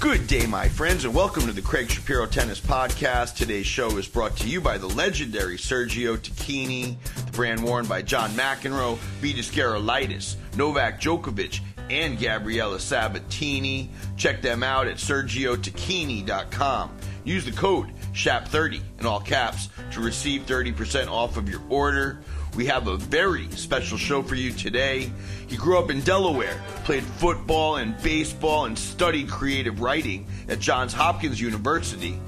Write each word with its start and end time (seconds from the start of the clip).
Good 0.00 0.26
day, 0.26 0.46
my 0.46 0.66
friends, 0.66 1.04
and 1.04 1.14
welcome 1.14 1.44
to 1.44 1.52
the 1.52 1.60
Craig 1.60 1.90
Shapiro 1.90 2.24
Tennis 2.24 2.58
Podcast. 2.58 3.36
Today's 3.36 3.66
show 3.66 3.98
is 3.98 4.08
brought 4.08 4.34
to 4.38 4.48
you 4.48 4.58
by 4.58 4.78
the 4.78 4.86
legendary 4.86 5.58
Sergio 5.58 6.16
Tacchini, 6.16 6.96
the 7.26 7.32
brand 7.32 7.62
worn 7.62 7.84
by 7.84 8.00
John 8.00 8.30
McEnroe, 8.30 8.96
Vitas 9.20 9.52
Gerulaitis, 9.52 10.36
Novak 10.56 11.02
Djokovic, 11.02 11.60
and 11.90 12.18
Gabriella 12.18 12.80
Sabatini. 12.80 13.90
Check 14.16 14.40
them 14.40 14.62
out 14.62 14.88
at 14.88 14.96
sergiotacchini.com. 14.96 16.96
Use 17.24 17.44
the 17.44 17.52
code 17.52 17.92
SHAP30 18.14 18.80
in 19.00 19.06
all 19.06 19.20
caps 19.20 19.68
to 19.92 20.00
receive 20.00 20.46
30% 20.46 21.08
off 21.08 21.36
of 21.36 21.50
your 21.50 21.60
order. 21.68 22.20
We 22.56 22.66
have 22.66 22.88
a 22.88 22.96
very 22.96 23.48
special 23.52 23.96
show 23.96 24.22
for 24.22 24.34
you 24.34 24.52
today. 24.52 25.10
He 25.46 25.56
grew 25.56 25.78
up 25.78 25.88
in 25.88 26.00
Delaware, 26.00 26.60
played 26.84 27.04
football 27.04 27.76
and 27.76 28.00
baseball, 28.02 28.64
and 28.64 28.76
studied 28.76 29.28
creative 29.28 29.80
writing 29.80 30.26
at 30.48 30.58
Johns 30.58 30.92
Hopkins 30.92 31.40
University. 31.40 32.18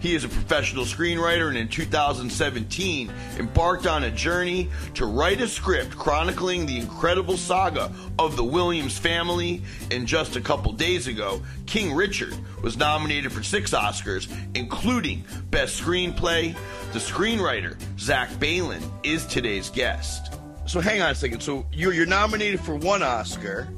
He 0.00 0.14
is 0.14 0.24
a 0.24 0.28
professional 0.28 0.84
screenwriter 0.84 1.48
and 1.48 1.58
in 1.58 1.68
2017 1.68 3.12
embarked 3.38 3.86
on 3.86 4.04
a 4.04 4.10
journey 4.10 4.70
to 4.94 5.04
write 5.04 5.40
a 5.40 5.48
script 5.48 5.96
chronicling 5.96 6.66
the 6.66 6.78
incredible 6.78 7.36
saga 7.36 7.92
of 8.18 8.36
the 8.36 8.44
Williams 8.44 8.98
family. 8.98 9.62
And 9.90 10.06
just 10.06 10.36
a 10.36 10.40
couple 10.40 10.72
days 10.72 11.06
ago, 11.06 11.42
King 11.66 11.94
Richard 11.94 12.34
was 12.62 12.76
nominated 12.76 13.30
for 13.30 13.42
six 13.42 13.72
Oscars, 13.72 14.32
including 14.54 15.24
Best 15.50 15.80
Screenplay. 15.80 16.56
The 16.92 16.98
screenwriter, 16.98 17.76
Zach 17.98 18.30
Baylin, 18.30 18.82
is 19.04 19.26
today's 19.26 19.68
guest. 19.68 20.34
So 20.66 20.80
hang 20.80 21.02
on 21.02 21.10
a 21.10 21.14
second. 21.14 21.40
So 21.40 21.66
you're, 21.72 21.92
you're 21.92 22.06
nominated 22.06 22.60
for 22.60 22.74
one 22.74 23.02
Oscar, 23.02 23.68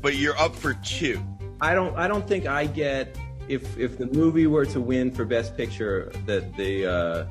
but 0.00 0.14
you're 0.14 0.38
up 0.38 0.54
for 0.54 0.74
two. 0.74 1.20
I 1.60 1.74
don't. 1.74 1.96
I 1.96 2.08
don't 2.08 2.26
think 2.26 2.46
I 2.46 2.66
get 2.66 3.16
if 3.48 3.78
if 3.78 3.98
the 3.98 4.06
movie 4.06 4.46
were 4.46 4.66
to 4.66 4.80
win 4.80 5.10
for 5.10 5.24
Best 5.24 5.56
Picture, 5.56 6.12
that 6.26 6.56
the 6.56 6.86
uh, 6.86 7.26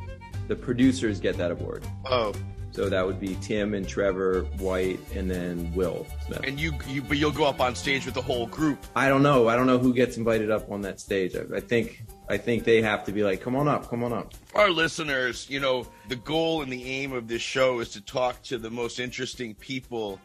the 0.47 0.55
producers 0.55 1.19
get 1.19 1.38
that 1.38 1.52
award. 1.52 1.86
Oh, 2.05 2.33
So 2.72 2.89
that 2.89 3.05
would 3.05 3.19
be 3.19 3.36
Tim 3.41 3.73
and 3.73 3.88
Trevor 3.88 4.44
White, 4.58 4.99
and 5.13 5.30
then 5.30 5.73
Will 5.75 6.05
Smith. 6.25 6.41
and 6.44 6.59
you, 6.59 6.73
you, 6.88 7.02
but 7.02 7.17
you'll 7.17 7.31
go 7.31 7.45
up 7.45 7.59
on 7.59 7.75
stage 7.75 8.05
with 8.05 8.16
the 8.16 8.21
whole 8.21 8.47
group. 8.47 8.80
I 8.95 9.09
don't 9.09 9.23
know. 9.23 9.47
I 9.49 9.55
don't 9.55 9.67
know 9.67 9.77
who 9.77 9.94
gets 9.94 10.17
invited 10.17 10.49
up 10.52 10.71
on 10.71 10.81
that 10.81 10.99
stage. 10.99 11.36
I, 11.36 11.58
I 11.58 11.59
think 11.59 12.03
I 12.30 12.38
think 12.38 12.64
they 12.64 12.81
have 12.81 13.03
to 13.05 13.11
be 13.11 13.23
like, 13.23 13.41
come 13.41 13.55
on 13.55 13.67
up, 13.67 13.89
come 13.89 14.03
on 14.03 14.14
up. 14.14 14.33
Our 14.55 14.69
listeners, 14.69 15.49
you 15.49 15.59
know, 15.59 15.86
the 16.08 16.16
goal 16.16 16.61
and 16.61 16.71
the 16.71 16.83
aim 16.86 17.11
of 17.14 17.27
this 17.27 17.41
show 17.41 17.80
is 17.80 17.89
to 17.89 18.02
talk 18.02 18.41
to 18.43 18.58
the 18.58 18.69
most 18.69 18.99
interesting 18.99 19.53
people 19.55 20.19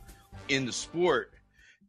in 0.48 0.66
the 0.66 0.72
sport. 0.72 1.32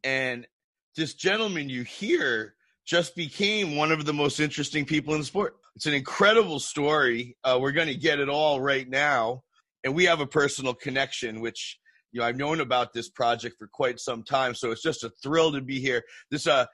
And 0.03 0.47
this 0.95 1.13
gentleman 1.13 1.69
you 1.69 1.83
hear 1.83 2.55
just 2.87 3.15
became 3.15 3.75
one 3.75 3.91
of 3.91 4.05
the 4.05 4.13
most 4.13 4.39
interesting 4.39 4.85
people 4.85 5.13
in 5.13 5.19
the 5.19 5.25
sport. 5.25 5.57
It's 5.75 5.85
an 5.85 5.93
incredible 5.93 6.59
story. 6.59 7.37
Uh, 7.43 7.59
we're 7.61 7.73
going 7.73 7.89
to 7.89 7.95
get 7.95 8.19
it 8.19 8.29
all 8.29 8.61
right 8.61 8.89
now. 8.89 9.43
And 9.83 9.93
we 9.93 10.05
have 10.05 10.21
a 10.21 10.25
personal 10.25 10.73
connection, 10.73 11.41
which, 11.41 11.77
you 12.11 12.21
know, 12.21 12.25
I've 12.25 12.37
known 12.37 12.61
about 12.61 12.93
this 12.93 13.09
project 13.09 13.57
for 13.59 13.67
quite 13.67 13.99
some 13.99 14.23
time. 14.23 14.55
So 14.55 14.71
it's 14.71 14.81
just 14.81 15.03
a 15.03 15.11
thrill 15.21 15.51
to 15.51 15.61
be 15.61 15.79
here. 15.79 16.01
This, 16.31 16.47
uh, 16.47 16.65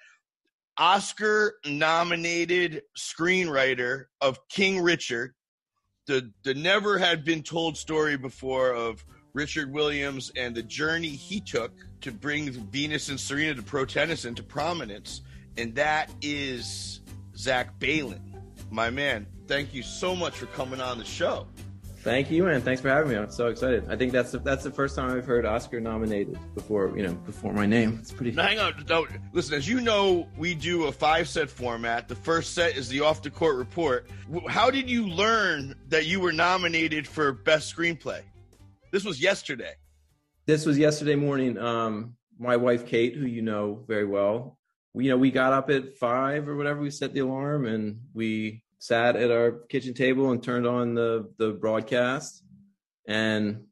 Oscar 0.78 1.56
nominated 1.66 2.82
screenwriter 2.98 4.06
of 4.22 4.40
King 4.50 4.82
Richard, 4.82 5.34
the 6.08 6.32
the 6.44 6.56
never 6.56 6.98
had 6.98 7.24
been 7.24 7.44
told 7.44 7.78
story 7.78 8.18
before 8.18 8.74
of 8.74 9.06
Richard 9.34 9.72
Williams 9.72 10.32
and 10.36 10.56
the 10.56 10.64
journey 10.64 11.10
he 11.10 11.40
took 11.40 11.72
to 12.02 12.12
bring 12.12 12.52
Venus 12.52 13.10
and 13.10 13.20
Serena 13.20 13.56
to 13.56 13.62
pro 13.62 13.86
tennis 13.86 14.26
into 14.26 14.42
prominence, 14.44 15.22
and 15.58 15.76
that 15.76 16.10
is 16.22 17.02
Zach 17.36 17.80
Baylin, 17.80 18.22
my 18.72 18.90
man. 18.90 19.28
Thank 19.48 19.74
you 19.74 19.84
so 19.84 20.16
much 20.16 20.36
for 20.36 20.46
coming 20.48 20.82
on 20.82 20.98
the 20.98 21.06
show. 21.06 21.48
Thank 22.04 22.30
you, 22.30 22.48
and 22.48 22.62
thanks 22.62 22.82
for 22.82 22.90
having 22.90 23.10
me. 23.12 23.16
I'm 23.16 23.32
so 23.32 23.48
excited. 23.48 23.86
I 23.88 23.96
think 23.96 24.12
that's 24.12 24.32
the, 24.32 24.40
that's 24.40 24.64
the 24.66 24.72
first 24.72 24.94
time 24.98 25.16
I've 25.16 25.26
heard 25.26 25.46
Oscar 25.46 25.80
nominated 25.80 26.38
before 26.54 26.92
you 26.98 27.04
know 27.04 27.14
before 27.14 27.54
my 27.54 27.66
name. 27.66 27.98
It's 28.02 28.12
pretty. 28.12 28.34
Now, 28.34 28.44
hang 28.44 28.60
on, 28.60 28.86
no, 28.90 29.08
listen. 29.32 29.54
As 29.54 29.70
you 29.70 29.80
know, 29.80 30.28
we 30.38 30.54
do 30.54 30.86
a 30.86 30.92
five 30.92 31.30
set 31.30 31.50
format. 31.50 32.10
The 32.10 32.16
first 32.16 32.56
set 32.56 32.76
is 32.76 32.90
the 32.90 33.00
off 33.00 33.22
the 33.22 33.30
court 33.30 33.56
report. 33.56 34.10
How 34.50 34.70
did 34.70 34.90
you 34.90 35.08
learn 35.08 35.76
that 35.88 36.06
you 36.06 36.20
were 36.20 36.34
nominated 36.34 37.08
for 37.08 37.32
best 37.32 37.74
screenplay? 37.74 38.22
This 38.92 39.06
was 39.06 39.22
yesterday. 39.22 39.74
This 40.46 40.66
was 40.66 40.78
yesterday 40.78 41.16
morning. 41.16 41.58
Um, 41.58 42.18
my 42.38 42.58
wife 42.58 42.86
Kate, 42.86 43.16
who 43.16 43.26
you 43.26 43.42
know 43.42 43.86
very 43.88 44.06
well, 44.06 44.58
we, 44.58 44.63
you 44.96 45.10
know, 45.10 45.18
we 45.18 45.32
got 45.32 45.54
up 45.54 45.70
at 45.70 45.98
five 45.98 46.48
or 46.48 46.56
whatever. 46.56 46.82
We 46.82 46.92
set 46.92 47.14
the 47.14 47.22
alarm 47.22 47.66
and 47.66 48.00
we 48.14 48.64
sat 48.80 49.16
at 49.16 49.32
our 49.32 49.52
kitchen 49.70 49.94
table 49.94 50.32
and 50.32 50.44
turned 50.44 50.68
on 50.68 50.94
the 50.94 51.32
the 51.38 51.52
broadcast, 51.52 52.44
and 53.08 53.64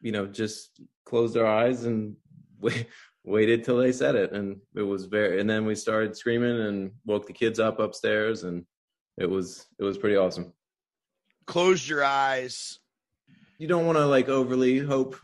you 0.00 0.12
know, 0.12 0.26
just 0.26 0.80
closed 1.04 1.36
our 1.36 1.46
eyes 1.46 1.84
and 1.84 2.16
wait, 2.60 2.86
waited 3.24 3.64
till 3.64 3.78
they 3.78 3.92
said 3.92 4.14
it. 4.14 4.32
And 4.32 4.58
it 4.76 4.82
was 4.82 5.06
very. 5.06 5.40
And 5.40 5.50
then 5.50 5.66
we 5.66 5.74
started 5.74 6.16
screaming 6.16 6.60
and 6.60 6.92
woke 7.04 7.26
the 7.26 7.32
kids 7.32 7.58
up 7.58 7.80
upstairs, 7.80 8.44
and 8.44 8.64
it 9.16 9.28
was 9.28 9.66
it 9.78 9.84
was 9.84 9.98
pretty 9.98 10.16
awesome. 10.16 10.52
Close 11.46 11.88
your 11.88 12.04
eyes. 12.04 12.78
you 13.58 13.66
don't 13.66 13.86
want 13.86 13.98
to 13.98 14.06
like 14.06 14.28
overly 14.28 14.78
hope 14.78 15.16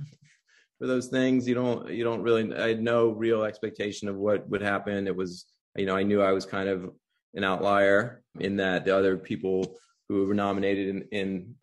for 0.78 0.86
those 0.86 1.08
things. 1.08 1.48
You 1.48 1.54
don't 1.54 1.90
you 1.90 2.04
don't 2.04 2.22
really 2.22 2.54
I 2.54 2.68
had 2.68 2.82
no 2.82 3.10
real 3.10 3.44
expectation 3.44 4.08
of 4.08 4.16
what 4.16 4.48
would 4.48 4.62
happen. 4.62 5.06
It 5.06 5.16
was 5.16 5.46
you 5.76 5.86
know, 5.86 5.96
I 5.96 6.02
knew 6.02 6.22
I 6.22 6.32
was 6.32 6.46
kind 6.46 6.68
of 6.68 6.90
an 7.34 7.44
outlier 7.44 8.22
in 8.40 8.56
that 8.56 8.84
the 8.84 8.96
other 8.96 9.16
people 9.16 9.76
who 10.08 10.26
were 10.26 10.34
nominated 10.34 10.88
in 10.88 11.02
in, 11.12 11.54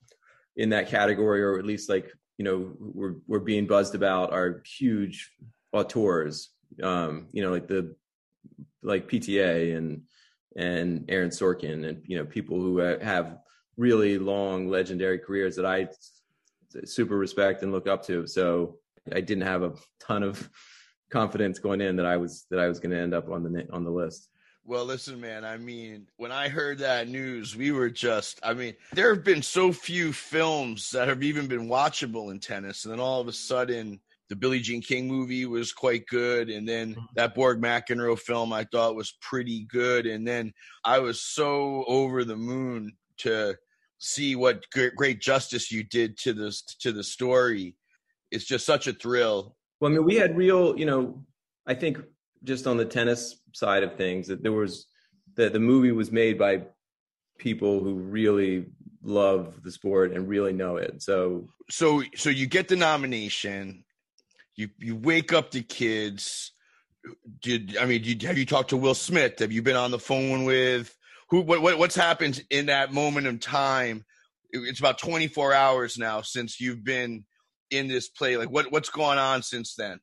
in 0.55 0.69
that 0.69 0.89
category 0.89 1.41
or 1.41 1.57
at 1.57 1.65
least 1.65 1.89
like, 1.89 2.11
you 2.37 2.45
know, 2.45 2.73
were 2.79 3.17
were 3.27 3.39
being 3.39 3.67
buzzed 3.67 3.95
about 3.95 4.31
are 4.31 4.61
huge 4.65 5.31
auteurs. 5.71 6.49
Um, 6.81 7.27
you 7.31 7.43
know, 7.43 7.51
like 7.51 7.67
the 7.67 7.95
like 8.81 9.09
PTA 9.09 9.75
and 9.75 10.03
and 10.55 11.05
Aaron 11.09 11.29
Sorkin 11.29 11.87
and 11.87 12.03
you 12.05 12.17
know 12.17 12.25
people 12.25 12.59
who 12.59 12.77
have 12.77 13.37
really 13.77 14.19
long 14.19 14.67
legendary 14.67 15.17
careers 15.17 15.55
that 15.55 15.65
I 15.65 15.87
super 16.85 17.17
respect 17.17 17.63
and 17.63 17.71
look 17.71 17.87
up 17.87 18.05
to. 18.05 18.27
So 18.27 18.77
I 19.11 19.21
didn't 19.21 19.43
have 19.43 19.63
a 19.63 19.73
ton 19.99 20.23
of 20.23 20.49
confidence 21.09 21.59
going 21.59 21.81
in 21.81 21.95
that 21.97 22.05
I 22.05 22.17
was 22.17 22.45
that 22.49 22.59
I 22.59 22.67
was 22.67 22.79
going 22.79 22.91
to 22.91 22.99
end 22.99 23.13
up 23.13 23.29
on 23.29 23.43
the 23.43 23.67
on 23.71 23.83
the 23.83 23.91
list. 23.91 24.29
Well, 24.65 24.85
listen, 24.85 25.19
man. 25.19 25.43
I 25.43 25.57
mean, 25.57 26.07
when 26.15 26.31
I 26.31 26.47
heard 26.47 26.79
that 26.79 27.09
news, 27.09 27.53
we 27.53 27.73
were 27.73 27.89
just, 27.89 28.39
I 28.43 28.53
mean, 28.53 28.75
there 28.93 29.13
have 29.13 29.23
been 29.23 29.41
so 29.41 29.73
few 29.73 30.13
films 30.13 30.91
that 30.91 31.09
have 31.09 31.21
even 31.21 31.47
been 31.47 31.67
watchable 31.67 32.31
in 32.31 32.39
tennis. 32.39 32.85
And 32.85 32.93
then 32.93 33.01
all 33.01 33.19
of 33.19 33.27
a 33.27 33.33
sudden, 33.33 33.99
the 34.29 34.37
Billie 34.37 34.61
Jean 34.61 34.81
King 34.81 35.09
movie 35.09 35.45
was 35.45 35.73
quite 35.73 36.07
good. 36.07 36.49
And 36.49 36.67
then 36.67 36.91
mm-hmm. 36.91 37.05
that 37.15 37.35
Borg 37.35 37.61
McEnroe 37.61 38.17
film 38.17 38.53
I 38.53 38.63
thought 38.63 38.95
was 38.95 39.17
pretty 39.19 39.65
good. 39.65 40.05
And 40.05 40.25
then 40.25 40.53
I 40.85 40.99
was 40.99 41.19
so 41.19 41.83
over 41.85 42.23
the 42.23 42.37
moon 42.37 42.93
to 43.17 43.55
see 43.97 44.37
what 44.37 44.69
great, 44.71 44.95
great 44.95 45.21
justice 45.21 45.73
you 45.73 45.83
did 45.83 46.17
to 46.19 46.33
this 46.33 46.61
to 46.79 46.93
the 46.93 47.03
story. 47.03 47.75
It's 48.33 48.45
just 48.45 48.65
such 48.65 48.87
a 48.87 48.93
thrill. 48.93 49.55
Well, 49.79 49.91
I 49.91 49.95
mean, 49.95 50.05
we 50.05 50.15
had 50.15 50.35
real, 50.35 50.77
you 50.77 50.85
know, 50.85 51.23
I 51.65 51.73
think 51.73 51.99
just 52.43 52.67
on 52.67 52.77
the 52.77 52.85
tennis 52.85 53.37
side 53.53 53.83
of 53.83 53.95
things 53.95 54.27
that 54.27 54.43
there 54.43 54.51
was 54.51 54.87
that 55.35 55.53
the 55.53 55.59
movie 55.59 55.91
was 55.91 56.11
made 56.11 56.37
by 56.37 56.63
people 57.37 57.83
who 57.83 57.95
really 57.95 58.65
love 59.01 59.63
the 59.63 59.71
sport 59.71 60.13
and 60.13 60.27
really 60.27 60.53
know 60.53 60.77
it. 60.77 61.01
So 61.01 61.47
so 61.69 62.03
so 62.15 62.29
you 62.29 62.47
get 62.47 62.67
the 62.67 62.75
nomination 62.75 63.83
you 64.55 64.69
you 64.77 64.95
wake 64.95 65.33
up 65.33 65.51
the 65.51 65.61
kids 65.61 66.51
did 67.41 67.77
i 67.77 67.85
mean 67.85 68.01
did, 68.01 68.21
have 68.23 68.37
you 68.37 68.45
talked 68.45 68.69
to 68.69 68.77
will 68.77 68.93
smith 68.93 69.39
have 69.39 69.51
you 69.51 69.61
been 69.61 69.75
on 69.75 69.91
the 69.91 69.99
phone 69.99 70.45
with 70.45 70.95
who 71.29 71.41
what, 71.41 71.61
what 71.61 71.77
what's 71.77 71.95
happened 71.95 72.43
in 72.49 72.67
that 72.67 72.93
moment 72.93 73.27
of 73.27 73.39
time 73.39 74.05
it's 74.51 74.79
about 74.79 74.99
24 74.99 75.53
hours 75.53 75.97
now 75.97 76.21
since 76.21 76.59
you've 76.59 76.83
been 76.83 77.25
in 77.73 77.87
this 77.87 78.09
play? 78.09 78.37
Like 78.37 78.49
what 78.49 78.71
what's 78.71 78.89
going 78.89 79.17
on 79.17 79.41
since 79.41 79.75
then? 79.75 79.99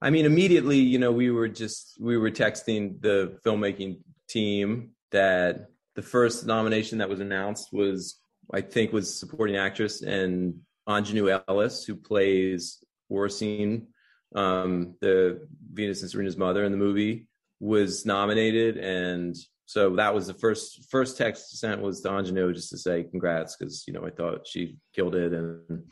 I 0.00 0.10
mean, 0.10 0.26
immediately, 0.26 0.78
you 0.78 0.98
know, 0.98 1.12
we 1.12 1.30
were 1.30 1.48
just 1.48 1.96
we 2.00 2.16
were 2.16 2.30
texting 2.30 3.00
the 3.00 3.38
filmmaking 3.46 4.00
team 4.28 4.90
that 5.12 5.68
the 5.94 6.02
first 6.02 6.46
nomination 6.46 6.98
that 6.98 7.08
was 7.08 7.20
announced 7.20 7.68
was, 7.72 8.18
I 8.52 8.62
think, 8.62 8.92
was 8.92 9.18
supporting 9.18 9.56
actress 9.56 10.02
and 10.02 10.60
Aunjanue 10.88 11.42
Ellis, 11.48 11.84
who 11.84 11.94
plays 11.94 12.82
Oracene, 13.10 13.86
um, 14.34 14.96
the 15.00 15.46
Venus 15.72 16.02
and 16.02 16.10
Serena's 16.10 16.36
mother 16.36 16.64
in 16.64 16.72
the 16.72 16.78
movie, 16.78 17.26
was 17.60 18.04
nominated, 18.04 18.78
and 18.78 19.36
so 19.66 19.94
that 19.96 20.14
was 20.14 20.26
the 20.26 20.34
first 20.34 20.90
first 20.90 21.16
text 21.16 21.58
sent 21.58 21.80
was 21.80 22.00
to 22.00 22.08
Aunjanue 22.08 22.54
just 22.54 22.70
to 22.70 22.78
say 22.78 23.04
congrats 23.04 23.56
because 23.56 23.84
you 23.86 23.92
know 23.92 24.04
I 24.04 24.10
thought 24.10 24.46
she 24.46 24.78
killed 24.94 25.14
it, 25.14 25.32
and 25.32 25.84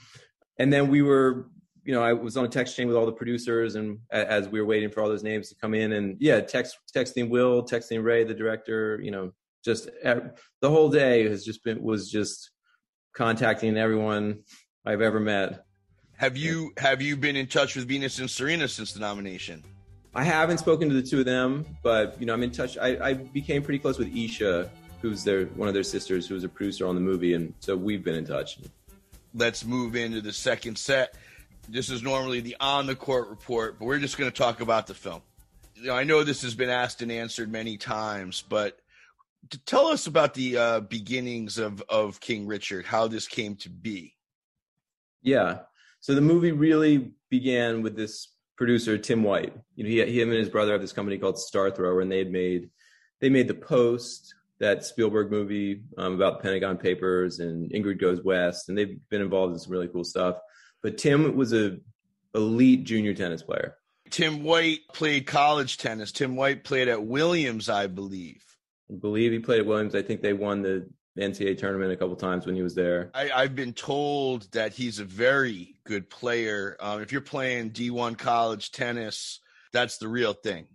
and 0.58 0.72
then 0.72 0.88
we 0.88 1.02
were 1.02 1.46
you 1.84 1.94
know, 1.94 2.02
I 2.02 2.12
was 2.12 2.36
on 2.36 2.44
a 2.44 2.48
text 2.48 2.76
chain 2.76 2.86
with 2.88 2.96
all 2.96 3.06
the 3.06 3.12
producers, 3.12 3.74
and 3.74 3.98
as 4.10 4.48
we 4.48 4.60
were 4.60 4.66
waiting 4.66 4.90
for 4.90 5.02
all 5.02 5.08
those 5.08 5.22
names 5.22 5.48
to 5.48 5.54
come 5.54 5.74
in, 5.74 5.92
and 5.92 6.16
yeah, 6.20 6.40
text 6.40 6.78
texting 6.94 7.28
Will, 7.30 7.64
texting 7.64 8.04
Ray, 8.04 8.24
the 8.24 8.34
director, 8.34 9.00
you 9.02 9.10
know, 9.10 9.32
just 9.64 9.88
the 10.04 10.70
whole 10.70 10.88
day 10.88 11.28
has 11.28 11.44
just 11.44 11.64
been 11.64 11.82
was 11.82 12.10
just 12.10 12.50
contacting 13.14 13.76
everyone 13.76 14.40
I've 14.84 15.00
ever 15.00 15.20
met. 15.20 15.64
Have 16.16 16.36
you 16.36 16.72
have 16.76 17.00
you 17.00 17.16
been 17.16 17.36
in 17.36 17.46
touch 17.46 17.76
with 17.76 17.88
Venus 17.88 18.18
and 18.18 18.30
Serena 18.30 18.68
since 18.68 18.92
the 18.92 19.00
nomination? 19.00 19.64
I 20.14 20.24
haven't 20.24 20.58
spoken 20.58 20.88
to 20.88 20.94
the 20.94 21.02
two 21.02 21.20
of 21.20 21.24
them, 21.24 21.64
but 21.82 22.20
you 22.20 22.26
know, 22.26 22.34
I'm 22.34 22.42
in 22.42 22.50
touch. 22.50 22.76
I, 22.76 23.08
I 23.08 23.14
became 23.14 23.62
pretty 23.62 23.78
close 23.78 23.98
with 23.98 24.14
Isha, 24.14 24.70
who's 25.00 25.24
their 25.24 25.46
one 25.46 25.68
of 25.68 25.74
their 25.74 25.84
sisters, 25.84 26.26
who 26.26 26.34
was 26.34 26.44
a 26.44 26.48
producer 26.48 26.86
on 26.86 26.94
the 26.94 27.00
movie, 27.00 27.34
and 27.34 27.54
so 27.60 27.76
we've 27.76 28.04
been 28.04 28.16
in 28.16 28.24
touch. 28.24 28.58
Let's 29.34 29.64
move 29.64 29.96
into 29.96 30.20
the 30.20 30.32
second 30.32 30.76
set. 30.76 31.14
This 31.68 31.90
is 31.90 32.02
normally 32.02 32.40
the 32.40 32.56
on 32.58 32.86
the 32.86 32.96
court 32.96 33.28
report, 33.28 33.78
but 33.78 33.84
we're 33.84 33.98
just 33.98 34.18
going 34.18 34.30
to 34.30 34.36
talk 34.36 34.60
about 34.60 34.86
the 34.86 34.94
film. 34.94 35.22
You 35.74 35.86
know, 35.86 35.94
I 35.94 36.04
know 36.04 36.24
this 36.24 36.42
has 36.42 36.54
been 36.54 36.70
asked 36.70 37.00
and 37.00 37.12
answered 37.12 37.50
many 37.50 37.76
times, 37.76 38.42
but 38.48 38.78
tell 39.66 39.86
us 39.86 40.06
about 40.06 40.34
the 40.34 40.56
uh, 40.56 40.80
beginnings 40.80 41.58
of 41.58 41.82
of 41.88 42.20
King 42.20 42.46
Richard, 42.46 42.86
how 42.86 43.06
this 43.06 43.28
came 43.28 43.54
to 43.56 43.68
be. 43.68 44.14
Yeah, 45.22 45.60
so 46.00 46.14
the 46.14 46.20
movie 46.20 46.52
really 46.52 47.12
began 47.28 47.82
with 47.82 47.94
this 47.94 48.28
producer 48.56 48.98
Tim 48.98 49.22
White. 49.22 49.54
You 49.76 49.84
know, 49.84 49.90
he, 49.90 50.20
him 50.20 50.30
and 50.30 50.38
his 50.38 50.48
brother 50.48 50.72
have 50.72 50.80
this 50.80 50.92
company 50.92 51.18
called 51.18 51.38
Star 51.38 51.70
Thrower, 51.70 52.00
and 52.00 52.10
they 52.10 52.18
had 52.18 52.32
made 52.32 52.70
they 53.20 53.28
made 53.28 53.48
the 53.48 53.54
Post, 53.54 54.34
that 54.60 54.84
Spielberg 54.84 55.30
movie 55.30 55.82
um, 55.96 56.14
about 56.14 56.38
the 56.38 56.42
Pentagon 56.42 56.76
Papers, 56.76 57.40
and 57.40 57.70
Ingrid 57.72 58.00
Goes 58.00 58.22
West, 58.22 58.68
and 58.68 58.76
they've 58.76 58.98
been 59.08 59.22
involved 59.22 59.54
in 59.54 59.58
some 59.58 59.72
really 59.72 59.88
cool 59.88 60.04
stuff. 60.04 60.36
But 60.82 60.98
Tim 60.98 61.34
was 61.34 61.52
a 61.52 61.78
elite 62.34 62.84
junior 62.84 63.14
tennis 63.14 63.42
player. 63.42 63.76
Tim 64.10 64.42
White 64.42 64.80
played 64.92 65.26
college 65.26 65.78
tennis. 65.78 66.12
Tim 66.12 66.36
White 66.36 66.64
played 66.64 66.88
at 66.88 67.04
Williams, 67.04 67.68
I 67.68 67.86
believe. 67.86 68.42
I 68.90 68.96
believe 68.96 69.32
he 69.32 69.38
played 69.38 69.60
at 69.60 69.66
Williams. 69.66 69.94
I 69.94 70.02
think 70.02 70.20
they 70.20 70.32
won 70.32 70.62
the 70.62 70.88
NCAA 71.18 71.58
tournament 71.58 71.92
a 71.92 71.96
couple 71.96 72.16
times 72.16 72.46
when 72.46 72.56
he 72.56 72.62
was 72.62 72.74
there. 72.74 73.10
I, 73.14 73.42
have 73.42 73.54
been 73.54 73.72
told 73.72 74.50
that 74.52 74.72
he's 74.72 74.98
a 74.98 75.04
very 75.04 75.76
good 75.84 76.10
player. 76.10 76.76
Um, 76.80 77.02
if 77.02 77.12
you're 77.12 77.20
playing 77.20 77.70
D1 77.70 78.18
college 78.18 78.72
tennis, 78.72 79.40
that's 79.72 79.98
the 79.98 80.08
real 80.08 80.32
thing. 80.32 80.66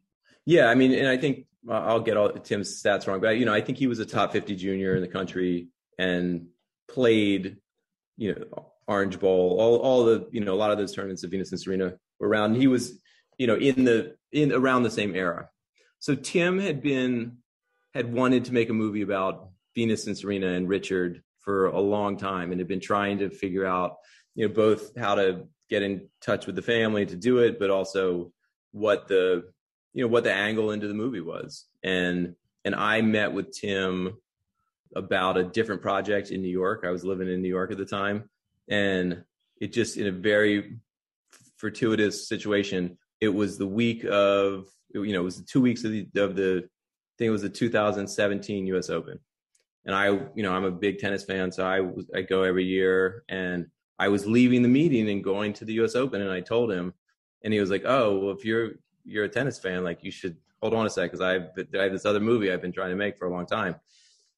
Yeah, 0.45 0.67
I 0.67 0.75
mean, 0.75 0.93
and 0.93 1.07
I 1.07 1.17
think 1.17 1.45
I'll 1.69 1.99
get 1.99 2.17
all 2.17 2.29
Tim's 2.29 2.81
stats 2.81 3.07
wrong, 3.07 3.21
but 3.21 3.37
you 3.37 3.45
know, 3.45 3.53
I 3.53 3.61
think 3.61 3.77
he 3.77 3.87
was 3.87 3.99
a 3.99 4.05
top 4.05 4.31
50 4.31 4.55
junior 4.55 4.95
in 4.95 5.01
the 5.01 5.07
country 5.07 5.69
and 5.97 6.47
played, 6.87 7.57
you 8.17 8.35
know, 8.35 8.71
Orange 8.87 9.19
Bowl, 9.19 9.57
all 9.59 9.77
all 9.77 10.05
the 10.05 10.27
you 10.31 10.41
know 10.41 10.53
a 10.53 10.55
lot 10.55 10.71
of 10.71 10.77
those 10.77 10.93
tournaments 10.93 11.23
of 11.23 11.31
Venus 11.31 11.51
and 11.51 11.59
Serena 11.59 11.95
were 12.19 12.27
around. 12.27 12.55
He 12.55 12.67
was, 12.67 12.99
you 13.37 13.47
know, 13.47 13.55
in 13.55 13.83
the 13.83 14.15
in 14.31 14.51
around 14.51 14.83
the 14.83 14.91
same 14.91 15.15
era. 15.15 15.49
So 15.99 16.13
Tim 16.13 16.59
had 16.59 16.83
been 16.83 17.37
had 17.95 18.13
wanted 18.13 18.45
to 18.45 18.53
make 18.53 18.69
a 18.69 18.73
movie 18.73 19.01
about 19.01 19.49
Venus 19.73 20.05
and 20.05 20.17
Serena 20.17 20.49
and 20.49 20.67
Richard 20.69 21.23
for 21.39 21.67
a 21.67 21.79
long 21.79 22.17
time 22.17 22.51
and 22.51 22.59
had 22.59 22.67
been 22.67 22.79
trying 22.79 23.19
to 23.19 23.29
figure 23.29 23.65
out, 23.65 23.97
you 24.33 24.47
know, 24.47 24.53
both 24.53 24.97
how 24.97 25.15
to 25.15 25.47
get 25.69 25.81
in 25.81 26.09
touch 26.21 26.45
with 26.45 26.55
the 26.55 26.61
family 26.61 27.05
to 27.05 27.15
do 27.15 27.37
it, 27.37 27.57
but 27.57 27.69
also 27.69 28.31
what 28.71 29.07
the, 29.07 29.45
you 29.95 30.03
know, 30.03 30.09
what 30.09 30.25
the 30.25 30.33
angle 30.33 30.71
into 30.71 30.87
the 30.87 30.93
movie 30.93 31.21
was. 31.21 31.65
And 31.81 32.35
and 32.65 32.75
I 32.75 33.01
met 33.01 33.31
with 33.31 33.51
Tim 33.51 34.17
about 34.95 35.37
a 35.37 35.43
different 35.43 35.81
project 35.81 36.31
in 36.31 36.41
New 36.41 36.49
York. 36.49 36.83
I 36.85 36.91
was 36.91 37.05
living 37.05 37.29
in 37.29 37.41
New 37.41 37.49
York 37.49 37.71
at 37.71 37.77
the 37.77 37.85
time, 37.85 38.29
and 38.67 39.23
it 39.59 39.71
just 39.71 39.97
in 39.97 40.07
a 40.07 40.11
very 40.11 40.77
fortuitous 41.57 42.27
situation. 42.27 42.97
It 43.21 43.29
was 43.29 43.57
the 43.57 43.67
week 43.67 44.03
of 44.03 44.67
you 44.93 45.13
know 45.13 45.21
it 45.21 45.23
was 45.23 45.37
the 45.37 45.47
two 45.47 45.61
weeks 45.61 45.85
of 45.85 45.91
the 45.91 46.07
of 46.17 46.35
the 46.35 46.65
I 46.65 47.15
think 47.17 47.29
it 47.29 47.31
was 47.31 47.41
the 47.41 47.49
2017 47.49 48.67
U.S. 48.67 48.89
Open, 48.89 49.17
and 49.85 49.95
I, 49.95 50.07
you 50.07 50.43
know, 50.43 50.51
I'm 50.51 50.65
a 50.65 50.71
big 50.71 50.99
tennis 50.99 51.23
fan, 51.23 51.53
so 51.53 51.65
I 51.65 52.17
I 52.17 52.21
go 52.21 52.43
every 52.43 52.65
year, 52.65 53.23
and 53.29 53.67
I 53.97 54.09
was 54.09 54.25
leaving 54.25 54.61
the 54.61 54.67
meeting 54.67 55.09
and 55.09 55.23
going 55.23 55.53
to 55.53 55.63
the 55.63 55.73
U.S. 55.75 55.95
Open, 55.95 56.21
and 56.21 56.31
I 56.31 56.41
told 56.41 56.69
him, 56.69 56.93
and 57.45 57.53
he 57.53 57.61
was 57.61 57.69
like, 57.69 57.83
"Oh, 57.85 58.19
well, 58.19 58.35
if 58.35 58.43
you're 58.43 58.73
you're 59.05 59.25
a 59.25 59.29
tennis 59.29 59.59
fan, 59.59 59.83
like 59.83 60.03
you 60.03 60.11
should 60.11 60.35
hold 60.61 60.73
on 60.73 60.85
a 60.85 60.89
sec, 60.89 61.11
because 61.11 61.21
I 61.21 61.33
have 61.33 61.49
I 61.77 61.83
have 61.83 61.91
this 61.91 62.05
other 62.05 62.19
movie 62.19 62.51
I've 62.51 62.61
been 62.61 62.71
trying 62.71 62.89
to 62.89 62.95
make 62.95 63.17
for 63.17 63.27
a 63.27 63.31
long 63.31 63.45
time." 63.45 63.75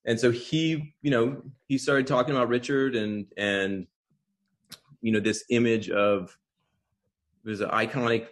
And 0.06 0.20
so 0.20 0.32
he, 0.32 0.94
you 1.02 1.12
know, 1.12 1.42
he 1.68 1.78
started 1.78 2.08
talking 2.08 2.36
about 2.36 2.50
Richard 2.50 2.96
and 2.96 3.26
and 3.38 3.88
you 5.02 5.12
know 5.12 5.20
this 5.20 5.44
image 5.50 5.90
of 5.90 6.38
there's 7.44 7.62
an 7.62 7.70
iconic 7.70 8.28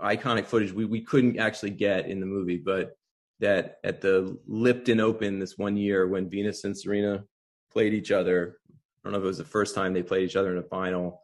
iconic 0.00 0.46
footage 0.46 0.72
we 0.72 0.84
we 0.84 1.00
couldn't 1.00 1.38
actually 1.38 1.70
get 1.70 2.08
in 2.08 2.20
the 2.20 2.26
movie, 2.26 2.56
but 2.58 2.98
that 3.40 3.78
at 3.84 4.00
the 4.00 4.38
Lipton 4.46 5.00
Open 5.00 5.38
this 5.38 5.58
one 5.58 5.76
year 5.76 6.08
when 6.08 6.28
Venus 6.28 6.64
and 6.64 6.76
Serena 6.76 7.24
played 7.70 7.92
each 7.92 8.10
other, 8.10 8.58
I 8.68 8.74
don't 9.04 9.12
know 9.12 9.18
if 9.18 9.24
it 9.24 9.28
was 9.28 9.38
the 9.38 9.44
first 9.44 9.74
time 9.74 9.92
they 9.92 10.02
played 10.02 10.24
each 10.24 10.36
other 10.36 10.52
in 10.52 10.58
a 10.58 10.62
final. 10.62 11.20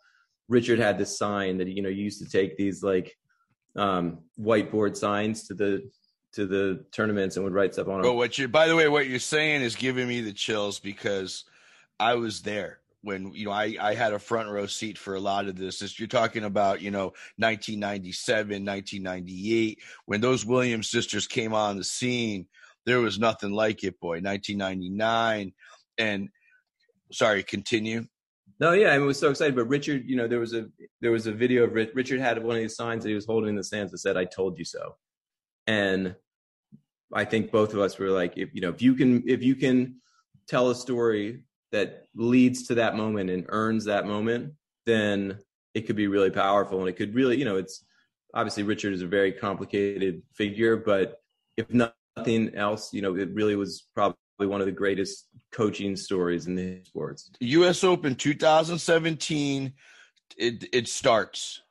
Richard 0.48 0.78
had 0.78 0.98
this 0.98 1.18
sign 1.18 1.58
that 1.58 1.68
you 1.68 1.82
know 1.82 1.88
used 1.88 2.22
to 2.22 2.28
take 2.28 2.56
these 2.56 2.82
like 2.82 3.16
um, 3.76 4.18
whiteboard 4.38 4.96
signs 4.96 5.46
to 5.48 5.54
the 5.54 5.90
to 6.32 6.46
the 6.46 6.84
tournaments 6.92 7.36
and 7.36 7.44
would 7.44 7.52
write 7.52 7.74
stuff 7.74 7.88
on 7.88 7.94
them. 7.94 8.02
But 8.02 8.14
what 8.14 8.38
you 8.38 8.48
by 8.48 8.68
the 8.68 8.76
way, 8.76 8.88
what 8.88 9.06
you're 9.06 9.18
saying 9.18 9.62
is 9.62 9.76
giving 9.76 10.08
me 10.08 10.20
the 10.20 10.32
chills 10.32 10.78
because 10.78 11.44
I 12.00 12.14
was 12.14 12.40
there 12.42 12.80
when 13.02 13.32
you 13.32 13.46
know 13.46 13.52
I, 13.52 13.76
I 13.80 13.94
had 13.94 14.12
a 14.12 14.18
front 14.18 14.48
row 14.48 14.66
seat 14.66 14.96
for 14.96 15.14
a 15.14 15.20
lot 15.20 15.46
of 15.46 15.56
this. 15.56 15.82
Is 15.82 15.98
you're 15.98 16.08
talking 16.08 16.44
about 16.44 16.80
you 16.80 16.90
know 16.90 17.12
1997, 17.36 18.64
1998 18.64 19.78
when 20.06 20.20
those 20.20 20.44
Williams 20.46 20.90
sisters 20.90 21.26
came 21.26 21.54
on 21.54 21.76
the 21.76 21.84
scene. 21.84 22.46
There 22.84 23.00
was 23.00 23.18
nothing 23.18 23.52
like 23.52 23.84
it, 23.84 24.00
boy. 24.00 24.20
1999, 24.20 25.52
and 25.98 26.28
sorry, 27.12 27.44
continue. 27.44 28.06
No, 28.62 28.74
yeah, 28.74 28.92
I 28.92 28.98
was 28.98 29.18
so 29.18 29.28
excited. 29.28 29.56
But 29.56 29.64
Richard, 29.64 30.04
you 30.06 30.14
know, 30.14 30.28
there 30.28 30.38
was 30.38 30.54
a 30.54 30.66
there 31.00 31.10
was 31.10 31.26
a 31.26 31.32
video 31.32 31.64
of 31.64 31.74
Richard 31.74 32.20
had 32.20 32.40
one 32.40 32.54
of 32.54 32.62
these 32.62 32.76
signs 32.76 33.02
that 33.02 33.08
he 33.08 33.14
was 33.16 33.26
holding 33.26 33.50
in 33.50 33.56
the 33.56 33.64
stands 33.64 33.90
that 33.90 33.98
said 33.98 34.16
"I 34.16 34.24
told 34.24 34.56
you 34.56 34.64
so," 34.64 34.94
and 35.66 36.14
I 37.12 37.24
think 37.24 37.50
both 37.50 37.74
of 37.74 37.80
us 37.80 37.98
were 37.98 38.10
like, 38.10 38.38
if 38.38 38.54
you 38.54 38.60
know, 38.60 38.68
if 38.68 38.80
you 38.80 38.94
can 38.94 39.24
if 39.26 39.42
you 39.42 39.56
can 39.56 39.96
tell 40.46 40.70
a 40.70 40.76
story 40.76 41.42
that 41.72 42.04
leads 42.14 42.68
to 42.68 42.76
that 42.76 42.94
moment 42.94 43.30
and 43.30 43.46
earns 43.48 43.86
that 43.86 44.06
moment, 44.06 44.52
then 44.86 45.40
it 45.74 45.88
could 45.88 45.96
be 45.96 46.06
really 46.06 46.30
powerful. 46.30 46.78
And 46.78 46.88
it 46.88 46.92
could 46.92 47.16
really, 47.16 47.36
you 47.38 47.44
know, 47.44 47.56
it's 47.56 47.84
obviously 48.32 48.62
Richard 48.62 48.92
is 48.92 49.02
a 49.02 49.08
very 49.08 49.32
complicated 49.32 50.22
figure, 50.34 50.76
but 50.76 51.20
if 51.56 51.66
nothing 51.68 52.54
else, 52.54 52.92
you 52.92 53.02
know, 53.02 53.16
it 53.16 53.34
really 53.34 53.56
was 53.56 53.88
probably 53.92 54.18
one 54.38 54.60
of 54.60 54.66
the 54.66 54.72
greatest 54.72 55.26
coaching 55.50 55.96
stories 55.96 56.46
in 56.46 56.54
the 56.54 56.80
sports. 56.84 57.30
U.S. 57.40 57.84
Open 57.84 58.14
2017, 58.14 59.72
it 60.36 60.64
it 60.72 60.88
starts. 60.88 61.62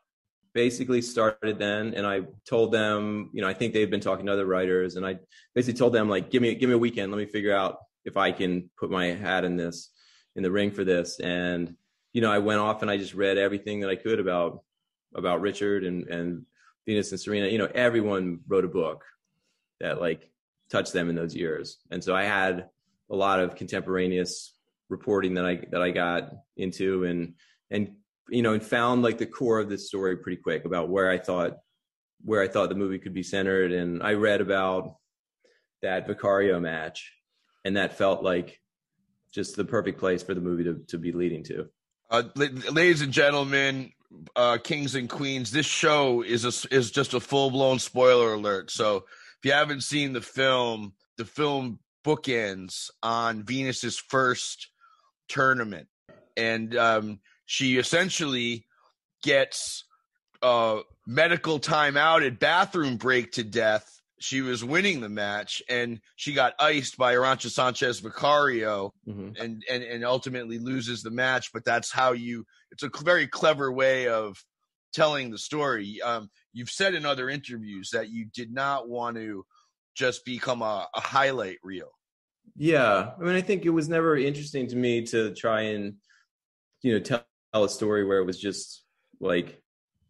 Basically 0.53 1.01
started 1.01 1.57
then, 1.59 1.93
and 1.93 2.05
I 2.05 2.23
told 2.45 2.73
them, 2.73 3.29
you 3.31 3.41
know, 3.41 3.47
I 3.47 3.53
think 3.53 3.73
they've 3.73 3.89
been 3.89 4.01
talking 4.01 4.25
to 4.25 4.33
other 4.33 4.45
writers, 4.45 4.97
and 4.97 5.05
I 5.05 5.17
basically 5.55 5.77
told 5.77 5.93
them 5.93 6.09
like, 6.09 6.29
give 6.29 6.41
me 6.41 6.53
give 6.55 6.69
me 6.69 6.75
a 6.75 6.79
weekend, 6.79 7.11
let 7.11 7.17
me 7.17 7.25
figure 7.25 7.55
out 7.55 7.79
if 8.03 8.17
I 8.17 8.31
can 8.31 8.69
put 8.77 8.91
my 8.91 9.07
hat 9.07 9.45
in 9.45 9.55
this 9.55 9.91
in 10.35 10.43
the 10.43 10.51
ring 10.51 10.71
for 10.71 10.83
this. 10.83 11.19
And 11.19 11.75
you 12.13 12.21
know, 12.21 12.31
I 12.31 12.39
went 12.39 12.59
off 12.59 12.81
and 12.81 12.91
I 12.91 12.97
just 12.97 13.13
read 13.13 13.37
everything 13.37 13.79
that 13.81 13.89
I 13.89 13.95
could 13.95 14.19
about 14.19 14.63
about 15.15 15.41
Richard 15.41 15.85
and 15.85 16.07
and 16.07 16.45
Venus 16.85 17.11
and 17.11 17.19
Serena. 17.19 17.47
You 17.47 17.57
know, 17.57 17.69
everyone 17.73 18.39
wrote 18.47 18.65
a 18.65 18.69
book 18.69 19.05
that 19.79 20.01
like 20.01 20.29
touched 20.71 20.93
them 20.93 21.09
in 21.09 21.15
those 21.15 21.35
years, 21.35 21.77
and 21.91 22.03
so 22.03 22.15
I 22.15 22.23
had 22.23 22.67
a 23.09 23.15
lot 23.15 23.39
of 23.39 23.55
contemporaneous 23.55 24.53
reporting 24.89 25.35
that 25.35 25.45
I 25.45 25.61
that 25.71 25.81
I 25.81 25.91
got 25.91 26.31
into 26.57 27.05
and 27.05 27.33
and 27.69 27.95
you 28.29 28.41
know 28.41 28.53
and 28.53 28.63
found 28.63 29.03
like 29.03 29.17
the 29.17 29.25
core 29.25 29.59
of 29.59 29.69
this 29.69 29.87
story 29.87 30.17
pretty 30.17 30.41
quick 30.41 30.65
about 30.65 30.89
where 30.89 31.09
I 31.09 31.17
thought 31.17 31.57
where 32.23 32.41
I 32.41 32.47
thought 32.47 32.69
the 32.69 32.75
movie 32.75 32.99
could 32.99 33.13
be 33.13 33.23
centered 33.23 33.71
and 33.71 34.03
I 34.03 34.13
read 34.13 34.41
about 34.41 34.95
that 35.81 36.07
Vicario 36.07 36.59
match 36.59 37.13
and 37.65 37.77
that 37.77 37.97
felt 37.97 38.23
like 38.23 38.59
just 39.31 39.55
the 39.55 39.65
perfect 39.65 39.99
place 39.99 40.21
for 40.21 40.33
the 40.33 40.41
movie 40.41 40.65
to, 40.65 40.81
to 40.89 40.97
be 40.97 41.11
leading 41.11 41.43
to. 41.45 41.67
Uh, 42.09 42.23
ladies 42.35 43.01
and 43.01 43.13
gentlemen, 43.13 43.91
uh, 44.35 44.57
kings 44.57 44.95
and 44.95 45.09
queens, 45.09 45.51
this 45.51 45.65
show 45.65 46.21
is 46.21 46.43
a, 46.43 46.75
is 46.75 46.91
just 46.91 47.13
a 47.13 47.19
full 47.19 47.49
blown 47.49 47.79
spoiler 47.79 48.33
alert. 48.33 48.69
So 48.69 49.05
if 49.41 49.45
you 49.45 49.53
haven't 49.53 49.81
seen 49.81 50.13
the 50.13 50.21
film, 50.21 50.93
the 51.17 51.25
film 51.25 51.79
bookends 52.05 52.89
on 53.01 53.43
Venus's 53.43 53.97
first 53.97 54.69
tournament, 55.27 55.87
and 56.37 56.75
um, 56.75 57.19
she 57.45 57.77
essentially 57.77 58.65
gets 59.23 59.85
uh, 60.41 60.79
medical 61.07 61.59
timeout 61.59 62.25
at 62.25 62.39
bathroom 62.39 62.97
break 62.97 63.31
to 63.33 63.43
death 63.43 64.01
she 64.21 64.41
was 64.41 64.63
winning 64.63 65.01
the 65.01 65.09
match 65.09 65.63
and 65.67 65.99
she 66.15 66.33
got 66.33 66.53
iced 66.59 66.95
by 66.95 67.15
Arantxa 67.15 67.49
Sanchez 67.49 67.99
Vicario 67.99 68.93
mm-hmm. 69.07 69.41
and, 69.41 69.63
and 69.69 69.83
and 69.83 70.05
ultimately 70.05 70.59
loses 70.59 71.01
the 71.01 71.09
match. 71.09 71.51
But 71.51 71.65
that's 71.65 71.91
how 71.91 72.13
you. 72.13 72.45
It's 72.71 72.83
a 72.83 72.91
very 73.03 73.27
clever 73.27 73.71
way 73.71 74.07
of 74.07 74.37
telling 74.93 75.31
the 75.31 75.39
story. 75.39 76.01
Um, 76.01 76.29
you've 76.53 76.69
said 76.69 76.93
in 76.93 77.05
other 77.05 77.29
interviews 77.29 77.89
that 77.91 78.09
you 78.09 78.25
did 78.25 78.53
not 78.53 78.87
want 78.87 79.17
to 79.17 79.45
just 79.95 80.25
become 80.25 80.61
a, 80.61 80.87
a 80.93 81.01
highlight 81.01 81.57
reel. 81.63 81.91
Yeah, 82.55 83.11
I 83.17 83.23
mean, 83.23 83.35
I 83.35 83.41
think 83.41 83.65
it 83.65 83.69
was 83.69 83.89
never 83.89 84.17
interesting 84.17 84.67
to 84.67 84.75
me 84.75 85.05
to 85.07 85.33
try 85.33 85.61
and 85.61 85.95
you 86.81 86.93
know 86.93 86.99
tell, 86.99 87.25
tell 87.53 87.63
a 87.63 87.69
story 87.69 88.05
where 88.05 88.19
it 88.19 88.25
was 88.25 88.39
just 88.39 88.83
like 89.19 89.61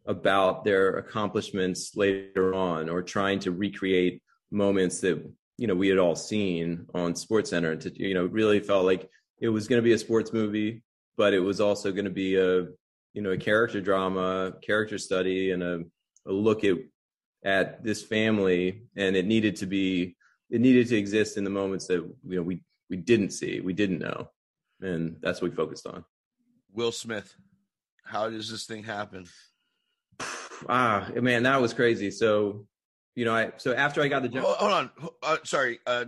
about 0.06 0.64
their 0.64 0.98
accomplishments 0.98 1.96
later 1.96 2.54
on 2.54 2.90
or 2.90 3.02
trying 3.02 3.40
to 3.40 3.52
recreate 3.52 4.22
moments 4.50 5.00
that 5.02 5.24
you 5.58 5.68
know 5.68 5.76
we 5.76 5.88
had 5.88 6.00
all 6.00 6.16
seen 6.16 6.88
on 6.96 7.16
sports 7.16 7.52
center 7.52 7.76
to 7.76 7.92
you 7.96 8.14
know 8.14 8.26
really 8.26 8.60
felt 8.60 8.86
like 8.86 9.10
it 9.40 9.50
was 9.50 9.68
going 9.68 9.78
to 9.78 9.84
be 9.84 9.94
a 9.94 9.98
sports 9.98 10.34
movie 10.34 10.82
but 11.18 11.34
it 11.34 11.40
was 11.40 11.62
also 11.62 11.92
going 11.92 12.06
to 12.06 12.12
be 12.12 12.36
a 12.36 12.62
you 13.14 13.22
know 13.22 13.32
a 13.32 13.38
character 13.38 13.80
drama 13.80 14.54
character 14.62 14.98
study 14.98 15.52
and 15.52 15.62
a, 15.62 15.82
a 16.28 16.32
look 16.32 16.64
at 16.64 16.78
at 17.44 17.84
this 17.84 18.04
family 18.04 18.84
and 18.96 19.16
it 19.16 19.26
needed 19.26 19.56
to 19.56 19.66
be 19.66 20.16
it 20.50 20.62
needed 20.62 20.88
to 20.90 20.96
exist 20.96 21.38
in 21.38 21.44
the 21.44 21.50
moments 21.50 21.88
that 21.88 21.96
you 21.96 22.36
know 22.36 22.44
we 22.44 22.62
we 22.90 22.98
didn't 22.98 23.32
see 23.32 23.60
we 23.62 23.74
didn't 23.74 24.00
know. 24.00 24.30
And 24.82 25.18
that's 25.22 25.42
what 25.42 25.52
we 25.52 25.56
focused 25.56 25.88
on. 25.88 26.04
Will 26.74 26.92
smith 26.92 27.36
how 28.04 28.30
does 28.30 28.50
this 28.50 28.66
thing 28.66 28.84
happen? 28.84 29.26
Ah 30.70 31.10
man 31.16 31.42
that 31.44 31.60
was 31.60 31.74
crazy. 31.74 32.12
So 32.12 32.68
you 33.16 33.26
know 33.26 33.34
i 33.34 33.52
so 33.58 33.74
after 33.74 34.02
i 34.04 34.08
got 34.08 34.22
the 34.22 34.30
job 34.30 34.44
hold 34.44 34.72
on. 34.72 34.92
Uh, 35.24 35.38
sorry 35.44 35.80
uh 35.88 36.06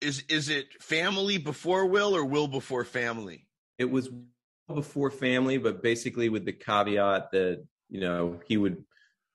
is 0.00 0.24
is 0.30 0.48
it 0.48 0.82
family 0.82 1.36
before 1.36 1.84
will 1.86 2.16
or 2.16 2.24
will 2.24 2.48
before 2.48 2.84
family? 2.84 3.46
It 3.78 3.90
was 3.90 4.08
before 4.74 5.10
family 5.10 5.58
but 5.58 5.82
basically 5.82 6.30
with 6.30 6.46
the 6.46 6.52
caveat 6.52 7.30
that 7.32 7.62
you 7.90 8.00
know 8.00 8.40
he 8.46 8.56
would 8.56 8.82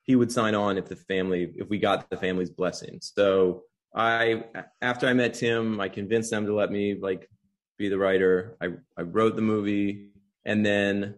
he 0.07 0.15
would 0.15 0.31
sign 0.31 0.55
on 0.55 0.77
if 0.77 0.85
the 0.85 0.95
family 0.95 1.53
if 1.55 1.69
we 1.69 1.77
got 1.77 2.09
the 2.09 2.17
family's 2.17 2.49
blessing 2.49 2.97
so 3.01 3.63
i 3.95 4.43
after 4.81 5.07
i 5.07 5.13
met 5.13 5.33
tim 5.33 5.79
i 5.79 5.87
convinced 5.87 6.31
them 6.31 6.45
to 6.45 6.53
let 6.53 6.71
me 6.71 6.95
like 6.99 7.29
be 7.77 7.89
the 7.89 7.97
writer. 7.97 8.57
I 8.61 8.69
i 8.97 9.01
wrote 9.01 9.35
the 9.35 9.41
movie. 9.41 10.09
And 10.45 10.65
then 10.65 11.15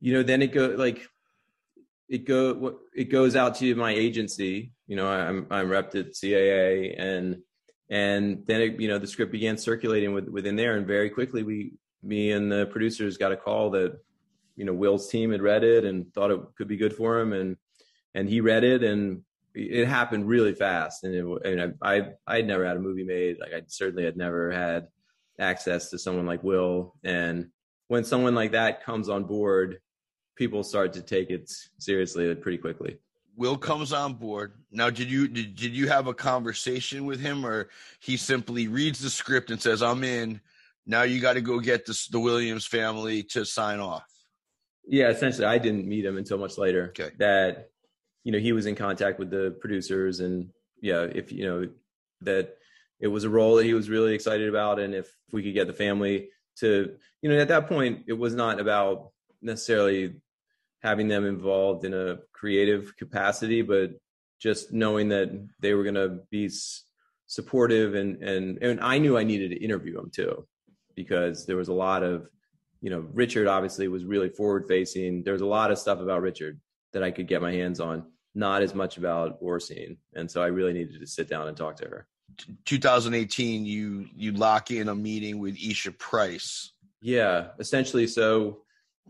you 0.00 0.14
know 0.14 0.22
then 0.22 0.42
it 0.42 0.52
go 0.52 0.68
like 0.68 1.06
it 2.08 2.24
go 2.26 2.78
it 2.94 3.04
goes 3.10 3.36
out 3.36 3.56
to 3.56 3.74
my 3.74 3.92
agency. 3.92 4.72
You 4.86 4.96
know 4.96 5.08
i'm 5.08 5.46
i'm 5.50 5.68
repped 5.68 5.94
at 5.94 6.12
caa 6.12 6.94
and 6.98 7.38
and 7.90 8.46
then 8.46 8.60
it, 8.60 8.80
you 8.80 8.88
know 8.88 8.98
the 8.98 9.06
script 9.06 9.32
began 9.32 9.56
circulating 9.56 10.12
with, 10.12 10.28
within 10.28 10.56
there. 10.56 10.76
And 10.76 10.86
very 10.86 11.10
quickly 11.10 11.42
we 11.42 11.74
me 12.02 12.32
and 12.32 12.50
the 12.50 12.66
producers 12.66 13.16
got 13.16 13.32
a 13.32 13.36
call 13.36 13.70
that 13.70 13.98
you 14.56 14.64
know 14.64 14.72
will's 14.72 15.08
team 15.08 15.32
had 15.32 15.42
read 15.42 15.64
it 15.64 15.84
and 15.84 16.12
thought 16.14 16.30
it 16.30 16.40
could 16.56 16.68
be 16.68 16.76
good 16.76 16.94
for 16.94 17.20
him. 17.20 17.32
And 17.32 17.56
and 18.14 18.28
he 18.28 18.40
read 18.40 18.64
it 18.64 18.82
and 18.82 19.22
it 19.54 19.86
happened 19.86 20.26
really 20.26 20.54
fast 20.54 21.04
and, 21.04 21.14
it, 21.14 21.46
and 21.46 21.74
I, 21.82 21.96
I 21.96 22.12
i'd 22.28 22.46
never 22.46 22.66
had 22.66 22.76
a 22.76 22.80
movie 22.80 23.04
made 23.04 23.38
like 23.38 23.52
i 23.52 23.62
certainly 23.66 24.04
had 24.04 24.16
never 24.16 24.50
had 24.50 24.88
access 25.38 25.90
to 25.90 25.98
someone 25.98 26.26
like 26.26 26.42
will 26.42 26.94
and 27.04 27.48
when 27.88 28.04
someone 28.04 28.34
like 28.34 28.52
that 28.52 28.82
comes 28.82 29.08
on 29.10 29.24
board 29.24 29.78
people 30.36 30.62
start 30.62 30.92
to 30.94 31.02
take 31.02 31.30
it 31.30 31.50
seriously 31.78 32.34
pretty 32.34 32.58
quickly. 32.58 32.98
Will 33.36 33.56
comes 33.56 33.92
on 33.92 34.14
board. 34.14 34.52
Now 34.70 34.90
did 34.90 35.10
you 35.10 35.28
did, 35.28 35.54
did 35.54 35.72
you 35.72 35.88
have 35.88 36.06
a 36.06 36.14
conversation 36.14 37.06
with 37.06 37.20
him 37.20 37.46
or 37.46 37.68
he 38.00 38.16
simply 38.16 38.68
reads 38.68 39.00
the 39.00 39.10
script 39.10 39.50
and 39.50 39.60
says 39.60 39.82
i'm 39.82 40.04
in 40.04 40.40
now 40.86 41.02
you 41.02 41.20
got 41.20 41.34
to 41.34 41.40
go 41.40 41.60
get 41.60 41.86
the, 41.86 42.08
the 42.10 42.20
williams 42.20 42.66
family 42.66 43.22
to 43.22 43.44
sign 43.44 43.80
off 43.80 44.06
yeah 44.86 45.08
essentially 45.08 45.46
i 45.46 45.58
didn't 45.58 45.86
meet 45.86 46.04
him 46.04 46.18
until 46.18 46.38
much 46.38 46.58
later. 46.58 46.88
Okay. 46.88 47.10
That 47.18 47.71
you 48.24 48.32
know 48.32 48.38
he 48.38 48.52
was 48.52 48.66
in 48.66 48.74
contact 48.74 49.18
with 49.18 49.30
the 49.30 49.56
producers 49.60 50.20
and 50.20 50.50
yeah 50.80 51.02
if 51.02 51.32
you 51.32 51.44
know 51.44 51.68
that 52.20 52.56
it 53.00 53.08
was 53.08 53.24
a 53.24 53.30
role 53.30 53.56
that 53.56 53.66
he 53.66 53.74
was 53.74 53.90
really 53.90 54.14
excited 54.14 54.48
about 54.48 54.78
and 54.78 54.94
if 54.94 55.14
we 55.32 55.42
could 55.42 55.54
get 55.54 55.66
the 55.66 55.72
family 55.72 56.28
to 56.56 56.94
you 57.20 57.28
know 57.28 57.38
at 57.38 57.48
that 57.48 57.68
point 57.68 58.04
it 58.06 58.12
was 58.12 58.34
not 58.34 58.60
about 58.60 59.10
necessarily 59.40 60.14
having 60.82 61.08
them 61.08 61.26
involved 61.26 61.84
in 61.84 61.94
a 61.94 62.18
creative 62.32 62.96
capacity 62.96 63.62
but 63.62 63.92
just 64.40 64.72
knowing 64.72 65.08
that 65.08 65.30
they 65.60 65.74
were 65.74 65.84
going 65.84 65.94
to 65.94 66.20
be 66.30 66.50
supportive 67.26 67.94
and 67.94 68.22
and 68.22 68.58
and 68.62 68.80
I 68.80 68.98
knew 68.98 69.16
I 69.16 69.24
needed 69.24 69.50
to 69.50 69.64
interview 69.64 69.98
him 69.98 70.10
too 70.10 70.46
because 70.94 71.46
there 71.46 71.56
was 71.56 71.68
a 71.68 71.72
lot 71.72 72.02
of 72.02 72.28
you 72.80 72.90
know 72.90 73.06
Richard 73.12 73.46
obviously 73.46 73.88
was 73.88 74.04
really 74.04 74.28
forward 74.28 74.66
facing 74.68 75.22
there 75.22 75.32
was 75.32 75.42
a 75.42 75.46
lot 75.46 75.70
of 75.70 75.78
stuff 75.78 76.00
about 76.00 76.22
Richard 76.22 76.60
that 76.92 77.02
I 77.02 77.10
could 77.10 77.26
get 77.26 77.42
my 77.42 77.52
hands 77.52 77.80
on 77.80 78.04
not 78.34 78.62
as 78.62 78.74
much 78.74 78.96
about 78.96 79.42
Oracene 79.42 79.96
and 80.14 80.30
so 80.30 80.42
I 80.42 80.46
really 80.46 80.72
needed 80.72 81.00
to 81.00 81.06
sit 81.06 81.28
down 81.28 81.48
and 81.48 81.56
talk 81.56 81.76
to 81.76 81.84
her 81.84 82.06
2018 82.64 83.66
you 83.66 84.06
you 84.16 84.32
lock 84.32 84.70
in 84.70 84.88
a 84.88 84.94
meeting 84.94 85.38
with 85.38 85.56
Isha 85.56 85.92
Price 85.92 86.72
yeah 87.00 87.48
essentially 87.58 88.06
so 88.06 88.62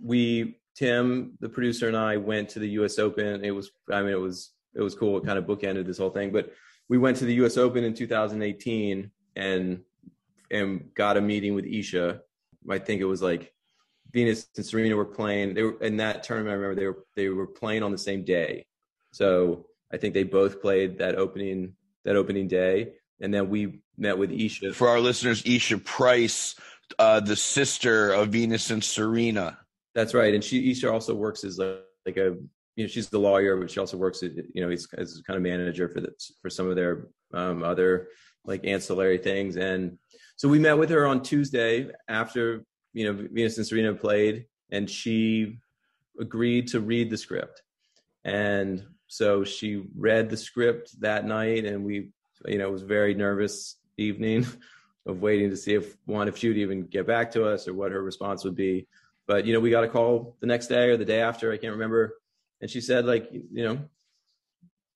we 0.03 0.57
Tim, 0.75 1.37
the 1.41 1.49
producer, 1.49 1.89
and 1.89 1.97
I 1.97 2.17
went 2.17 2.49
to 2.51 2.59
the 2.59 2.69
U.S. 2.71 2.99
Open. 2.99 3.45
It 3.45 3.51
was, 3.51 3.71
I 3.91 4.01
mean, 4.01 4.13
it 4.13 4.21
was 4.21 4.53
it 4.75 4.81
was 4.81 4.95
cool. 4.95 5.19
It 5.19 5.27
kind 5.27 5.39
of 5.39 5.45
bookended 5.45 5.87
this 5.87 5.99
whole 5.99 6.11
thing. 6.11 6.33
But 6.33 6.53
we 6.89 6.99
went 6.99 7.19
to 7.19 7.25
the 7.25 7.35
U.S. 7.35 7.57
Open 7.57 7.85
in 7.85 7.95
2018 7.95 9.11
and 9.37 9.81
and 10.51 10.95
got 10.95 11.17
a 11.17 11.21
meeting 11.21 11.55
with 11.55 11.67
Isha. 11.67 12.21
I 12.71 12.79
think 12.79 13.01
it 13.01 13.07
was 13.07 13.23
like 13.23 13.53
Venus 14.13 14.47
and 14.57 14.65
Serena 14.65 14.95
were 14.95 15.05
playing. 15.05 15.55
They 15.55 15.63
were 15.63 15.81
in 15.81 15.97
that 15.99 16.23
tournament. 16.23 16.53
I 16.53 16.57
remember 16.57 16.81
they 16.81 16.87
were 16.87 17.05
they 17.17 17.29
were 17.29 17.47
playing 17.47 17.83
on 17.83 17.93
the 17.93 17.99
same 17.99 18.25
day. 18.25 18.65
So 19.13 19.67
I 19.93 19.97
think 19.97 20.15
they 20.15 20.25
both 20.25 20.61
played 20.61 20.99
that 20.99 21.17
opening 21.17 21.75
that 22.05 22.17
opening 22.17 22.49
day, 22.49 22.95
and 23.21 23.33
then 23.33 23.49
we 23.49 23.81
met 23.97 24.19
with 24.19 24.31
Isha. 24.31 24.75
For 24.75 24.89
our 24.89 25.01
listeners, 25.01 25.43
Isha 25.47 25.79
Price, 25.79 26.57
uh, 26.99 27.21
the 27.21 27.37
sister 27.37 28.13
of 28.13 28.29
Venus 28.29 28.71
and 28.71 28.83
Serena. 28.83 29.59
That's 29.95 30.15
right, 30.15 30.35
and 30.35 30.43
she 30.43 30.71
Isha 30.71 30.91
also 30.91 31.15
works 31.15 31.45
as 31.45 31.59
like, 31.59 31.81
like 32.05 32.17
a 32.17 32.37
you 32.77 32.85
know 32.85 32.87
she's 32.87 33.09
the 33.09 33.19
lawyer, 33.21 33.57
but 33.57 33.71
she 33.71 33.81
also 33.81 33.97
works 33.97 34.23
as 34.23 34.33
you 34.55 34.63
know 34.63 34.71
as, 34.71 34.87
as 34.97 35.23
kind 35.27 35.37
of 35.37 35.43
manager 35.43 35.89
for 35.89 36.01
the 36.01 36.13
for 36.43 36.51
some 36.51 36.69
of 36.69 36.77
their 36.77 37.09
um, 37.33 37.63
other 37.63 38.09
like 38.45 38.67
ancillary 38.67 39.19
things. 39.19 39.57
And 39.57 39.99
so 40.37 40.49
we 40.49 40.59
met 40.59 40.79
with 40.79 40.91
her 40.91 41.07
on 41.07 41.23
Tuesday 41.23 41.91
after 42.09 42.65
you 42.93 43.05
know 43.05 43.29
Venus 43.31 43.59
and 43.59 43.67
Serena 43.67 43.95
played, 43.95 44.47
and 44.71 44.89
she 44.89 45.59
agreed 46.21 46.69
to 46.69 46.81
read 46.81 47.11
the 47.11 47.17
script. 47.17 47.63
And 48.25 48.85
so 49.07 49.45
she 49.45 49.85
read 49.97 50.31
the 50.31 50.37
script 50.37 51.01
that 51.01 51.27
night, 51.27 51.65
and 51.65 51.85
we 51.85 52.11
you 52.47 52.59
know 52.59 52.69
it 52.69 52.73
was 52.73 52.83
very 52.83 53.15
nervous 53.15 53.77
evening 53.97 54.47
of 55.07 55.21
waiting 55.21 55.51
to 55.51 55.57
see 55.57 55.75
if 55.75 55.97
one 56.07 56.29
if 56.29 56.37
she 56.39 56.49
would 56.49 56.59
even 56.59 56.85
get 56.87 57.07
back 57.07 57.33
to 57.33 57.45
us 57.45 57.67
or 57.67 57.75
what 57.75 57.93
her 57.93 58.03
response 58.03 58.45
would 58.45 58.57
be. 58.57 58.87
But 59.27 59.47
you 59.47 59.53
know 59.53 59.61
we 59.61 59.71
got 59.71 59.85
a 59.85 59.89
call 59.89 60.37
the 60.41 60.47
next 60.47 60.69
day 60.69 60.89
or 60.89 60.97
the 60.97 61.05
day 61.05 61.21
after 61.21 61.53
i 61.53 61.57
can't 61.57 61.75
remember 61.75 62.19
and 62.61 62.71
she 62.71 62.81
said 62.81 63.07
like 63.07 63.29
you 63.33 63.65
know 63.65 63.79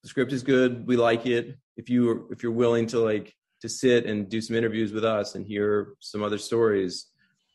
the 0.06 0.10
script 0.10 0.32
is 0.32 0.44
good. 0.44 0.86
We 0.86 0.96
like 0.96 1.26
it. 1.26 1.58
If 1.76 1.90
you 1.90 2.28
if 2.30 2.44
you're 2.44 2.52
willing 2.52 2.86
to 2.88 3.00
like 3.00 3.34
to 3.62 3.68
sit 3.68 4.06
and 4.06 4.28
do 4.28 4.40
some 4.40 4.54
interviews 4.54 4.92
with 4.92 5.04
us 5.04 5.34
and 5.34 5.44
hear 5.44 5.94
some 5.98 6.22
other 6.22 6.38
stories 6.38 7.06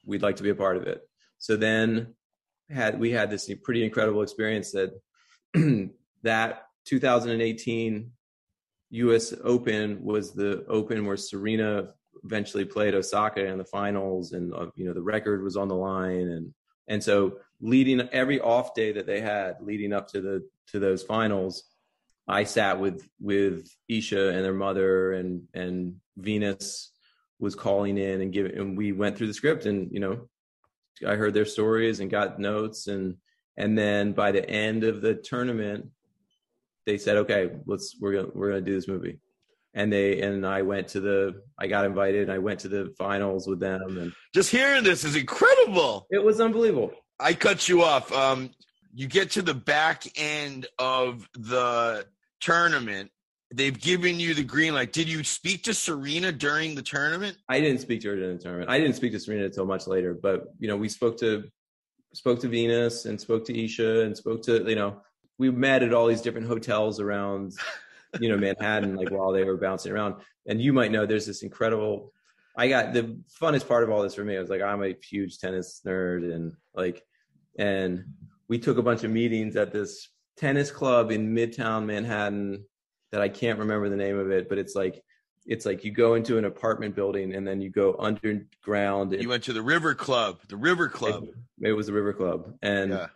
we'd 0.06 0.22
like 0.22 0.38
to 0.38 0.44
be 0.44 0.50
a 0.50 0.56
part 0.56 0.78
of 0.78 0.84
it. 0.84 1.02
So 1.38 1.56
then 1.56 2.16
had 2.70 3.00
we 3.00 3.12
had 3.12 3.30
this 3.30 3.50
pretty 3.64 3.84
incredible 3.84 4.22
experience 4.22 4.72
that 4.72 4.92
that 6.24 6.64
2018 6.86 8.12
US 8.92 9.34
Open 9.44 10.04
was 10.04 10.34
the 10.34 10.66
Open 10.68 11.06
where 11.06 11.18
Serena 11.18 11.90
eventually 12.24 12.66
played 12.66 12.94
Osaka 12.94 13.46
in 13.46 13.58
the 13.58 13.66
finals, 13.66 14.34
and 14.34 14.54
uh, 14.54 14.68
you 14.76 14.86
know 14.86 14.94
the 14.94 15.02
record 15.02 15.44
was 15.44 15.58
on 15.58 15.68
the 15.68 15.76
line, 15.76 16.28
and 16.28 16.54
and 16.88 17.04
so 17.04 17.38
leading 17.62 18.02
every 18.12 18.40
off 18.40 18.74
day 18.74 18.92
that 18.94 19.06
they 19.06 19.22
had 19.22 19.58
leading 19.62 19.94
up 19.94 20.10
to 20.10 20.22
the 20.22 20.48
to 20.68 20.80
those 20.80 21.04
finals, 21.04 21.64
I 22.28 22.44
sat 22.44 22.80
with 22.80 23.08
with 23.20 23.68
Isha 23.88 24.30
and 24.30 24.44
their 24.44 24.54
mother 24.54 25.14
and 25.14 25.44
and 25.54 25.96
Venus 26.18 26.92
was 27.42 27.56
calling 27.56 27.98
in 27.98 28.22
and 28.22 28.32
giving 28.32 28.58
and 28.58 28.78
we 28.78 28.92
went 28.92 29.18
through 29.18 29.28
the 29.28 29.34
script 29.34 29.66
and 29.66 29.92
you 29.92 30.00
know 30.00 30.30
I 31.06 31.16
heard 31.16 31.34
their 31.34 31.46
stories 31.46 32.00
and 32.00 32.10
got 32.10 32.40
notes 32.40 32.88
and 32.88 33.18
and 33.58 33.78
then 33.78 34.14
by 34.14 34.32
the 34.32 34.48
end 34.48 34.84
of 34.84 35.02
the 35.02 35.16
tournament 35.16 35.88
they 36.86 36.98
said 36.98 37.18
okay 37.18 37.52
let's 37.66 37.98
we're 38.00 38.14
gonna 38.14 38.30
we're 38.34 38.50
gonna 38.50 38.62
do 38.62 38.76
this 38.76 38.88
movie 38.88 39.20
and 39.74 39.92
they 39.92 40.22
and 40.22 40.46
I 40.46 40.62
went 40.62 40.90
to 40.90 41.00
the 41.00 41.42
I 41.58 41.68
got 41.68 41.86
invited 41.86 42.24
and 42.24 42.32
I 42.32 42.38
went 42.38 42.60
to 42.62 42.68
the 42.68 42.94
finals 42.98 43.48
with 43.48 43.60
them 43.60 43.98
and 43.98 44.14
just 44.34 44.52
hearing 44.52 44.84
this 44.84 45.04
is 45.04 45.16
incredible. 45.16 46.08
It 46.10 46.24
was 46.24 46.40
unbelievable. 46.40 46.92
I 47.20 47.34
cut 47.34 47.68
you 47.68 47.82
off. 47.84 48.12
Um 48.12 48.52
you 48.94 49.08
get 49.08 49.32
to 49.32 49.42
the 49.42 49.54
back 49.54 50.04
end 50.16 50.68
of 50.78 51.28
the 51.34 52.06
tournament. 52.42 53.12
They've 53.54 53.80
given 53.80 54.20
you 54.20 54.34
the 54.34 54.44
green 54.44 54.74
light. 54.74 54.94
Did 54.94 55.10
you 55.10 55.24
speak 55.24 55.64
to 55.64 55.74
Serena 55.74 56.32
during 56.32 56.74
the 56.74 56.82
tournament? 56.82 57.38
I 57.50 57.60
didn't 57.60 57.80
speak 57.80 58.02
to 58.02 58.10
her 58.10 58.16
during 58.16 58.38
the 58.38 58.44
tournament. 58.44 58.70
I 58.70 58.80
didn't 58.80 58.96
speak 58.96 59.12
to 59.12 59.20
Serena 59.20 59.46
until 59.46 59.66
much 59.66 59.88
later, 59.88 60.14
but 60.14 60.54
you 60.60 60.68
know, 60.68 60.78
we 60.78 60.88
spoke 60.88 61.18
to 61.18 61.44
spoke 62.14 62.40
to 62.42 62.48
Venus 62.48 63.06
and 63.06 63.20
spoke 63.20 63.46
to 63.46 63.58
Isha 63.58 64.02
and 64.02 64.16
spoke 64.16 64.42
to 64.44 64.68
you 64.68 64.76
know 64.76 65.02
we 65.38 65.50
met 65.50 65.84
at 65.84 65.94
all 65.94 66.08
these 66.08 66.22
different 66.22 66.48
hotels 66.48 67.00
around 67.00 67.54
you 68.20 68.30
know 68.30 68.38
Manhattan 68.38 68.96
like 68.96 69.12
while 69.12 69.32
they 69.32 69.44
were 69.44 69.58
bouncing 69.58 69.92
around. 69.92 70.16
And 70.48 70.62
you 70.62 70.74
might 70.74 70.92
know 70.92 71.06
there's 71.06 71.26
this 71.26 71.44
incredible. 71.44 72.14
I 72.58 72.68
got 72.68 72.94
the 72.94 73.18
funnest 73.42 73.68
part 73.68 73.84
of 73.84 73.90
all 73.90 74.02
this 74.02 74.16
for 74.16 74.24
me. 74.24 74.38
I 74.38 74.42
was 74.42 74.50
like 74.50 74.62
I'm 74.62 74.84
a 74.84 74.96
huge 75.04 75.40
tennis 75.40 75.82
nerd 75.86 76.34
and 76.34 76.54
like 76.74 77.04
and 77.60 78.06
we 78.48 78.60
took 78.60 78.78
a 78.78 78.84
bunch 78.84 79.04
of 79.04 79.12
meetings 79.12 79.56
at 79.56 79.74
this 79.74 80.10
tennis 80.38 80.72
club 80.72 81.12
in 81.12 81.36
Midtown 81.36 81.86
Manhattan 81.86 82.66
that 83.12 83.22
I 83.22 83.30
can't 83.30 83.60
remember 83.60 83.90
the 83.90 83.96
name 83.96 84.18
of 84.18 84.32
it, 84.32 84.50
but 84.50 84.58
it's 84.58 84.76
like 84.76 85.04
it's 85.46 85.66
like 85.66 85.84
you 85.84 85.92
go 85.92 86.14
into 86.14 86.38
an 86.38 86.46
apartment 86.46 86.96
building 86.96 87.34
and 87.34 87.48
then 87.48 87.62
you 87.62 87.70
go 87.70 87.96
underground. 87.98 89.14
And, 89.14 89.22
you 89.22 89.30
went 89.30 89.44
to 89.46 89.54
the 89.54 89.62
River 89.62 89.96
Club, 89.96 90.40
the 90.48 90.58
River 90.58 90.88
Club. 90.88 91.24
It, 91.62 91.70
it 91.70 91.74
was 91.74 91.88
the 91.88 91.94
River 91.94 92.14
Club, 92.14 92.54
and 92.62 92.92
yeah. 92.92 93.08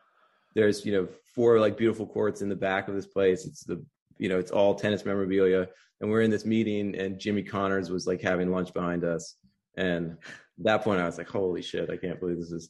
there's 0.54 0.86
you 0.86 0.94
know 0.94 1.08
four 1.34 1.60
like 1.60 1.78
beautiful 1.78 2.08
courts 2.08 2.42
in 2.42 2.50
the 2.50 2.56
back 2.56 2.88
of 2.88 2.96
this 2.96 3.08
place. 3.08 3.46
It's 3.46 3.64
the 3.64 3.84
you 4.18 4.30
know 4.30 4.40
it's 4.40 4.52
all 4.52 4.76
tennis 4.76 5.06
memorabilia, 5.06 5.68
and 6.02 6.10
we're 6.10 6.22
in 6.22 6.32
this 6.32 6.46
meeting, 6.46 6.96
and 6.96 7.20
Jimmy 7.20 7.44
Connors 7.44 7.90
was 7.90 8.08
like 8.08 8.22
having 8.22 8.52
lunch 8.52 8.74
behind 8.74 9.04
us, 9.04 9.36
and 9.78 10.18
at 10.58 10.64
that 10.64 10.84
point 10.84 11.02
I 11.02 11.06
was 11.06 11.18
like, 11.18 11.30
holy 11.30 11.62
shit, 11.62 11.90
I 11.90 11.98
can't 11.98 12.20
believe 12.20 12.38
this 12.38 12.52
is 12.52 12.70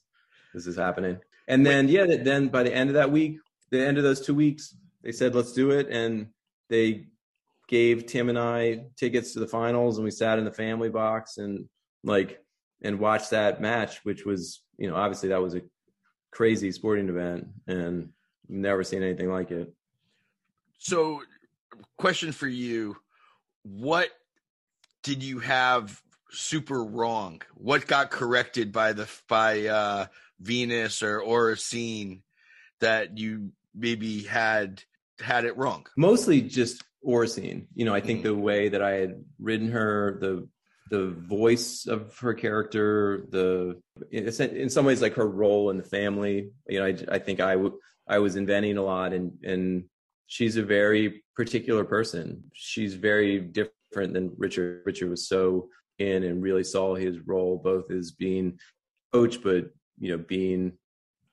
this 0.54 0.68
is 0.68 0.76
happening. 0.76 1.20
And 1.48 1.66
then 1.66 1.88
yeah, 1.88 2.06
then 2.06 2.50
by 2.50 2.64
the 2.64 2.74
end 2.74 2.90
of 2.90 2.96
that 2.96 3.12
week, 3.12 3.38
the 3.72 3.86
end 3.86 3.98
of 3.98 4.04
those 4.04 4.26
two 4.26 4.36
weeks, 4.36 4.76
they 5.02 5.12
said 5.12 5.34
let's 5.34 5.54
do 5.54 5.72
it, 5.72 5.88
and 5.90 6.28
they 6.70 7.08
gave 7.68 8.06
Tim 8.06 8.30
and 8.30 8.38
I 8.38 8.86
tickets 8.98 9.34
to 9.34 9.40
the 9.40 9.48
finals, 9.48 9.98
and 9.98 10.06
we 10.06 10.12
sat 10.12 10.40
in 10.40 10.46
the 10.46 10.52
family 10.52 10.90
box 10.90 11.38
and 11.38 11.68
like 12.04 12.42
and 12.82 13.00
watched 13.00 13.32
that 13.32 13.62
match, 13.62 14.04
which 14.04 14.26
was 14.26 14.62
you 14.78 14.90
know 14.90 14.96
obviously 14.96 15.30
that 15.30 15.42
was 15.42 15.56
a 15.56 15.62
crazy 16.32 16.72
sporting 16.72 17.10
event 17.10 17.48
and 17.68 18.10
never 18.48 18.84
seen 18.84 19.02
anything 19.04 19.30
like 19.30 19.52
it. 19.52 19.74
So, 20.78 21.22
question 21.98 22.32
for 22.32 22.48
you: 22.48 22.98
What 23.64 24.10
did 25.04 25.24
you 25.24 25.40
have 25.40 26.02
super 26.32 26.84
wrong? 26.84 27.42
What 27.56 27.88
got 27.88 28.12
corrected 28.12 28.72
by 28.72 28.94
the 28.94 29.10
by 29.28 29.68
uh, 29.68 30.06
Venus 30.40 31.02
or 31.02 31.22
Oracene 31.22 32.22
that 32.82 33.18
you 33.18 33.52
maybe 33.74 34.24
had 34.24 34.84
had 35.20 35.46
it 35.46 35.58
wrong? 35.58 35.88
Mostly 35.96 36.42
just 36.42 36.84
Oracene. 37.06 37.68
You 37.76 37.86
know, 37.86 37.94
I 37.94 38.02
think 38.02 38.20
mm-hmm. 38.20 38.30
the 38.30 38.36
way 38.36 38.70
that 38.70 38.82
I 38.82 38.92
had 38.92 39.24
written 39.40 39.72
her, 39.72 40.18
the 40.20 40.48
the 40.92 41.08
voice 41.08 41.88
of 41.88 42.16
her 42.20 42.34
character, 42.34 43.26
the 43.30 43.82
in 44.12 44.70
some 44.70 44.86
ways 44.86 45.02
like 45.02 45.16
her 45.16 45.28
role 45.28 45.70
in 45.70 45.78
the 45.78 45.84
family. 45.84 46.50
You 46.68 46.80
know, 46.80 46.86
I, 46.86 47.16
I 47.16 47.20
think 47.20 47.40
I 47.40 47.58
I 48.08 48.20
was 48.20 48.36
inventing 48.36 48.78
a 48.78 48.84
lot, 48.84 49.14
and 49.14 49.34
and 49.44 49.86
she's 50.28 50.58
a 50.58 50.64
very 50.64 51.24
particular 51.36 51.84
person. 51.84 52.46
She's 52.54 52.96
very 52.96 53.40
different 53.40 54.14
than 54.14 54.34
Richard. 54.38 54.84
Richard 54.86 55.10
was 55.10 55.28
so 55.28 55.70
in 55.98 56.24
and 56.24 56.44
really 56.44 56.64
saw 56.64 56.96
his 56.96 57.20
role 57.20 57.58
both 57.64 57.90
as 57.90 58.12
being 58.12 58.60
coach, 59.14 59.42
but 59.42 59.70
you 60.00 60.12
know, 60.12 60.18
being 60.18 60.74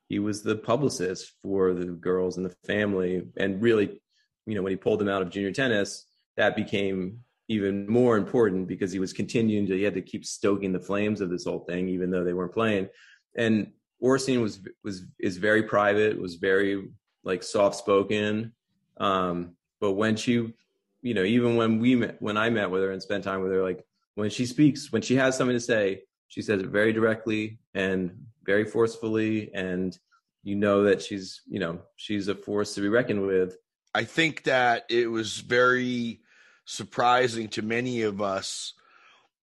he 0.09 0.19
was 0.19 0.43
the 0.43 0.57
publicist 0.57 1.33
for 1.43 1.73
the 1.73 1.87
girls 1.87 2.37
and 2.37 2.47
the 2.47 2.55
family, 2.67 3.23
and 3.37 3.63
really 3.63 4.02
you 4.47 4.55
know, 4.55 4.63
when 4.63 4.73
he 4.73 4.77
pulled 4.77 5.01
them 5.01 5.09
out 5.09 5.23
of 5.23 5.31
junior 5.31 5.53
tennis, 5.53 6.07
that 6.37 6.57
became 6.57 7.21
even 7.49 7.87
more 7.89 8.17
important 8.17 8.67
because 8.67 8.93
he 8.93 8.99
was 8.99 9.13
continuing 9.13 9.67
to, 9.67 9.77
he 9.77 9.83
had 9.83 9.95
to 9.95 10.03
keep 10.03 10.25
stoking 10.25 10.73
the 10.73 10.81
flames 10.81 11.21
of 11.21 11.31
this 11.31 11.45
whole 11.45 11.61
thing, 11.61 11.89
even 11.89 12.11
though 12.11 12.25
they 12.25 12.33
weren't 12.33 12.55
playing. 12.55 12.89
And 13.37 13.73
Oracene 14.03 14.43
was, 14.43 14.61
was, 14.83 15.05
is 15.21 15.37
very 15.37 15.63
private, 15.63 16.19
was 16.19 16.37
very 16.37 16.91
like 17.25 17.43
soft 17.43 17.77
spoken. 17.77 18.53
Um, 18.99 19.57
but 19.81 19.93
when 19.93 20.17
she, 20.17 20.55
you 21.03 21.15
know, 21.15 21.25
even 21.25 21.57
when 21.57 21.79
we 21.79 21.97
met, 21.97 22.21
when 22.21 22.37
I 22.37 22.51
met 22.51 22.71
with 22.71 22.83
her 22.83 22.91
and 22.91 23.03
spent 23.03 23.25
time 23.25 23.43
with 23.43 23.53
her, 23.53 23.63
like 23.63 23.85
when 24.15 24.31
she 24.31 24.47
speaks, 24.47 24.93
when 24.93 25.03
she 25.03 25.17
has 25.17 25.37
something 25.37 25.57
to 25.57 25.61
say, 25.61 26.03
she 26.29 26.43
says 26.43 26.63
it 26.63 26.69
very 26.69 26.93
directly 26.93 27.59
and 27.75 28.27
very 28.45 28.65
forcefully. 28.65 29.53
And 29.55 29.97
you 30.43 30.57
know 30.57 30.85
that 30.85 31.03
she's, 31.03 31.43
you 31.47 31.61
know, 31.61 31.81
she's 31.97 32.29
a 32.29 32.35
force 32.35 32.75
to 32.75 32.81
be 32.81 32.89
reckoned 32.89 33.27
with. 33.27 33.57
I 33.95 34.05
think 34.05 34.45
that 34.45 34.85
it 34.89 35.11
was 35.11 35.39
very 35.39 36.21
surprising 36.65 37.49
to 37.49 37.63
many 37.63 38.03
of 38.03 38.23
us 38.23 38.75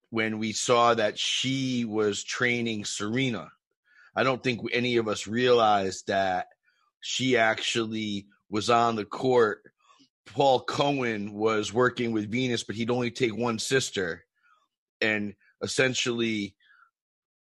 when 0.09 0.39
we 0.39 0.53
saw 0.53 0.95
that 0.95 1.19
she 1.19 1.85
was 1.85 2.23
training 2.23 2.85
Serena. 2.85 3.51
I 4.15 4.23
don't 4.23 4.41
think 4.41 4.62
any 4.73 4.97
of 4.97 5.07
us 5.07 5.27
realized 5.27 6.07
that 6.07 6.47
she 6.99 7.38
actually 7.38 8.25
was 8.49 8.69
on 8.69 8.95
the 8.95 9.05
court. 9.05 9.62
Paul 10.25 10.62
Cohen 10.62 11.33
was 11.33 11.71
working 11.71 12.12
with 12.12 12.31
Venus, 12.31 12.63
but 12.63 12.75
he'd 12.75 12.89
only 12.89 13.12
take 13.12 13.35
one 13.35 13.59
sister. 13.59 14.25
And 14.99 15.35
essentially, 15.62 16.55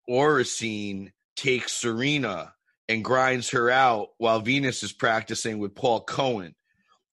Oracene 0.10 1.12
takes 1.36 1.74
Serena 1.74 2.54
and 2.88 3.04
grinds 3.04 3.50
her 3.50 3.70
out 3.72 4.10
while 4.18 4.40
Venus 4.40 4.84
is 4.84 4.94
practicing 4.94 5.58
with 5.58 5.74
Paul 5.74 6.02
Cohen. 6.02 6.56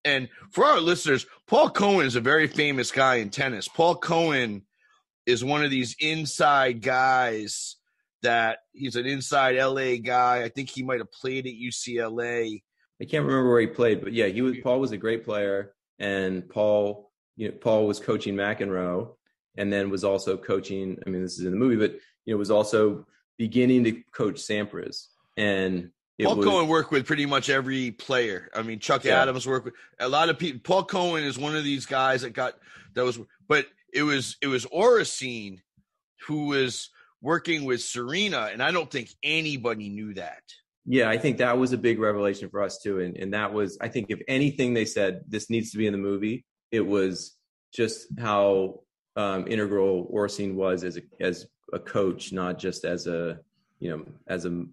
And 0.08 0.30
for 0.50 0.64
our 0.64 0.80
listeners, 0.80 1.26
Paul 1.46 1.68
Cohen 1.68 2.06
is 2.06 2.16
a 2.16 2.20
very 2.22 2.46
famous 2.46 2.90
guy 2.90 3.16
in 3.16 3.28
tennis. 3.28 3.68
Paul 3.68 3.96
Cohen 3.96 4.62
is 5.26 5.44
one 5.44 5.62
of 5.62 5.70
these 5.70 5.96
inside 6.00 6.80
guys 6.80 7.76
that 8.22 8.60
he's 8.72 8.96
an 8.96 9.04
inside 9.04 9.56
LA 9.56 9.96
guy. 9.96 10.42
I 10.44 10.48
think 10.48 10.70
he 10.70 10.82
might 10.82 11.00
have 11.00 11.12
played 11.12 11.46
at 11.46 11.52
UCLA. 11.52 12.62
I 13.00 13.04
can't 13.04 13.24
remember 13.24 13.50
where 13.50 13.60
he 13.60 13.66
played, 13.66 14.02
but 14.02 14.14
yeah, 14.14 14.26
he 14.26 14.40
was 14.40 14.56
Paul 14.62 14.80
was 14.80 14.92
a 14.92 14.96
great 14.96 15.24
player 15.24 15.74
and 15.98 16.48
Paul 16.48 17.10
you 17.36 17.48
know 17.48 17.54
Paul 17.54 17.86
was 17.86 18.00
coaching 18.00 18.34
McEnroe 18.34 19.14
and 19.56 19.70
then 19.70 19.90
was 19.90 20.04
also 20.04 20.36
coaching 20.36 20.98
I 21.06 21.10
mean 21.10 21.22
this 21.22 21.38
is 21.38 21.44
in 21.44 21.52
the 21.52 21.56
movie 21.58 21.76
but 21.76 21.98
you 22.24 22.32
know 22.32 22.38
was 22.38 22.50
also 22.50 23.06
beginning 23.36 23.84
to 23.84 24.02
coach 24.12 24.36
Sampras 24.36 25.06
and 25.36 25.90
Paul 26.20 26.36
was, 26.36 26.46
Cohen 26.46 26.68
worked 26.68 26.90
with 26.90 27.06
pretty 27.06 27.26
much 27.26 27.48
every 27.48 27.92
player. 27.92 28.50
I 28.54 28.62
mean, 28.62 28.80
Chuck 28.80 29.04
yeah. 29.04 29.22
Adams 29.22 29.46
worked 29.46 29.66
with 29.66 29.74
a 30.00 30.08
lot 30.08 30.28
of 30.28 30.38
people. 30.38 30.60
Paul 30.64 30.84
Cohen 30.84 31.24
is 31.24 31.38
one 31.38 31.54
of 31.54 31.64
these 31.64 31.86
guys 31.86 32.22
that 32.22 32.30
got 32.30 32.54
that 32.94 33.04
was, 33.04 33.20
but 33.46 33.66
it 33.92 34.02
was 34.02 34.36
it 34.42 34.48
was 34.48 34.66
Oracene 34.66 35.60
who 36.26 36.46
was 36.46 36.90
working 37.22 37.64
with 37.64 37.82
Serena, 37.82 38.50
and 38.52 38.62
I 38.62 38.72
don't 38.72 38.90
think 38.90 39.10
anybody 39.22 39.88
knew 39.88 40.14
that. 40.14 40.42
Yeah, 40.84 41.08
I 41.08 41.18
think 41.18 41.38
that 41.38 41.58
was 41.58 41.72
a 41.72 41.78
big 41.78 41.98
revelation 41.98 42.48
for 42.48 42.62
us 42.62 42.78
too, 42.78 43.00
and 43.00 43.16
and 43.16 43.32
that 43.34 43.52
was 43.52 43.78
I 43.80 43.88
think 43.88 44.06
if 44.08 44.20
anything 44.26 44.74
they 44.74 44.86
said 44.86 45.22
this 45.28 45.50
needs 45.50 45.70
to 45.72 45.78
be 45.78 45.86
in 45.86 45.92
the 45.92 45.98
movie, 45.98 46.44
it 46.72 46.80
was 46.80 47.36
just 47.72 48.08
how 48.18 48.80
um, 49.14 49.46
integral 49.46 50.10
Oracene 50.12 50.54
was 50.54 50.84
as 50.84 50.96
a 50.96 51.02
as 51.20 51.46
a 51.72 51.78
coach, 51.78 52.32
not 52.32 52.58
just 52.58 52.84
as 52.84 53.06
a 53.06 53.38
you 53.78 53.90
know 53.90 54.04
as 54.26 54.46
a 54.46 54.64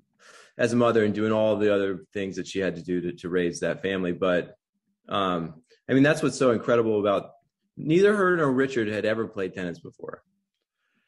as 0.58 0.74
a 0.74 0.76
mother 0.76 1.04
and 1.04 1.14
doing 1.14 1.32
all 1.32 1.58
the 1.58 1.74
other 1.74 2.06
things 2.14 2.38
that 2.38 2.48
she 2.48 2.60
had 2.60 2.76
to 2.76 2.82
do 2.82 3.02
to, 3.02 3.12
to 3.14 3.30
raise 3.30 3.60
that 3.60 3.82
family. 3.82 4.14
But 4.14 4.56
um, 5.10 5.62
I 5.90 5.94
mean, 5.94 6.04
that's 6.04 6.24
what's 6.24 6.38
so 6.38 6.52
incredible 6.52 7.00
about 7.00 7.32
neither 7.78 8.16
her 8.16 8.38
nor 8.38 8.52
Richard 8.52 8.88
had 8.88 9.06
ever 9.06 9.28
played 9.28 9.54
tennis 9.54 9.80
before, 9.80 10.24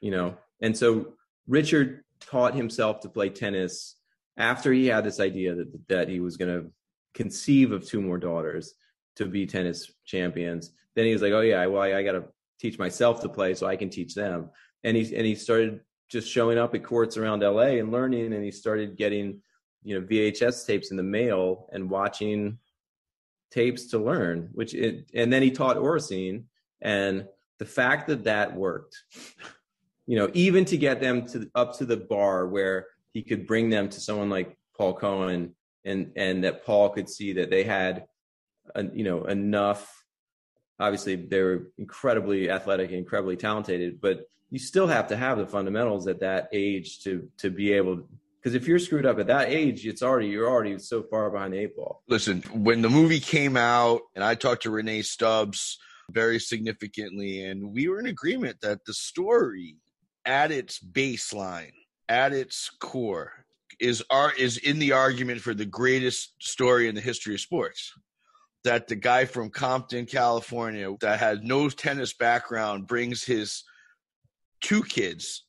you 0.01 0.11
know? 0.11 0.35
And 0.61 0.77
so 0.77 1.13
Richard 1.47 2.03
taught 2.19 2.55
himself 2.55 3.01
to 3.01 3.09
play 3.09 3.29
tennis 3.29 3.95
after 4.37 4.71
he 4.71 4.87
had 4.87 5.03
this 5.03 5.19
idea 5.19 5.55
that, 5.55 5.87
that 5.87 6.09
he 6.09 6.19
was 6.19 6.37
going 6.37 6.53
to 6.53 6.71
conceive 7.13 7.71
of 7.71 7.85
two 7.85 8.01
more 8.01 8.17
daughters 8.17 8.73
to 9.15 9.25
be 9.25 9.47
tennis 9.47 9.91
champions. 10.05 10.71
Then 10.95 11.05
he 11.05 11.13
was 11.13 11.21
like, 11.21 11.33
oh 11.33 11.41
yeah, 11.41 11.65
well, 11.67 11.81
I, 11.81 11.95
I 11.95 12.03
got 12.03 12.11
to 12.13 12.25
teach 12.59 12.77
myself 12.77 13.21
to 13.21 13.29
play 13.29 13.53
so 13.53 13.65
I 13.65 13.75
can 13.77 13.89
teach 13.89 14.13
them. 14.13 14.49
And 14.83 14.95
he, 14.97 15.15
and 15.15 15.25
he 15.25 15.35
started 15.35 15.81
just 16.09 16.29
showing 16.29 16.57
up 16.57 16.73
at 16.73 16.83
courts 16.83 17.17
around 17.17 17.41
LA 17.41 17.77
and 17.79 17.91
learning 17.91 18.33
and 18.33 18.43
he 18.43 18.51
started 18.51 18.97
getting 18.97 19.41
you 19.83 19.99
know 19.99 20.05
VHS 20.05 20.65
tapes 20.65 20.91
in 20.91 20.97
the 20.97 21.03
mail 21.03 21.69
and 21.71 21.89
watching 21.89 22.59
tapes 23.51 23.87
to 23.87 23.99
learn 23.99 24.49
which 24.53 24.73
it 24.73 25.09
and 25.13 25.31
then 25.31 25.41
he 25.41 25.51
taught 25.51 25.77
Oracene 25.77 26.43
and 26.81 27.25
the 27.59 27.65
fact 27.65 28.07
that 28.07 28.25
that 28.25 28.55
worked 28.55 29.03
you 30.05 30.17
know 30.17 30.29
even 30.33 30.65
to 30.65 30.77
get 30.77 31.01
them 31.01 31.25
to 31.27 31.49
up 31.55 31.77
to 31.77 31.85
the 31.85 31.97
bar 31.97 32.47
where 32.47 32.87
he 33.13 33.21
could 33.21 33.47
bring 33.47 33.69
them 33.69 33.89
to 33.89 33.99
someone 33.99 34.29
like 34.29 34.57
Paul 34.77 34.93
Cohen 34.93 35.55
and 35.85 36.11
and 36.15 36.43
that 36.43 36.65
Paul 36.65 36.89
could 36.89 37.09
see 37.09 37.33
that 37.33 37.49
they 37.49 37.63
had 37.63 38.05
a, 38.75 38.83
you 38.83 39.03
know 39.03 39.25
enough 39.25 40.03
obviously 40.79 41.15
they 41.15 41.41
were 41.41 41.71
incredibly 41.77 42.49
athletic 42.49 42.89
and 42.89 42.99
incredibly 42.99 43.37
talented 43.37 44.01
but 44.01 44.27
you 44.49 44.59
still 44.59 44.87
have 44.87 45.07
to 45.07 45.17
have 45.17 45.37
the 45.37 45.45
fundamentals 45.45 46.07
at 46.07 46.19
that 46.21 46.49
age 46.51 47.01
to 47.03 47.29
to 47.37 47.49
be 47.49 47.73
able 47.73 48.07
because 48.41 48.55
if 48.55 48.67
you're 48.67 48.79
screwed 48.79 49.05
up 49.05 49.19
at 49.19 49.27
that 49.27 49.49
age 49.49 49.85
it's 49.85 50.01
already 50.01 50.27
you're 50.27 50.49
already 50.49 50.77
so 50.79 51.03
far 51.03 51.29
behind 51.29 51.53
the 51.53 51.57
eight 51.57 51.75
ball 51.75 52.03
listen 52.07 52.41
when 52.53 52.81
the 52.81 52.89
movie 52.89 53.19
came 53.19 53.57
out 53.57 54.01
and 54.15 54.23
i 54.23 54.35
talked 54.35 54.63
to 54.63 54.71
Rennae 54.71 55.01
stubbs 55.01 55.77
very 56.09 56.39
significantly 56.39 57.43
and 57.43 57.73
we 57.73 57.87
were 57.87 57.99
in 57.99 58.05
agreement 58.05 58.61
that 58.61 58.85
the 58.85 58.93
story 58.93 59.75
at 60.25 60.51
its 60.51 60.79
baseline 60.79 61.73
at 62.09 62.33
its 62.33 62.69
core 62.79 63.45
is 63.79 64.03
are 64.09 64.33
is 64.33 64.57
in 64.57 64.79
the 64.79 64.91
argument 64.91 65.41
for 65.41 65.53
the 65.53 65.65
greatest 65.65 66.33
story 66.41 66.87
in 66.87 66.95
the 66.95 67.01
history 67.01 67.33
of 67.33 67.41
sports. 67.41 67.93
That 68.63 68.87
the 68.87 68.95
guy 68.95 69.25
from 69.25 69.49
Compton, 69.49 70.05
California, 70.05 70.93
that 70.99 71.19
had 71.19 71.43
no 71.43 71.69
tennis 71.69 72.13
background, 72.13 72.87
brings 72.87 73.23
his 73.23 73.63
two 74.61 74.83
kids 74.83 75.43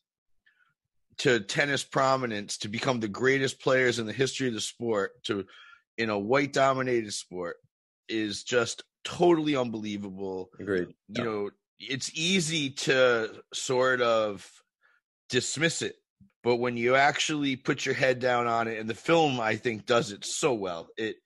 to 1.18 1.40
tennis 1.40 1.84
prominence 1.84 2.58
to 2.58 2.68
become 2.68 3.00
the 3.00 3.08
greatest 3.08 3.60
players 3.60 3.98
in 3.98 4.06
the 4.06 4.12
history 4.12 4.48
of 4.48 4.54
the 4.54 4.60
sport 4.60 5.12
to 5.24 5.44
in 5.96 6.10
a 6.10 6.18
white 6.18 6.52
dominated 6.52 7.12
sport 7.12 7.56
is 8.08 8.44
just 8.44 8.84
totally 9.04 9.56
unbelievable. 9.56 10.50
Agreed. 10.60 10.88
You 11.08 11.24
know, 11.24 11.50
it's 11.80 12.10
easy 12.14 12.70
to 12.70 13.42
sort 13.52 14.00
of 14.00 14.48
dismiss 15.28 15.82
it, 15.82 15.96
but 16.42 16.56
when 16.56 16.76
you 16.76 16.94
actually 16.94 17.56
put 17.56 17.84
your 17.84 17.94
head 17.94 18.20
down 18.20 18.46
on 18.46 18.68
it, 18.68 18.78
and 18.78 18.88
the 18.88 18.94
film 18.94 19.40
I 19.40 19.56
think 19.56 19.86
does 19.86 20.12
it 20.12 20.24
so 20.24 20.54
well, 20.54 20.88
it 20.96 21.16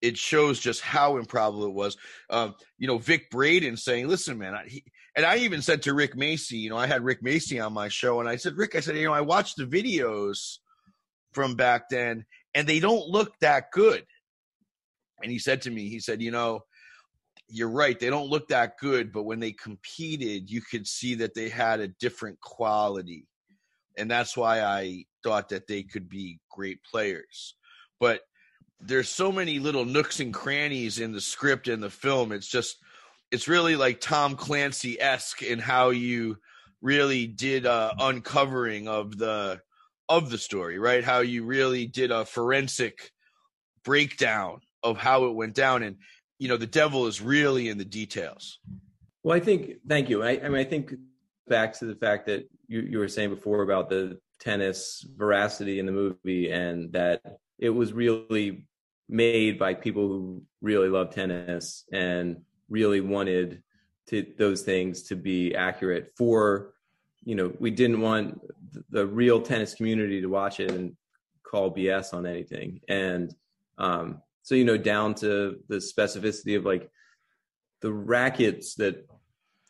it 0.00 0.18
shows 0.18 0.58
just 0.58 0.80
how 0.80 1.16
improbable 1.16 1.66
it 1.66 1.72
was. 1.72 1.96
Um, 2.28 2.54
you 2.76 2.88
know, 2.88 2.98
Vic 2.98 3.30
Braden 3.30 3.76
saying, 3.76 4.08
"Listen, 4.08 4.38
man," 4.38 4.54
I, 4.54 4.64
he, 4.66 4.84
and 5.14 5.26
I 5.26 5.38
even 5.38 5.62
said 5.62 5.82
to 5.82 5.94
Rick 5.94 6.16
Macci, 6.16 6.52
you 6.52 6.70
know, 6.70 6.76
I 6.76 6.86
had 6.86 7.04
Rick 7.04 7.22
Macci 7.22 7.64
on 7.64 7.72
my 7.72 7.88
show, 7.88 8.20
and 8.20 8.28
I 8.28 8.36
said, 8.36 8.56
Rick, 8.56 8.74
I 8.74 8.80
said, 8.80 8.96
you 8.96 9.06
know, 9.06 9.12
I 9.12 9.20
watched 9.20 9.56
the 9.56 9.66
videos 9.66 10.58
from 11.32 11.54
back 11.54 11.88
then, 11.90 12.24
and 12.54 12.66
they 12.66 12.80
don't 12.80 13.08
look 13.08 13.38
that 13.40 13.70
good. 13.72 14.04
And 15.22 15.30
he 15.30 15.38
said 15.38 15.62
to 15.62 15.70
me, 15.70 15.88
he 15.88 16.00
said, 16.00 16.22
you 16.22 16.30
know, 16.30 16.60
you're 17.48 17.70
right, 17.70 17.98
they 17.98 18.08
don't 18.08 18.30
look 18.30 18.48
that 18.48 18.78
good, 18.78 19.12
but 19.12 19.24
when 19.24 19.40
they 19.40 19.52
competed, 19.52 20.50
you 20.50 20.62
could 20.62 20.86
see 20.86 21.16
that 21.16 21.34
they 21.34 21.48
had 21.50 21.80
a 21.80 21.88
different 21.88 22.40
quality. 22.40 23.26
And 23.98 24.10
that's 24.10 24.36
why 24.36 24.62
I 24.62 25.04
thought 25.22 25.50
that 25.50 25.66
they 25.66 25.82
could 25.82 26.08
be 26.08 26.40
great 26.50 26.82
players. 26.82 27.54
But 28.00 28.22
there's 28.80 29.10
so 29.10 29.30
many 29.30 29.58
little 29.58 29.84
nooks 29.84 30.18
and 30.18 30.32
crannies 30.32 30.98
in 30.98 31.12
the 31.12 31.20
script 31.20 31.68
and 31.68 31.82
the 31.82 31.90
film. 31.90 32.32
It's 32.32 32.48
just 32.48 32.78
it's 33.32 33.48
really 33.48 33.76
like 33.76 34.00
Tom 34.00 34.36
Clancy 34.36 35.00
esque 35.00 35.42
in 35.42 35.58
how 35.58 35.88
you 35.88 36.36
really 36.82 37.26
did 37.26 37.64
a 37.64 37.94
uncovering 37.98 38.86
of 38.88 39.16
the 39.16 39.60
of 40.08 40.30
the 40.30 40.36
story, 40.36 40.78
right? 40.78 41.02
How 41.02 41.20
you 41.20 41.44
really 41.44 41.86
did 41.86 42.10
a 42.10 42.26
forensic 42.26 43.10
breakdown 43.84 44.60
of 44.82 44.98
how 44.98 45.24
it 45.24 45.34
went 45.34 45.54
down, 45.54 45.82
and 45.82 45.96
you 46.38 46.48
know 46.48 46.58
the 46.58 46.66
devil 46.66 47.06
is 47.06 47.22
really 47.22 47.70
in 47.70 47.78
the 47.78 47.84
details. 47.86 48.58
Well, 49.22 49.34
I 49.34 49.40
think 49.40 49.76
thank 49.88 50.10
you. 50.10 50.22
I, 50.22 50.32
I 50.32 50.48
mean, 50.48 50.58
I 50.58 50.64
think 50.64 50.92
back 51.48 51.72
to 51.78 51.86
the 51.86 51.94
fact 51.94 52.26
that 52.26 52.48
you, 52.68 52.80
you 52.82 52.98
were 52.98 53.08
saying 53.08 53.30
before 53.30 53.62
about 53.62 53.88
the 53.88 54.18
tennis 54.40 55.06
veracity 55.16 55.78
in 55.78 55.86
the 55.86 55.92
movie, 55.92 56.50
and 56.50 56.92
that 56.92 57.22
it 57.58 57.70
was 57.70 57.94
really 57.94 58.66
made 59.08 59.58
by 59.58 59.72
people 59.72 60.08
who 60.08 60.42
really 60.60 60.88
love 60.88 61.14
tennis 61.14 61.84
and 61.92 62.36
really 62.68 63.00
wanted 63.00 63.62
to 64.08 64.26
those 64.36 64.62
things 64.62 65.02
to 65.04 65.16
be 65.16 65.54
accurate 65.54 66.12
for 66.16 66.72
you 67.24 67.34
know 67.34 67.52
we 67.60 67.70
didn't 67.70 68.00
want 68.00 68.40
the 68.90 69.06
real 69.06 69.40
tennis 69.40 69.74
community 69.74 70.20
to 70.20 70.28
watch 70.28 70.60
it 70.60 70.70
and 70.70 70.96
call 71.42 71.74
bs 71.74 72.14
on 72.14 72.26
anything. 72.26 72.80
And 72.88 73.34
um 73.78 74.22
so 74.42 74.54
you 74.54 74.64
know 74.64 74.76
down 74.76 75.14
to 75.16 75.60
the 75.68 75.76
specificity 75.76 76.56
of 76.56 76.64
like 76.64 76.90
the 77.80 77.92
rackets 77.92 78.74
that 78.76 79.06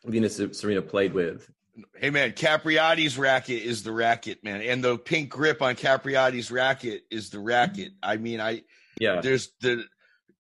venus 0.05 0.41
serena 0.53 0.83
played 0.83 1.13
with. 1.13 1.51
Hey 1.97 2.11
man 2.11 2.33
capriati's 2.33 3.19
racket 3.19 3.63
is 3.63 3.83
the 3.83 3.93
racket 3.93 4.43
man. 4.45 4.63
And 4.63 4.83
the 4.83 4.97
pink 4.97 5.31
grip 5.31 5.61
on 5.61 5.75
capriati's 5.75 6.51
racket 6.51 7.03
is 7.11 7.31
the 7.31 7.41
racket. 7.41 7.93
I 8.03 8.17
mean 8.17 8.41
i 8.41 8.63
yeah. 8.99 9.21
there's 9.21 9.51
the 9.61 9.85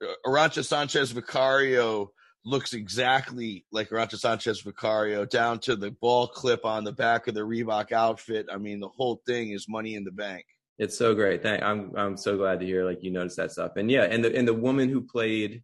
uh, 0.02 0.06
Arantxa 0.26 0.64
Sanchez 0.64 1.10
Vicario 1.12 2.12
looks 2.44 2.74
exactly 2.74 3.64
like 3.70 3.90
Arantxa 3.90 4.18
Sanchez 4.18 4.60
Vicario, 4.60 5.24
down 5.24 5.58
to 5.60 5.76
the 5.76 5.90
ball 5.90 6.26
clip 6.26 6.64
on 6.64 6.84
the 6.84 6.92
back 6.92 7.28
of 7.28 7.34
the 7.34 7.40
Reebok 7.40 7.92
outfit. 7.92 8.46
I 8.52 8.58
mean, 8.58 8.80
the 8.80 8.88
whole 8.88 9.22
thing 9.26 9.50
is 9.50 9.68
money 9.68 9.94
in 9.94 10.04
the 10.04 10.10
bank. 10.10 10.44
It's 10.78 10.96
so 10.96 11.14
great. 11.14 11.42
Thank, 11.42 11.62
I'm 11.62 11.92
I'm 11.96 12.16
so 12.16 12.36
glad 12.36 12.60
to 12.60 12.66
hear 12.66 12.84
like 12.84 13.02
you 13.02 13.10
noticed 13.10 13.36
that 13.36 13.52
stuff. 13.52 13.76
And 13.76 13.90
yeah, 13.90 14.04
and 14.04 14.24
the 14.24 14.34
and 14.34 14.48
the 14.48 14.54
woman 14.54 14.88
who 14.88 15.02
played 15.02 15.62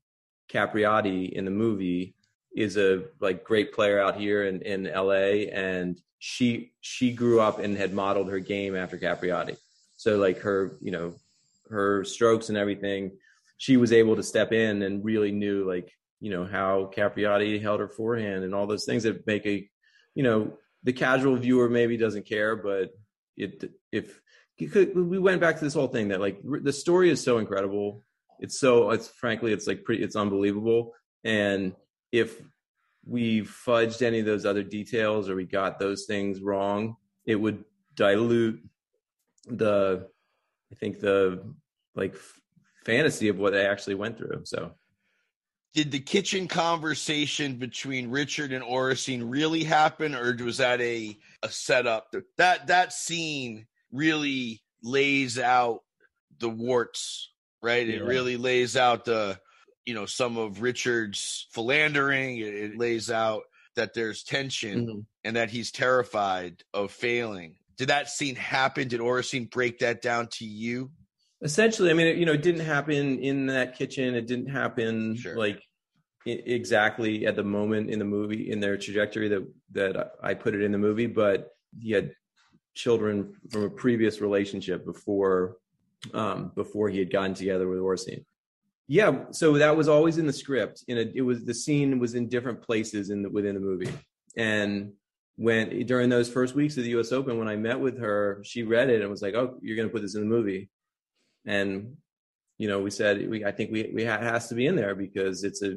Capriati 0.52 1.30
in 1.30 1.44
the 1.44 1.50
movie 1.50 2.14
is 2.54 2.76
a 2.76 3.04
like 3.20 3.44
great 3.44 3.72
player 3.72 4.00
out 4.00 4.16
here 4.16 4.44
in 4.44 4.62
in 4.62 4.84
LA, 4.84 5.48
and 5.52 6.00
she 6.18 6.72
she 6.80 7.12
grew 7.12 7.40
up 7.40 7.58
and 7.58 7.76
had 7.76 7.92
modeled 7.92 8.30
her 8.30 8.38
game 8.38 8.76
after 8.76 8.98
Capriati. 8.98 9.56
So 9.96 10.18
like 10.18 10.38
her 10.40 10.76
you 10.80 10.92
know 10.92 11.14
her 11.70 12.04
strokes 12.04 12.48
and 12.48 12.58
everything, 12.58 13.12
she 13.56 13.76
was 13.76 13.92
able 13.92 14.16
to 14.16 14.22
step 14.22 14.52
in 14.52 14.82
and 14.82 15.04
really 15.04 15.32
knew 15.32 15.66
like 15.68 15.92
you 16.20 16.30
know 16.30 16.44
how 16.44 16.90
Capriati 16.94 17.60
held 17.60 17.80
her 17.80 17.88
forehand 17.88 18.44
and 18.44 18.54
all 18.54 18.66
those 18.66 18.84
things 18.84 19.04
that 19.04 19.26
make 19.26 19.46
a 19.46 19.68
you 20.14 20.22
know 20.22 20.52
the 20.82 20.92
casual 20.92 21.36
viewer 21.36 21.68
maybe 21.68 21.96
doesn't 21.96 22.26
care, 22.26 22.56
but 22.56 22.90
it 23.36 23.72
if 23.92 24.20
we 24.58 25.18
went 25.18 25.40
back 25.40 25.58
to 25.58 25.64
this 25.64 25.74
whole 25.74 25.88
thing 25.88 26.08
that 26.08 26.20
like 26.20 26.40
the 26.42 26.72
story 26.72 27.10
is 27.10 27.22
so 27.22 27.38
incredible, 27.38 28.02
it's 28.40 28.58
so 28.58 28.90
it's 28.90 29.08
frankly 29.08 29.52
it's 29.52 29.66
like 29.66 29.84
pretty 29.84 30.02
it's 30.02 30.16
unbelievable, 30.16 30.94
and 31.24 31.74
if 32.12 32.40
we 33.06 33.42
fudged 33.42 34.02
any 34.02 34.20
of 34.20 34.26
those 34.26 34.44
other 34.44 34.62
details 34.62 35.28
or 35.28 35.36
we 35.36 35.44
got 35.44 35.78
those 35.78 36.04
things 36.06 36.40
wrong, 36.40 36.96
it 37.24 37.36
would 37.36 37.64
dilute 37.94 38.62
the 39.46 40.08
I 40.72 40.74
think 40.74 41.00
the 41.00 41.54
like 41.94 42.16
fantasy 42.84 43.28
of 43.28 43.38
what 43.38 43.52
they 43.52 43.66
actually 43.66 43.94
went 43.94 44.18
through. 44.18 44.42
So 44.44 44.72
did 45.78 45.92
the 45.92 46.00
kitchen 46.00 46.48
conversation 46.48 47.54
between 47.54 48.10
Richard 48.10 48.52
and 48.52 48.64
Oracene 48.64 49.22
really 49.24 49.62
happen, 49.62 50.12
or 50.12 50.36
was 50.42 50.56
that 50.56 50.80
a 50.80 51.16
a 51.44 51.48
setup? 51.48 52.12
That 52.36 52.66
that 52.66 52.92
scene 52.92 53.68
really 53.92 54.60
lays 54.82 55.38
out 55.38 55.82
the 56.40 56.48
warts, 56.48 57.30
right? 57.62 57.86
Yeah. 57.86 57.98
It 57.98 58.04
really 58.06 58.36
lays 58.36 58.76
out 58.76 59.04
the 59.04 59.38
you 59.86 59.94
know 59.94 60.04
some 60.04 60.36
of 60.36 60.62
Richard's 60.62 61.46
philandering. 61.52 62.38
It, 62.38 62.54
it 62.54 62.76
lays 62.76 63.08
out 63.08 63.42
that 63.76 63.94
there's 63.94 64.24
tension 64.24 64.80
mm-hmm. 64.84 65.00
and 65.22 65.36
that 65.36 65.48
he's 65.48 65.70
terrified 65.70 66.64
of 66.74 66.90
failing. 66.90 67.54
Did 67.76 67.90
that 67.90 68.08
scene 68.08 68.34
happen? 68.34 68.88
Did 68.88 68.98
Oracene 68.98 69.48
break 69.48 69.78
that 69.78 70.02
down 70.02 70.26
to 70.32 70.44
you? 70.44 70.90
Essentially, 71.40 71.90
I 71.90 71.94
mean, 71.94 72.08
it, 72.08 72.16
you 72.16 72.26
know, 72.26 72.32
it 72.32 72.42
didn't 72.42 72.66
happen 72.66 73.20
in 73.20 73.46
that 73.46 73.78
kitchen. 73.78 74.16
It 74.16 74.26
didn't 74.26 74.48
happen 74.48 75.14
sure. 75.14 75.36
like 75.36 75.62
exactly 76.26 77.26
at 77.26 77.36
the 77.36 77.42
moment 77.42 77.90
in 77.90 77.98
the 77.98 78.04
movie 78.04 78.50
in 78.50 78.60
their 78.60 78.76
trajectory 78.76 79.28
that 79.28 79.46
that 79.72 80.12
I 80.22 80.34
put 80.34 80.54
it 80.54 80.62
in 80.62 80.72
the 80.72 80.78
movie, 80.78 81.06
but 81.06 81.50
he 81.78 81.92
had 81.92 82.12
children 82.74 83.34
from 83.50 83.64
a 83.64 83.70
previous 83.70 84.20
relationship 84.20 84.84
before 84.84 85.56
um, 86.14 86.52
before 86.54 86.88
he 86.88 86.98
had 86.98 87.10
gotten 87.10 87.34
together 87.34 87.68
with 87.68 87.78
Oracene. 87.78 88.24
Yeah, 88.86 89.24
so 89.32 89.58
that 89.58 89.76
was 89.76 89.88
always 89.88 90.16
in 90.16 90.26
the 90.26 90.32
script. 90.32 90.84
In 90.88 90.96
a, 90.96 91.10
it 91.14 91.20
was 91.22 91.44
the 91.44 91.54
scene 91.54 91.98
was 91.98 92.14
in 92.14 92.28
different 92.28 92.62
places 92.62 93.10
in 93.10 93.22
the, 93.22 93.28
within 93.28 93.54
the 93.54 93.60
movie, 93.60 93.92
and 94.36 94.92
when 95.36 95.86
during 95.86 96.08
those 96.08 96.28
first 96.28 96.54
weeks 96.54 96.76
of 96.76 96.84
the 96.84 96.90
U.S. 96.90 97.12
Open, 97.12 97.38
when 97.38 97.48
I 97.48 97.56
met 97.56 97.78
with 97.78 97.98
her, 98.00 98.40
she 98.44 98.62
read 98.62 98.88
it 98.90 99.02
and 99.02 99.10
was 99.10 99.22
like, 99.22 99.34
"Oh, 99.34 99.58
you're 99.60 99.76
going 99.76 99.88
to 99.88 99.92
put 99.92 100.02
this 100.02 100.14
in 100.14 100.22
the 100.22 100.26
movie," 100.26 100.70
and 101.46 101.96
you 102.58 102.66
know, 102.68 102.80
we 102.80 102.90
said 102.90 103.28
we 103.28 103.44
I 103.44 103.52
think 103.52 103.70
we 103.70 103.90
we 103.94 104.04
ha- 104.04 104.20
has 104.20 104.48
to 104.48 104.54
be 104.54 104.66
in 104.66 104.74
there 104.74 104.94
because 104.94 105.44
it's 105.44 105.62
a 105.62 105.76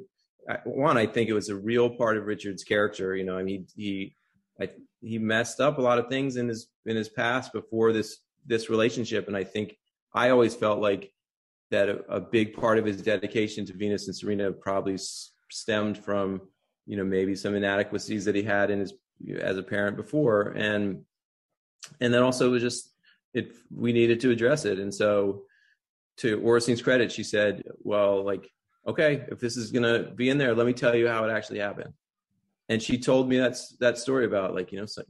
one, 0.65 0.97
I 0.97 1.06
think 1.06 1.30
it 1.30 1.34
was 1.34 1.49
a 1.49 1.56
real 1.56 1.89
part 1.89 2.17
of 2.17 2.25
Richard's 2.25 2.63
character. 2.63 3.15
You 3.15 3.23
know, 3.23 3.38
I 3.38 3.43
mean, 3.43 3.67
he 3.75 4.15
I, 4.60 4.69
he 5.01 5.17
messed 5.17 5.60
up 5.60 5.77
a 5.77 5.82
lot 5.82 5.99
of 5.99 6.08
things 6.08 6.36
in 6.36 6.47
his 6.47 6.67
in 6.86 6.95
his 6.95 7.10
past 7.10 7.54
before 7.54 7.93
this 7.93 8.19
this 8.45 8.69
relationship, 8.69 9.27
and 9.27 9.38
I 9.38 9.43
think 9.43 9.77
I 10.13 10.30
always 10.30 10.56
felt 10.56 10.80
like 10.80 11.12
that 11.69 11.89
a, 11.89 11.99
a 12.10 12.19
big 12.19 12.54
part 12.54 12.77
of 12.77 12.86
his 12.86 13.01
dedication 13.01 13.65
to 13.65 13.73
Venus 13.73 14.08
and 14.08 14.15
Serena 14.15 14.51
probably 14.51 14.97
stemmed 15.49 15.97
from 15.97 16.41
you 16.86 16.97
know 16.97 17.06
maybe 17.06 17.36
some 17.36 17.56
inadequacies 17.56 18.25
that 18.25 18.36
he 18.36 18.43
had 18.43 18.71
in 18.71 18.80
his 18.80 18.93
as 19.39 19.58
a 19.58 19.63
parent 19.63 19.97
before, 19.97 20.54
and 20.56 21.04
and 21.99 22.13
then 22.13 22.23
also 22.23 22.47
it 22.47 22.51
was 22.51 22.63
just 22.63 22.89
it 23.34 23.54
we 23.73 23.93
needed 23.93 24.19
to 24.21 24.32
address 24.32 24.65
it, 24.65 24.80
and 24.80 24.93
so 24.93 25.43
to 26.17 26.39
Oracene's 26.41 26.82
credit, 26.82 27.12
she 27.12 27.23
said, 27.23 27.63
well, 27.80 28.23
like 28.23 28.47
okay, 28.88 29.26
if 29.30 29.39
this 29.39 29.58
is 29.58 29.72
gonna 29.72 30.12
be 30.12 30.30
in 30.30 30.38
there, 30.38 30.56
let 30.56 30.65
me 30.65 30.74
tell 30.74 30.96
you 30.96 31.08
how 31.08 31.24
it 31.26 31.32
actually 31.32 31.60
happened. 31.60 31.94
And 32.70 32.82
she 32.82 32.98
told 32.98 33.28
me 33.30 33.38
that's 33.38 33.76
that 33.78 33.98
story 33.98 34.26
about 34.26 34.56
like 34.56 34.72
you 34.72 34.80
know, 34.80 34.86
some 34.86 35.06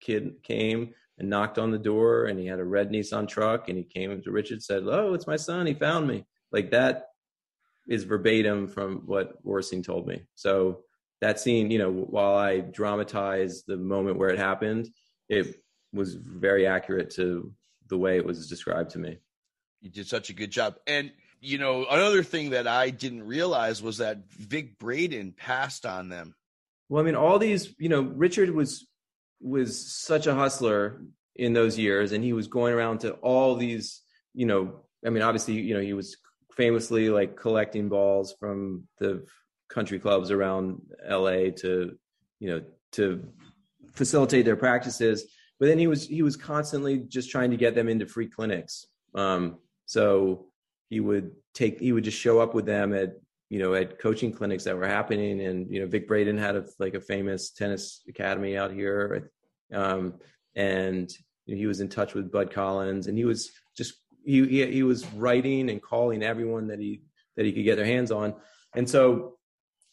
kid 0.00 0.42
came 0.42 0.94
and 1.18 1.30
knocked 1.30 1.58
on 1.58 1.70
the 1.70 1.78
door, 1.78 2.26
and 2.26 2.38
he 2.38 2.46
had 2.46 2.58
a 2.58 2.64
red 2.64 2.90
Nissan 2.90 3.28
truck, 3.28 3.68
and 3.68 3.78
he 3.78 3.84
came 3.84 4.20
to 4.20 4.30
Richard 4.30 4.62
said, 4.62 4.82
"Oh, 4.86 5.14
it's 5.14 5.26
my 5.26 5.36
son. 5.36 5.66
He 5.66 5.74
found 5.74 6.08
me." 6.08 6.26
Like 6.52 6.70
that 6.70 7.08
is 7.88 8.04
verbatim 8.04 8.66
from 8.66 9.02
what 9.06 9.44
Oracene 9.44 9.84
told 9.84 10.06
me. 10.06 10.22
So 10.34 10.80
that 11.20 11.38
scene, 11.38 11.70
you 11.70 11.78
know, 11.78 11.90
while 11.90 12.34
I 12.34 12.60
dramatized 12.60 13.64
the 13.66 13.76
moment 13.76 14.18
where 14.18 14.30
it 14.30 14.38
happened, 14.38 14.88
it 15.28 15.62
was 15.92 16.14
very 16.14 16.66
accurate 16.66 17.10
to 17.10 17.52
the 17.88 17.96
way 17.96 18.16
it 18.16 18.24
was 18.24 18.48
described 18.48 18.90
to 18.90 18.98
me. 18.98 19.18
You 19.80 19.90
did 19.90 20.06
such 20.06 20.30
a 20.30 20.32
good 20.32 20.50
job. 20.50 20.76
And 20.86 21.12
you 21.44 21.58
know, 21.58 21.84
another 21.90 22.22
thing 22.22 22.50
that 22.50 22.66
I 22.66 22.88
didn't 22.90 23.24
realize 23.24 23.82
was 23.82 23.98
that 23.98 24.30
Vic 24.30 24.78
Braden 24.78 25.34
passed 25.36 25.84
on 25.84 26.08
them. 26.08 26.34
Well, 26.88 27.02
I 27.02 27.04
mean, 27.04 27.14
all 27.14 27.38
these, 27.38 27.74
you 27.78 27.90
know, 27.90 28.00
Richard 28.00 28.50
was 28.50 28.86
was 29.40 29.92
such 29.94 30.26
a 30.26 30.34
hustler 30.34 31.02
in 31.36 31.52
those 31.52 31.78
years, 31.78 32.12
and 32.12 32.24
he 32.24 32.32
was 32.32 32.48
going 32.48 32.72
around 32.72 33.00
to 33.00 33.12
all 33.14 33.56
these, 33.56 34.00
you 34.32 34.46
know, 34.46 34.84
I 35.04 35.10
mean, 35.10 35.22
obviously, 35.22 35.54
you 35.54 35.74
know, 35.74 35.80
he 35.80 35.92
was 35.92 36.16
famously 36.56 37.10
like 37.10 37.36
collecting 37.36 37.90
balls 37.90 38.34
from 38.40 38.84
the 38.98 39.26
country 39.68 39.98
clubs 39.98 40.30
around 40.30 40.80
LA 41.06 41.50
to, 41.58 41.98
you 42.40 42.48
know, 42.50 42.62
to 42.92 43.22
facilitate 43.92 44.46
their 44.46 44.56
practices. 44.56 45.24
But 45.60 45.66
then 45.66 45.78
he 45.78 45.88
was 45.88 46.06
he 46.06 46.22
was 46.22 46.36
constantly 46.36 46.98
just 47.00 47.30
trying 47.30 47.50
to 47.50 47.58
get 47.58 47.74
them 47.74 47.88
into 47.88 48.06
free 48.06 48.28
clinics. 48.28 48.86
Um, 49.14 49.58
so 49.84 50.46
he 50.90 51.00
would 51.00 51.32
take 51.54 51.80
he 51.80 51.92
would 51.92 52.04
just 52.04 52.18
show 52.18 52.40
up 52.40 52.54
with 52.54 52.66
them 52.66 52.94
at 52.94 53.14
you 53.50 53.58
know 53.58 53.74
at 53.74 53.98
coaching 53.98 54.32
clinics 54.32 54.64
that 54.64 54.76
were 54.76 54.86
happening. 54.86 55.40
And 55.40 55.70
you 55.70 55.80
know 55.80 55.86
Vic 55.86 56.08
Braden 56.08 56.38
had 56.38 56.56
a 56.56 56.64
like 56.78 56.94
a 56.94 57.00
famous 57.00 57.50
tennis 57.50 58.02
academy 58.08 58.56
out 58.56 58.72
here 58.72 59.30
um, 59.72 60.14
and 60.54 61.10
you 61.46 61.54
know, 61.54 61.58
he 61.58 61.66
was 61.66 61.80
in 61.80 61.88
touch 61.88 62.14
with 62.14 62.32
Bud 62.32 62.52
Collins. 62.52 63.06
And 63.06 63.18
he 63.18 63.24
was 63.24 63.50
just 63.76 63.94
he, 64.24 64.46
he 64.46 64.66
he 64.72 64.82
was 64.82 65.06
writing 65.12 65.70
and 65.70 65.82
calling 65.82 66.22
everyone 66.22 66.68
that 66.68 66.78
he 66.78 67.02
that 67.36 67.44
he 67.44 67.52
could 67.52 67.64
get 67.64 67.76
their 67.76 67.84
hands 67.84 68.10
on. 68.10 68.34
And 68.74 68.88
so 68.88 69.36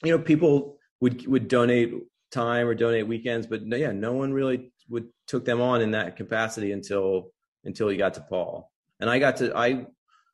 you 0.04 0.12
know 0.12 0.20
people 0.20 0.78
would 1.00 1.26
would 1.28 1.48
donate 1.48 1.94
time 2.32 2.66
or 2.66 2.74
donate 2.74 3.06
weekends 3.06 3.46
but 3.46 3.62
yeah 3.68 3.92
no 3.92 4.14
one 4.14 4.32
really 4.32 4.72
would 4.88 5.06
took 5.28 5.44
them 5.44 5.60
on 5.60 5.82
in 5.82 5.92
that 5.92 6.16
capacity 6.16 6.72
until 6.72 7.30
until 7.66 7.90
he 7.90 7.98
got 7.98 8.14
to 8.16 8.22
Paul. 8.22 8.72
And 9.00 9.10
I 9.10 9.20
got 9.20 9.38
to 9.38 9.56
I 9.56 9.86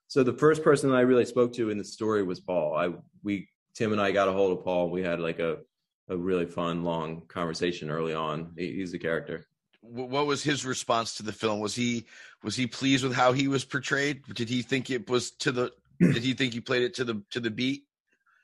so 0.07 0.23
the 0.23 0.33
first 0.33 0.63
person 0.63 0.89
that 0.89 0.95
I 0.95 1.01
really 1.01 1.25
spoke 1.25 1.53
to 1.53 1.69
in 1.69 1.77
the 1.77 1.83
story 1.83 2.23
was 2.23 2.39
Paul. 2.39 2.75
I 2.75 2.93
we 3.23 3.49
Tim 3.75 3.91
and 3.91 4.01
I 4.01 4.11
got 4.11 4.27
a 4.27 4.31
hold 4.31 4.57
of 4.57 4.63
Paul. 4.63 4.89
We 4.89 5.03
had 5.03 5.19
like 5.19 5.39
a 5.39 5.57
a 6.09 6.17
really 6.17 6.45
fun 6.45 6.83
long 6.83 7.23
conversation 7.27 7.89
early 7.89 8.13
on. 8.13 8.53
He, 8.57 8.73
he's 8.73 8.93
a 8.93 8.99
character. 8.99 9.45
What 9.81 10.25
was 10.25 10.43
his 10.43 10.65
response 10.65 11.15
to 11.15 11.23
the 11.23 11.33
film? 11.33 11.59
Was 11.59 11.75
he 11.75 12.05
was 12.43 12.55
he 12.55 12.67
pleased 12.67 13.03
with 13.03 13.13
how 13.13 13.33
he 13.33 13.47
was 13.47 13.65
portrayed? 13.65 14.23
Did 14.33 14.49
he 14.49 14.61
think 14.61 14.89
it 14.89 15.09
was 15.09 15.31
to 15.39 15.51
the 15.51 15.71
did 15.99 16.23
he 16.23 16.33
think 16.33 16.53
he 16.53 16.61
played 16.61 16.83
it 16.83 16.95
to 16.95 17.03
the 17.03 17.23
to 17.31 17.39
the 17.39 17.51
beat? 17.51 17.83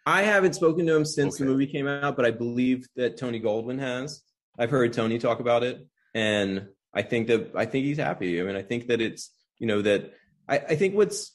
I 0.06 0.24
haven't 0.24 0.54
spoken 0.54 0.86
to 0.86 0.96
him 0.96 1.06
since 1.06 1.36
okay. 1.36 1.46
the 1.46 1.50
movie 1.50 1.68
came 1.68 1.88
out, 1.88 2.18
but 2.18 2.26
I 2.26 2.32
believe 2.32 2.88
that 2.98 3.18
Tony 3.18 3.40
Goldwyn 3.40 3.80
has. 3.80 4.22
I've 4.60 4.70
heard 4.70 4.92
Tony 4.92 5.18
talk 5.18 5.40
about 5.40 5.64
it, 5.64 5.88
and 6.14 6.68
I 6.94 7.04
think 7.04 7.28
that 7.28 7.52
I 7.56 7.66
think 7.66 7.86
he's 7.86 7.98
happy. 7.98 8.40
I 8.40 8.44
mean, 8.44 8.56
I 8.56 8.62
think 8.62 8.88
that 8.88 9.02
it's 9.02 9.32
you 9.60 9.68
know 9.68 9.82
that 9.82 10.14
I, 10.48 10.58
I 10.58 10.76
think 10.76 10.96
what's 10.96 11.32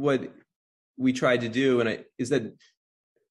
what 0.00 0.32
we 0.96 1.12
tried 1.12 1.42
to 1.42 1.48
do 1.48 1.80
and 1.80 1.88
I, 1.88 2.04
is 2.18 2.30
that 2.30 2.54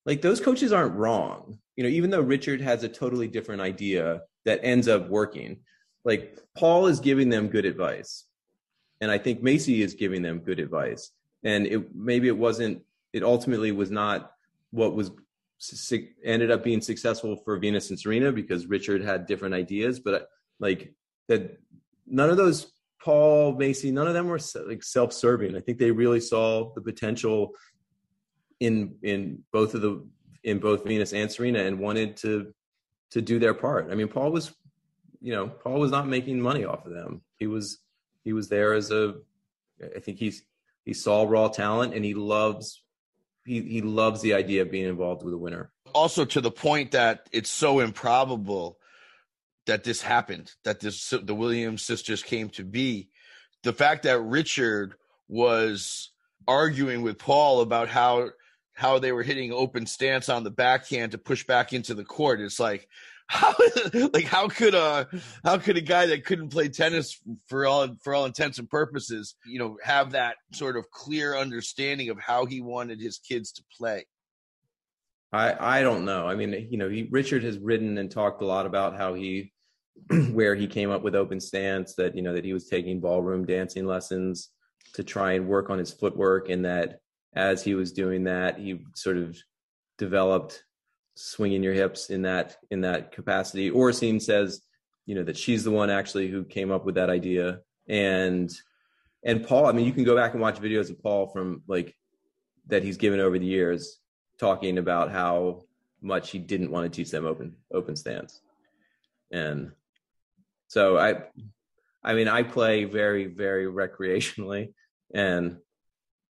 like 0.05 0.21
those 0.21 0.39
coaches 0.39 0.71
aren't 0.71 0.95
wrong. 0.95 1.59
You 1.75 1.83
know 1.83 1.89
even 1.89 2.09
though 2.09 2.21
richard 2.21 2.61
has 2.61 2.83
a 2.83 2.89
totally 2.89 3.27
different 3.27 3.61
idea 3.61 4.21
that 4.45 4.59
ends 4.63 4.87
up 4.87 5.09
working 5.09 5.59
like 6.03 6.37
paul 6.57 6.87
is 6.87 6.99
giving 6.99 7.29
them 7.29 7.47
good 7.47 7.65
advice 7.65 8.25
and 8.99 9.09
i 9.09 9.17
think 9.17 9.41
Macci 9.41 9.79
is 9.79 9.93
giving 9.93 10.21
them 10.21 10.39
good 10.39 10.59
advice. 10.59 11.11
And 11.43 11.67
it 11.67 11.95
maybe 11.95 12.27
it 12.27 12.37
wasn't 12.37 12.83
it 13.13 13.23
ultimately 13.23 13.71
was 13.71 13.89
not 13.89 14.31
what 14.71 14.93
was 14.93 15.11
ended 16.23 16.51
up 16.51 16.63
being 16.63 16.81
successful 16.81 17.35
for 17.35 17.57
venus 17.57 17.89
and 17.89 17.99
serena 17.99 18.31
because 18.31 18.65
richard 18.65 19.01
had 19.01 19.25
different 19.25 19.53
ideas 19.53 19.99
but 19.99 20.29
like 20.59 20.93
that 21.27 21.57
none 22.07 22.29
of 22.29 22.37
those 22.37 22.71
Paul 23.03 23.55
Macci, 23.55 23.91
none 23.91 24.07
of 24.07 24.13
them 24.13 24.27
were 24.27 24.39
like 24.67 24.83
self-serving. 24.83 25.55
I 25.55 25.59
think 25.61 25.77
they 25.77 25.91
really 25.91 26.19
saw 26.19 26.73
the 26.73 26.81
potential 26.81 27.51
in 28.59 28.95
in 29.01 29.43
both 29.51 29.73
of 29.73 29.81
the 29.81 30.05
in 30.43 30.59
both 30.59 30.85
Venus 30.85 31.13
and 31.13 31.31
Serena 31.31 31.59
and 31.59 31.79
wanted 31.79 32.17
to 32.17 32.53
to 33.11 33.21
do 33.21 33.39
their 33.39 33.53
part. 33.53 33.89
I 33.91 33.95
mean, 33.95 34.07
Paul 34.07 34.31
was, 34.31 34.53
you 35.21 35.33
know, 35.33 35.47
Paul 35.47 35.79
was 35.79 35.91
not 35.91 36.07
making 36.07 36.39
money 36.39 36.65
off 36.65 36.85
of 36.85 36.93
them. 36.93 37.21
He 37.37 37.47
was 37.47 37.79
he 38.23 38.33
was 38.33 38.49
there 38.49 38.73
as 38.73 38.91
a 38.91 39.15
I 39.95 39.99
think 39.99 40.17
he's 40.17 40.43
he 40.83 40.93
saw 40.93 41.23
raw 41.23 41.47
talent 41.47 41.93
and 41.93 42.03
he 42.03 42.13
loves 42.13 42.83
he 43.45 43.61
he 43.61 43.81
loves 43.81 44.21
the 44.21 44.33
idea 44.33 44.63
of 44.63 44.71
being 44.71 44.87
involved 44.87 45.23
with 45.23 45.33
a 45.33 45.37
winner. 45.37 45.71
Also 45.93 46.25
to 46.25 46.41
the 46.41 46.51
point 46.51 46.91
that 46.91 47.29
it's 47.31 47.49
so 47.49 47.79
improbable 47.79 48.78
that 49.69 49.83
this 49.83 50.01
happened, 50.01 50.51
that 50.63 50.79
this 50.79 51.13
the 51.23 51.35
Williams 51.35 51.83
sisters 51.83 52.23
came 52.23 52.49
to 52.49 52.63
be. 52.63 53.09
The 53.63 53.71
fact 53.71 54.03
that 54.03 54.19
Richard 54.19 54.95
was 55.27 56.11
arguing 56.47 57.03
with 57.03 57.19
Paul 57.19 57.61
about 57.61 57.87
how 57.87 58.31
how 58.73 58.97
they 58.97 59.11
were 59.11 59.21
hitting 59.21 59.53
open 59.53 59.85
stance 59.85 60.27
on 60.27 60.43
the 60.43 60.49
backhand 60.49 61.11
to 61.11 61.19
push 61.19 61.45
back 61.45 61.71
into 61.71 61.93
the 61.93 62.03
court. 62.03 62.41
It's 62.41 62.59
like 62.59 62.87
how 63.27 63.53
like 64.11 64.23
how 64.25 64.47
could 64.47 64.73
a 64.73 65.07
how 65.43 65.59
could 65.59 65.77
a 65.77 65.81
guy 65.81 66.07
that 66.07 66.25
couldn't 66.25 66.49
play 66.49 66.69
tennis 66.69 67.19
for 67.47 67.67
all 67.67 67.95
for 68.01 68.15
all 68.15 68.25
intents 68.25 68.57
and 68.57 68.67
purposes, 68.67 69.35
you 69.45 69.59
know, 69.59 69.77
have 69.83 70.13
that 70.13 70.37
sort 70.51 70.77
of 70.77 70.89
clear 70.89 71.37
understanding 71.37 72.09
of 72.09 72.17
how 72.19 72.47
he 72.47 72.59
wanted 72.59 72.99
his 72.99 73.19
kids 73.19 73.51
to 73.51 73.63
play? 73.77 74.07
I 75.31 75.77
I 75.79 75.81
don't 75.83 76.05
know. 76.05 76.27
I 76.27 76.33
mean, 76.33 76.69
you 76.71 76.79
know, 76.79 76.89
he 76.89 77.07
Richard 77.11 77.43
has 77.43 77.59
written 77.59 77.99
and 77.99 78.09
talked 78.09 78.41
a 78.41 78.47
lot 78.47 78.65
about 78.65 78.97
how 78.97 79.13
he 79.13 79.51
where 80.31 80.55
he 80.55 80.67
came 80.67 80.91
up 80.91 81.03
with 81.03 81.15
open 81.15 81.39
stance 81.39 81.95
that 81.95 82.15
you 82.15 82.21
know 82.21 82.33
that 82.33 82.45
he 82.45 82.53
was 82.53 82.67
taking 82.67 82.99
ballroom 82.99 83.45
dancing 83.45 83.85
lessons 83.85 84.49
to 84.93 85.03
try 85.03 85.33
and 85.33 85.47
work 85.47 85.69
on 85.69 85.77
his 85.77 85.91
footwork 85.91 86.49
and 86.49 86.65
that 86.65 86.99
as 87.33 87.63
he 87.63 87.75
was 87.75 87.91
doing 87.91 88.23
that 88.23 88.57
he 88.57 88.79
sort 88.95 89.17
of 89.17 89.37
developed 89.97 90.63
swinging 91.15 91.61
your 91.61 91.73
hips 91.73 92.09
in 92.09 92.21
that 92.23 92.57
in 92.71 92.81
that 92.81 93.11
capacity. 93.11 93.69
Oracene 93.69 94.21
says 94.21 94.61
you 95.05 95.15
know 95.15 95.23
that 95.23 95.37
she's 95.37 95.63
the 95.63 95.71
one 95.71 95.89
actually 95.89 96.27
who 96.27 96.43
came 96.43 96.71
up 96.71 96.85
with 96.85 96.95
that 96.95 97.09
idea. 97.09 97.59
And 97.87 98.49
and 99.23 99.45
Paul 99.45 99.65
I 99.65 99.73
mean 99.73 99.85
you 99.85 99.93
can 99.93 100.05
go 100.05 100.15
back 100.15 100.33
and 100.33 100.41
watch 100.41 100.59
videos 100.59 100.89
of 100.89 101.01
Paul 101.03 101.27
from 101.27 101.61
like 101.67 101.95
that 102.67 102.83
he's 102.83 102.97
given 102.97 103.19
over 103.19 103.37
the 103.37 103.45
years 103.45 103.99
talking 104.39 104.77
about 104.77 105.11
how 105.11 105.63
much 106.01 106.31
he 106.31 106.39
didn't 106.39 106.71
want 106.71 106.91
to 106.91 106.95
teach 106.95 107.11
them 107.11 107.25
open 107.25 107.55
open 107.71 107.95
stance. 107.95 108.41
And 109.31 109.71
so 110.69 110.97
I, 110.97 111.15
I 112.03 112.13
mean, 112.13 112.27
I 112.27 112.43
play 112.43 112.85
very, 112.85 113.25
very 113.25 113.65
recreationally, 113.65 114.73
and 115.13 115.57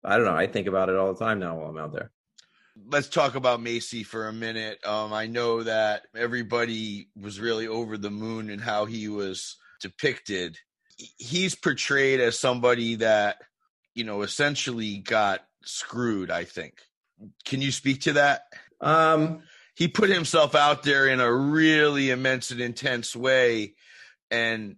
I 0.04 0.16
don't 0.16 0.26
know. 0.26 0.36
I 0.36 0.48
think 0.48 0.68
about 0.68 0.90
it 0.90 0.96
all 0.96 1.14
the 1.14 1.24
time 1.24 1.40
now 1.40 1.58
while 1.58 1.70
I'm 1.70 1.78
out 1.78 1.92
there. 1.92 2.10
Let's 2.88 3.10
talk 3.10 3.36
about 3.36 3.60
Macci 3.60 4.06
for 4.06 4.30
a 4.30 4.34
minute. 4.34 4.80
Um, 4.86 5.12
I 5.12 5.28
know 5.28 5.64
that 5.64 6.04
everybody 6.16 7.10
was 7.20 7.40
really 7.40 7.68
over 7.68 7.98
the 7.98 8.10
moon 8.10 8.50
and 8.50 8.62
how 8.62 8.86
he 8.86 9.10
was 9.10 9.58
depicted. 9.82 10.58
He's 11.18 11.56
portrayed 11.56 12.22
as 12.22 12.40
somebody 12.40 12.96
that, 12.96 13.38
you 13.94 14.06
know, 14.06 14.22
essentially 14.22 15.00
got 15.00 15.42
screwed. 15.64 16.32
I 16.32 16.46
think. 16.46 16.76
Can 17.44 17.62
you 17.62 17.74
speak 17.74 18.02
to 18.02 18.14
that? 18.14 18.44
Um, 18.80 19.42
he 19.76 19.90
put 19.90 20.10
himself 20.10 20.56
out 20.56 20.84
there 20.84 21.08
in 21.08 21.20
a 21.20 21.30
really 21.30 22.10
immense 22.10 22.52
and 22.52 22.62
intense 22.62 23.14
way 23.14 23.74
and 24.32 24.76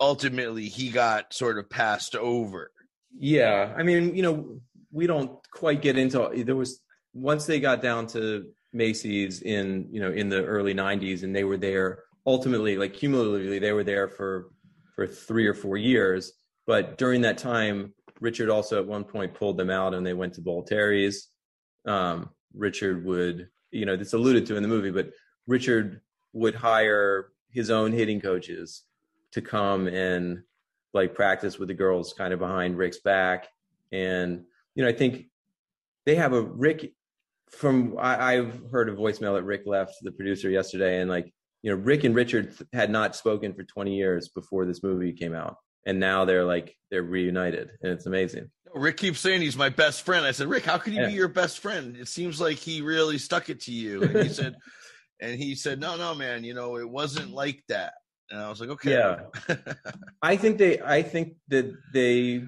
ultimately 0.00 0.68
he 0.68 0.90
got 0.90 1.32
sort 1.32 1.58
of 1.58 1.68
passed 1.68 2.14
over. 2.14 2.70
Yeah, 3.18 3.74
I 3.76 3.82
mean, 3.82 4.14
you 4.14 4.22
know, 4.22 4.60
we 4.90 5.06
don't 5.06 5.38
quite 5.52 5.82
get 5.82 5.98
into 5.98 6.30
there 6.44 6.56
was 6.56 6.80
once 7.14 7.46
they 7.46 7.60
got 7.60 7.82
down 7.82 8.06
to 8.08 8.46
Macci's 8.74 9.42
in 9.42 9.88
you 9.90 10.00
know 10.00 10.10
in 10.10 10.28
the 10.28 10.44
early 10.44 10.74
'90s, 10.74 11.22
and 11.22 11.34
they 11.34 11.44
were 11.44 11.56
there 11.56 12.04
ultimately, 12.26 12.76
like 12.76 12.92
cumulatively, 12.94 13.58
they 13.58 13.72
were 13.72 13.84
there 13.84 14.08
for 14.08 14.50
for 14.94 15.06
three 15.06 15.46
or 15.46 15.54
four 15.54 15.76
years. 15.76 16.32
But 16.66 16.98
during 16.98 17.22
that 17.22 17.38
time, 17.38 17.94
Richard 18.20 18.50
also 18.50 18.78
at 18.78 18.86
one 18.86 19.04
point 19.04 19.34
pulled 19.34 19.56
them 19.56 19.70
out, 19.70 19.94
and 19.94 20.06
they 20.06 20.12
went 20.12 20.34
to 20.34 20.42
Bollettieri's. 20.42 21.28
Um, 21.86 22.30
Richard 22.54 23.04
would, 23.04 23.48
you 23.70 23.86
know, 23.86 23.96
this 23.96 24.12
alluded 24.12 24.46
to 24.46 24.56
in 24.56 24.62
the 24.62 24.68
movie, 24.68 24.90
but 24.90 25.10
Richard 25.46 26.02
would 26.34 26.54
hire 26.54 27.32
his 27.50 27.70
own 27.70 27.92
hitting 27.92 28.20
coaches 28.20 28.84
to 29.32 29.42
come 29.42 29.86
and 29.86 30.42
like 30.94 31.14
practice 31.14 31.58
with 31.58 31.68
the 31.68 31.74
girls 31.74 32.12
kind 32.12 32.32
of 32.32 32.38
behind 32.38 32.76
Rick's 32.76 33.00
back. 33.00 33.48
And, 33.92 34.44
you 34.74 34.82
know, 34.82 34.88
I 34.88 34.92
think 34.92 35.26
they 36.06 36.14
have 36.16 36.32
a 36.32 36.42
Rick 36.42 36.92
from 37.50 37.96
I, 37.98 38.32
have 38.32 38.60
heard 38.70 38.88
a 38.88 38.94
voicemail 38.94 39.34
that 39.34 39.44
Rick 39.44 39.62
left 39.66 39.94
the 40.02 40.12
producer 40.12 40.50
yesterday 40.50 41.00
and 41.00 41.10
like, 41.10 41.32
you 41.62 41.70
know, 41.70 41.76
Rick 41.76 42.04
and 42.04 42.14
Richard 42.14 42.54
had 42.72 42.90
not 42.90 43.16
spoken 43.16 43.54
for 43.54 43.64
20 43.64 43.96
years 43.96 44.28
before 44.28 44.66
this 44.66 44.82
movie 44.82 45.12
came 45.12 45.34
out. 45.34 45.56
And 45.86 45.98
now 45.98 46.24
they're 46.24 46.44
like 46.44 46.76
they're 46.90 47.02
reunited 47.02 47.70
and 47.82 47.92
it's 47.92 48.06
amazing. 48.06 48.50
Rick 48.74 48.98
keeps 48.98 49.20
saying 49.20 49.40
he's 49.40 49.56
my 49.56 49.70
best 49.70 50.02
friend. 50.02 50.26
I 50.26 50.32
said, 50.32 50.48
Rick, 50.48 50.64
how 50.64 50.76
could 50.76 50.92
he 50.92 50.98
yeah. 50.98 51.06
be 51.06 51.14
your 51.14 51.28
best 51.28 51.60
friend? 51.60 51.96
It 51.96 52.08
seems 52.08 52.40
like 52.40 52.58
he 52.58 52.82
really 52.82 53.16
stuck 53.16 53.48
it 53.48 53.60
to 53.62 53.72
you. 53.72 54.02
And 54.02 54.16
he 54.18 54.28
said, 54.28 54.56
and 55.20 55.38
he 55.38 55.54
said, 55.54 55.80
"No, 55.80 55.96
no, 55.96 56.14
man, 56.14 56.44
you 56.44 56.54
know, 56.54 56.76
it 56.76 56.88
wasn't 56.88 57.32
like 57.32 57.62
that." 57.68 57.94
And 58.30 58.40
I 58.40 58.48
was 58.48 58.60
like, 58.60 58.70
"Okay." 58.70 58.92
Yeah. 58.92 59.20
I 60.22 60.36
think 60.36 60.58
they 60.58 60.80
I 60.80 61.02
think 61.02 61.34
that 61.48 61.72
they 61.92 62.44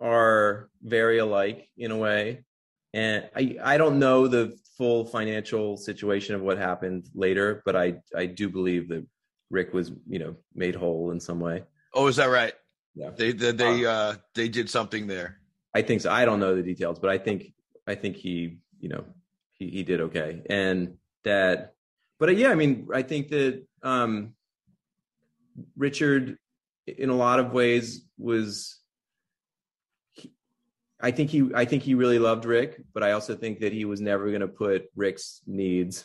are 0.00 0.68
very 0.82 1.18
alike 1.18 1.68
in 1.76 1.90
a 1.90 1.96
way. 1.96 2.44
And 2.92 3.28
I, 3.36 3.56
I 3.62 3.78
don't 3.78 3.98
know 3.98 4.26
the 4.26 4.56
full 4.76 5.04
financial 5.04 5.76
situation 5.76 6.34
of 6.34 6.40
what 6.40 6.58
happened 6.58 7.08
later, 7.14 7.62
but 7.64 7.76
I, 7.76 8.00
I 8.16 8.26
do 8.26 8.48
believe 8.48 8.88
that 8.88 9.06
Rick 9.50 9.74
was, 9.74 9.92
you 10.08 10.18
know, 10.18 10.36
made 10.54 10.74
whole 10.74 11.10
in 11.10 11.20
some 11.20 11.38
way. 11.38 11.64
Oh, 11.94 12.06
is 12.06 12.16
that 12.16 12.26
right? 12.30 12.54
Yeah. 12.94 13.10
They 13.10 13.32
they 13.32 13.52
they, 13.52 13.86
uh, 13.86 14.14
they 14.34 14.48
did 14.48 14.68
something 14.68 15.06
there. 15.06 15.38
I 15.74 15.82
think 15.82 16.00
so. 16.00 16.10
I 16.10 16.24
don't 16.24 16.40
know 16.40 16.56
the 16.56 16.62
details, 16.62 16.98
but 16.98 17.10
I 17.10 17.18
think 17.18 17.52
I 17.86 17.94
think 17.94 18.16
he, 18.16 18.58
you 18.80 18.88
know, 18.88 19.04
he, 19.52 19.68
he 19.68 19.82
did 19.84 20.00
okay. 20.00 20.42
And 20.48 20.96
that 21.24 21.74
but 22.20 22.28
uh, 22.28 22.32
yeah, 22.32 22.50
I 22.50 22.54
mean, 22.54 22.88
I 22.94 23.02
think 23.02 23.28
that 23.30 23.64
um 23.82 24.34
Richard 25.76 26.36
in 26.86 27.08
a 27.08 27.16
lot 27.16 27.40
of 27.40 27.52
ways 27.52 28.04
was 28.18 28.78
I 31.00 31.10
think 31.10 31.30
he 31.30 31.50
I 31.54 31.64
think 31.64 31.82
he 31.82 31.94
really 31.94 32.18
loved 32.18 32.44
Rick, 32.44 32.82
but 32.92 33.02
I 33.02 33.12
also 33.12 33.34
think 33.34 33.60
that 33.60 33.72
he 33.72 33.86
was 33.86 34.00
never 34.00 34.28
going 34.28 34.42
to 34.42 34.48
put 34.48 34.90
Rick's 34.94 35.40
needs 35.46 36.04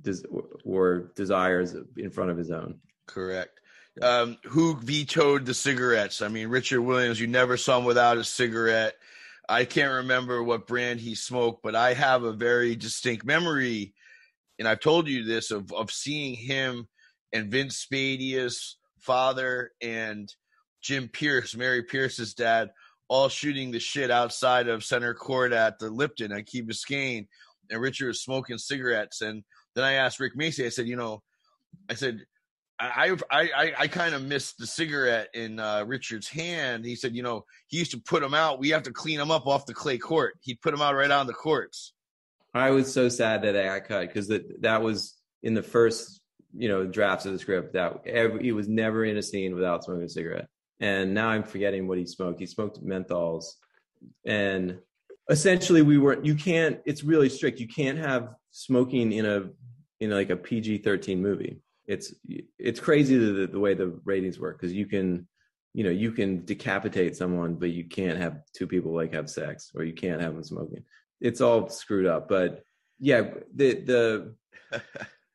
des- 0.00 0.28
or 0.64 1.12
desires 1.16 1.74
in 1.96 2.10
front 2.10 2.30
of 2.30 2.36
his 2.36 2.50
own. 2.50 2.78
Correct. 3.06 3.58
Um, 4.02 4.36
who 4.44 4.76
vetoed 4.76 5.46
the 5.46 5.54
cigarettes? 5.54 6.20
I 6.20 6.28
mean, 6.28 6.48
Richard 6.48 6.82
Williams. 6.82 7.18
You 7.20 7.26
never 7.26 7.56
saw 7.56 7.78
him 7.78 7.84
without 7.84 8.18
a 8.18 8.24
cigarette. 8.24 8.94
I 9.48 9.64
can't 9.64 9.92
remember 9.92 10.42
what 10.42 10.66
brand 10.66 11.00
he 11.00 11.14
smoked, 11.14 11.62
but 11.62 11.76
I 11.76 11.94
have 11.94 12.24
a 12.24 12.32
very 12.32 12.76
distinct 12.76 13.24
memory, 13.24 13.94
and 14.58 14.68
I've 14.68 14.80
told 14.80 15.08
you 15.08 15.24
this 15.24 15.50
of 15.50 15.72
of 15.72 15.90
seeing 15.90 16.34
him 16.34 16.88
and 17.32 17.50
Vince 17.50 17.84
Spadea's 17.84 18.76
father 18.98 19.72
and 19.82 20.32
Jim 20.80 21.08
Pierce, 21.08 21.56
Mary 21.56 21.82
Pierce's 21.82 22.34
dad, 22.34 22.70
all 23.08 23.28
shooting 23.28 23.70
the 23.70 23.80
shit 23.80 24.10
outside 24.10 24.68
of 24.68 24.84
center 24.84 25.14
court 25.14 25.52
at 25.52 25.78
the 25.78 25.90
Lipton 25.90 26.32
at 26.32 26.46
Key 26.46 26.62
Biscayne, 26.62 27.26
and 27.70 27.80
Richard 27.80 28.08
was 28.08 28.22
smoking 28.22 28.58
cigarettes. 28.58 29.20
And 29.20 29.44
then 29.74 29.84
I 29.84 29.94
asked 29.94 30.20
Rick 30.20 30.36
Macci, 30.36 30.66
I 30.66 30.68
said, 30.68 30.86
you 30.86 30.96
know, 30.96 31.22
I 31.88 31.94
said, 31.94 32.20
I 32.78 33.16
I 33.30 33.40
I, 33.56 33.72
I 33.80 33.88
kind 33.88 34.14
of 34.14 34.22
missed 34.22 34.58
the 34.58 34.66
cigarette 34.66 35.28
in 35.34 35.58
uh, 35.58 35.84
Richard's 35.86 36.28
hand. 36.28 36.84
He 36.84 36.96
said, 36.96 37.14
you 37.14 37.22
know, 37.22 37.44
he 37.68 37.78
used 37.78 37.92
to 37.92 38.00
put 38.00 38.22
them 38.22 38.34
out. 38.34 38.58
We 38.58 38.70
have 38.70 38.82
to 38.84 38.92
clean 38.92 39.18
them 39.18 39.30
up 39.30 39.46
off 39.46 39.66
the 39.66 39.74
clay 39.74 39.98
court. 39.98 40.34
He'd 40.42 40.60
put 40.60 40.70
them 40.72 40.82
out 40.82 40.94
right 40.94 41.10
on 41.10 41.26
the 41.26 41.32
courts. 41.32 41.92
I 42.54 42.70
was 42.70 42.92
so 42.92 43.08
sad 43.08 43.42
that 43.42 43.56
I 43.56 43.64
got 43.64 43.88
cut 43.88 44.08
because 44.08 44.28
that 44.28 44.62
that 44.62 44.82
was 44.82 45.14
in 45.42 45.54
the 45.54 45.62
first 45.62 46.20
you 46.56 46.68
know 46.68 46.86
drafts 46.86 47.26
of 47.26 47.32
the 47.32 47.38
script 47.38 47.72
that 47.72 48.06
every, 48.06 48.42
he 48.42 48.52
was 48.52 48.68
never 48.68 49.04
in 49.04 49.16
a 49.16 49.22
scene 49.22 49.54
without 49.54 49.84
smoking 49.84 50.04
a 50.04 50.08
cigarette 50.08 50.48
and 50.80 51.14
now 51.14 51.28
I'm 51.28 51.44
forgetting 51.44 51.86
what 51.86 51.98
he 51.98 52.06
smoked. 52.06 52.40
He 52.40 52.46
smoked 52.46 52.84
menthols, 52.84 53.44
and 54.26 54.78
essentially 55.30 55.82
we 55.82 55.98
were. 55.98 56.22
You 56.22 56.34
can't. 56.34 56.80
It's 56.84 57.04
really 57.04 57.28
strict. 57.28 57.60
You 57.60 57.68
can't 57.68 57.98
have 57.98 58.30
smoking 58.50 59.12
in 59.12 59.26
a 59.26 59.50
in 60.00 60.10
like 60.10 60.30
a 60.30 60.36
PG-13 60.36 61.18
movie. 61.18 61.60
It's 61.86 62.14
it's 62.58 62.80
crazy 62.80 63.16
the, 63.16 63.46
the 63.46 63.60
way 63.60 63.74
the 63.74 63.98
ratings 64.04 64.40
work 64.40 64.60
because 64.60 64.72
you 64.72 64.86
can 64.86 65.28
you 65.74 65.84
know 65.84 65.90
you 65.90 66.12
can 66.12 66.44
decapitate 66.44 67.16
someone 67.16 67.56
but 67.56 67.70
you 67.70 67.84
can't 67.84 68.18
have 68.18 68.38
two 68.56 68.66
people 68.66 68.94
like 68.94 69.12
have 69.12 69.28
sex 69.28 69.70
or 69.74 69.84
you 69.84 69.92
can't 69.92 70.20
have 70.20 70.32
them 70.32 70.44
smoking 70.44 70.82
it's 71.20 71.40
all 71.40 71.68
screwed 71.68 72.06
up 72.06 72.28
but 72.28 72.64
yeah 72.98 73.22
the 73.54 73.74
the 73.74 74.34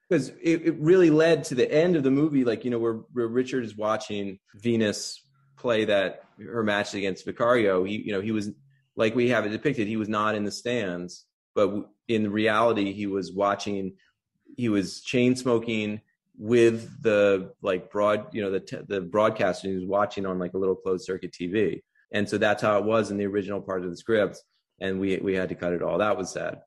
because 0.10 0.30
it, 0.42 0.66
it 0.66 0.76
really 0.80 1.10
led 1.10 1.44
to 1.44 1.56
the 1.56 1.72
end 1.72 1.96
of 1.96 2.04
the 2.04 2.12
movie 2.12 2.44
like 2.44 2.66
you 2.66 2.72
know 2.72 2.80
where, 2.80 3.00
where 3.14 3.28
richard 3.28 3.64
is 3.64 3.76
watching 3.76 4.40
venus 4.56 5.22
play 5.60 5.86
that 5.86 6.24
her 6.44 6.64
match 6.64 6.94
against 6.94 7.26
Vicario, 7.26 7.84
he 7.84 7.98
you 7.98 8.14
know 8.14 8.22
he 8.22 8.32
was 8.32 8.50
like 8.96 9.14
we 9.14 9.30
have 9.30 9.46
it 9.46 9.50
depicted. 9.50 9.88
He 9.88 9.98
was 9.98 10.10
not 10.10 10.36
in 10.36 10.44
the 10.44 10.52
stands, 10.52 11.26
but 11.54 11.90
in 12.08 12.32
reality, 12.32 12.94
he 12.94 13.06
was 13.06 13.32
watching. 13.32 13.94
He 14.58 14.70
was 14.70 15.02
chain 15.02 15.36
smoking 15.36 16.02
with 16.38 17.04
the 17.04 17.54
like 17.62 17.92
broad 17.92 18.34
you 18.34 18.42
know 18.42 18.50
the 18.50 18.62
t- 18.62 18.80
the 18.88 19.02
broadcaster 19.02 19.68
he 19.68 19.76
was 19.76 19.86
watching 19.86 20.26
on 20.26 20.40
like 20.40 20.54
a 20.54 20.58
little 20.58 20.76
closed 20.76 21.06
circuit 21.06 21.32
TV, 21.40 21.82
and 22.12 22.28
so 22.28 22.38
that's 22.38 22.64
how 22.64 22.78
it 22.78 22.86
was 22.86 23.12
in 23.12 23.18
the 23.18 23.28
original 23.28 23.62
part 23.62 23.84
of 23.84 23.90
the 23.90 23.98
script, 23.98 24.42
and 24.82 25.00
we 25.00 25.18
we 25.18 25.34
had 25.34 25.50
to 25.50 25.56
cut 25.56 25.74
it 25.74 25.82
all. 25.82 25.98
That 25.98 26.18
was 26.18 26.32
sad. 26.32 26.62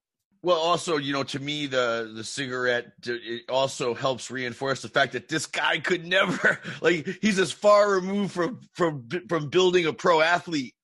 Well, 0.45 0.59
also, 0.59 0.97
you 0.97 1.13
know, 1.13 1.23
to 1.23 1.39
me, 1.39 1.67
the 1.67 2.13
the 2.15 2.25
cigarette 2.25 2.93
uh, 3.07 3.13
it 3.13 3.43
also 3.49 3.95
helps 3.95 4.31
reinforce 4.31 4.83
the 4.83 4.89
fact 4.89 5.13
that 5.13 5.29
this 5.29 5.47
guy 5.47 5.79
could 5.79 6.05
never 6.05 6.59
like 6.81 7.07
he's 7.21 7.39
as 7.39 7.53
far 7.53 7.91
removed 7.91 8.33
from 8.33 8.61
from 8.73 9.09
from 9.29 9.49
building 9.49 9.87
a 9.87 9.93
pro 9.93 10.21
athlete 10.21 10.75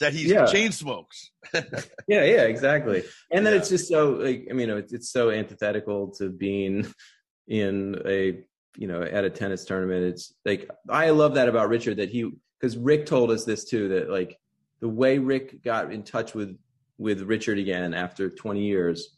that 0.00 0.12
he 0.12 0.28
yeah. 0.28 0.46
chain 0.46 0.72
smokes. 0.72 1.30
yeah, 1.54 1.62
yeah, 2.08 2.42
exactly. 2.42 3.04
And 3.30 3.46
then 3.46 3.52
yeah. 3.52 3.60
it's 3.60 3.68
just 3.68 3.88
so 3.88 4.10
like 4.12 4.48
I 4.50 4.52
mean, 4.52 4.70
it's, 4.70 4.92
it's 4.92 5.10
so 5.10 5.30
antithetical 5.30 6.10
to 6.18 6.30
being 6.30 6.86
in 7.46 8.02
a 8.04 8.42
you 8.76 8.88
know 8.88 9.02
at 9.02 9.24
a 9.24 9.30
tennis 9.30 9.64
tournament. 9.64 10.06
It's 10.06 10.34
like 10.44 10.68
I 10.88 11.10
love 11.10 11.34
that 11.34 11.48
about 11.48 11.68
Richard 11.68 11.98
that 11.98 12.10
he 12.10 12.32
because 12.58 12.76
Rick 12.76 13.06
told 13.06 13.30
us 13.30 13.44
this 13.44 13.64
too 13.64 13.88
that 13.90 14.10
like 14.10 14.38
the 14.80 14.88
way 14.88 15.18
Rick 15.18 15.62
got 15.62 15.92
in 15.92 16.02
touch 16.02 16.34
with 16.34 16.58
with 16.98 17.22
Richard 17.22 17.58
again 17.58 17.94
after 17.94 18.30
20 18.30 18.60
years 18.60 19.16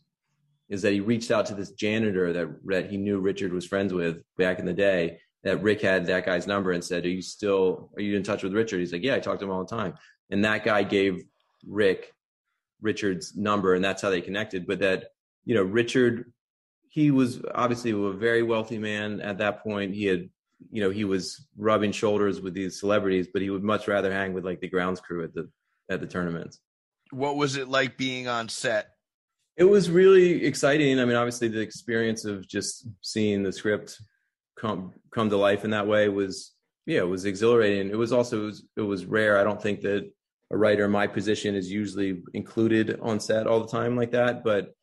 is 0.68 0.82
that 0.82 0.92
he 0.92 1.00
reached 1.00 1.30
out 1.30 1.46
to 1.46 1.54
this 1.54 1.70
janitor 1.72 2.32
that 2.32 2.48
that 2.64 2.90
he 2.90 2.96
knew 2.96 3.20
Richard 3.20 3.52
was 3.52 3.66
friends 3.66 3.92
with 3.92 4.18
back 4.36 4.58
in 4.58 4.66
the 4.66 4.72
day. 4.72 5.18
That 5.44 5.62
Rick 5.62 5.80
had 5.80 6.06
that 6.06 6.26
guy's 6.26 6.46
number 6.46 6.72
and 6.72 6.82
said, 6.82 7.04
"Are 7.04 7.08
you 7.08 7.22
still 7.22 7.90
are 7.96 8.02
you 8.02 8.16
in 8.16 8.24
touch 8.24 8.42
with 8.42 8.52
Richard?" 8.52 8.80
He's 8.80 8.92
like, 8.92 9.04
"Yeah, 9.04 9.14
I 9.14 9.20
talk 9.20 9.38
to 9.38 9.44
him 9.44 9.52
all 9.52 9.64
the 9.64 9.76
time." 9.76 9.94
And 10.30 10.44
that 10.44 10.64
guy 10.64 10.82
gave 10.82 11.22
Rick 11.64 12.12
Richard's 12.80 13.36
number, 13.36 13.74
and 13.74 13.84
that's 13.84 14.02
how 14.02 14.10
they 14.10 14.20
connected. 14.20 14.66
But 14.66 14.80
that 14.80 15.10
you 15.44 15.54
know, 15.54 15.62
Richard, 15.62 16.32
he 16.88 17.12
was 17.12 17.40
obviously 17.54 17.92
a 17.92 18.10
very 18.10 18.42
wealthy 18.42 18.78
man 18.78 19.20
at 19.20 19.38
that 19.38 19.62
point. 19.62 19.94
He 19.94 20.06
had 20.06 20.28
you 20.72 20.82
know 20.82 20.90
he 20.90 21.04
was 21.04 21.46
rubbing 21.56 21.92
shoulders 21.92 22.40
with 22.40 22.54
these 22.54 22.80
celebrities, 22.80 23.28
but 23.32 23.42
he 23.42 23.50
would 23.50 23.62
much 23.62 23.86
rather 23.86 24.12
hang 24.12 24.32
with 24.32 24.44
like 24.44 24.60
the 24.60 24.68
grounds 24.68 25.00
crew 25.00 25.22
at 25.22 25.32
the 25.32 25.48
at 25.88 26.00
the 26.00 26.06
tournaments 26.08 26.58
what 27.10 27.36
was 27.36 27.56
it 27.56 27.68
like 27.68 27.96
being 27.96 28.28
on 28.28 28.48
set? 28.48 28.90
It 29.56 29.64
was 29.64 29.90
really 29.90 30.44
exciting. 30.44 31.00
I 31.00 31.04
mean, 31.04 31.16
obviously, 31.16 31.48
the 31.48 31.60
experience 31.60 32.24
of 32.24 32.46
just 32.46 32.88
seeing 33.00 33.42
the 33.42 33.52
script 33.52 34.00
come 34.58 34.92
come 35.12 35.30
to 35.30 35.36
life 35.36 35.64
in 35.64 35.70
that 35.70 35.86
way 35.86 36.08
was 36.08 36.52
yeah, 36.86 37.00
it 37.00 37.08
was 37.08 37.24
exhilarating. 37.24 37.90
It 37.90 37.98
was 37.98 38.12
also 38.12 38.42
it 38.42 38.46
was, 38.46 38.64
it 38.76 38.80
was 38.82 39.06
rare. 39.06 39.38
I 39.38 39.44
don't 39.44 39.60
think 39.60 39.80
that 39.82 40.10
a 40.52 40.56
writer 40.56 40.84
in 40.84 40.92
my 40.92 41.06
position 41.06 41.54
is 41.54 41.70
usually 41.70 42.22
included 42.32 43.00
on 43.02 43.18
set 43.18 43.46
all 43.46 43.60
the 43.60 43.66
time 43.68 43.96
like 43.96 44.12
that, 44.12 44.44
but 44.44 44.74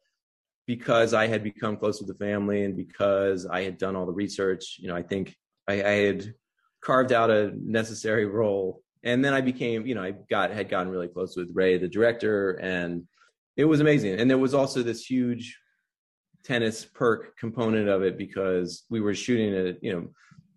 because 0.67 1.13
I 1.13 1.27
had 1.27 1.43
become 1.43 1.77
close 1.77 1.99
with 1.99 2.07
the 2.07 2.25
family 2.25 2.63
and 2.63 2.75
because 2.75 3.45
I 3.45 3.63
had 3.63 3.77
done 3.77 3.95
all 3.95 4.05
the 4.05 4.13
research, 4.13 4.77
you 4.79 4.87
know, 4.87 4.95
I 4.95 5.03
think 5.03 5.35
I, 5.67 5.83
I 5.83 5.91
had 6.05 6.33
carved 6.81 7.13
out 7.13 7.29
a 7.29 7.51
necessary 7.55 8.25
role 8.25 8.82
and 9.03 9.23
then 9.23 9.33
I 9.33 9.41
became, 9.41 9.85
you 9.85 9.95
know, 9.95 10.03
I 10.03 10.11
got 10.29 10.51
had 10.51 10.69
gotten 10.69 10.91
really 10.91 11.07
close 11.07 11.35
with 11.35 11.49
Ray, 11.53 11.77
the 11.77 11.87
director, 11.87 12.51
and 12.51 13.03
it 13.57 13.65
was 13.65 13.81
amazing. 13.81 14.19
And 14.19 14.29
there 14.29 14.37
was 14.37 14.53
also 14.53 14.81
this 14.81 15.05
huge 15.05 15.59
tennis 16.43 16.85
perk 16.85 17.37
component 17.37 17.89
of 17.89 18.03
it 18.03 18.17
because 18.17 18.83
we 18.89 19.01
were 19.01 19.13
shooting 19.13 19.53
it, 19.53 19.79
you 19.81 19.93
know, 19.93 20.07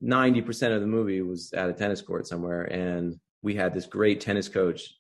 ninety 0.01 0.43
percent 0.43 0.75
of 0.75 0.81
the 0.81 0.87
movie 0.87 1.23
was 1.23 1.53
at 1.53 1.69
a 1.69 1.73
tennis 1.73 2.01
court 2.03 2.27
somewhere, 2.27 2.63
and 2.65 3.19
we 3.43 3.55
had 3.55 3.75
this 3.75 3.87
great 3.87 4.21
tennis 4.21 4.49
coach, 4.49 4.95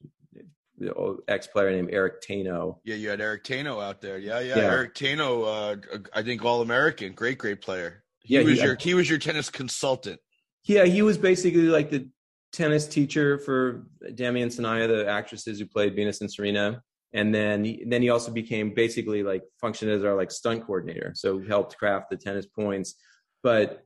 ex 1.29 1.47
player 1.47 1.71
named 1.71 1.91
Eric 1.93 2.23
Taino. 2.23 2.79
Yeah, 2.85 2.97
you 2.97 3.09
had 3.09 3.21
Eric 3.21 3.45
Taino 3.45 3.83
out 3.83 4.01
there. 4.01 4.19
Yeah, 4.19 4.41
yeah, 4.41 4.57
yeah. 4.57 4.63
Eric 4.65 4.95
Taino, 4.95 5.77
uh, 5.95 5.99
I 6.13 6.23
think 6.23 6.45
All 6.45 6.63
American, 6.63 7.13
great, 7.13 7.39
great 7.39 7.61
player. 7.61 8.03
He 8.21 8.35
yeah, 8.35 8.43
was 8.43 8.59
he, 8.59 8.65
your 8.65 8.77
he 8.79 8.95
was 8.95 9.09
your 9.09 9.19
tennis 9.19 9.51
consultant. 9.51 10.21
Yeah, 10.65 10.85
he 10.85 11.03
was 11.03 11.17
basically 11.17 11.63
like 11.63 11.91
the 11.91 12.09
tennis 12.57 12.87
teacher 12.87 13.38
for 13.38 13.87
Demi 14.14 14.42
and 14.42 14.51
Saniyya, 14.51 14.88
the 14.88 15.09
actresses 15.09 15.59
who 15.59 15.66
played 15.66 15.95
Venus 15.95 16.23
and 16.23 16.33
Serena. 16.33 16.83
And 17.12 17.35
then, 17.35 17.64
he, 17.64 17.85
then 17.87 18.03
he 18.03 18.11
also 18.11 18.33
became 18.33 18.74
basically 18.74 19.22
like 19.22 19.43
functioned 19.61 19.91
as 19.91 20.05
our 20.05 20.16
like 20.16 20.31
stunt 20.31 20.64
coordinator. 20.64 21.12
So 21.14 21.39
he 21.39 21.47
helped 21.47 21.76
craft 21.76 22.11
the 22.11 22.16
tennis 22.16 22.47
points, 22.47 22.95
but 23.43 23.85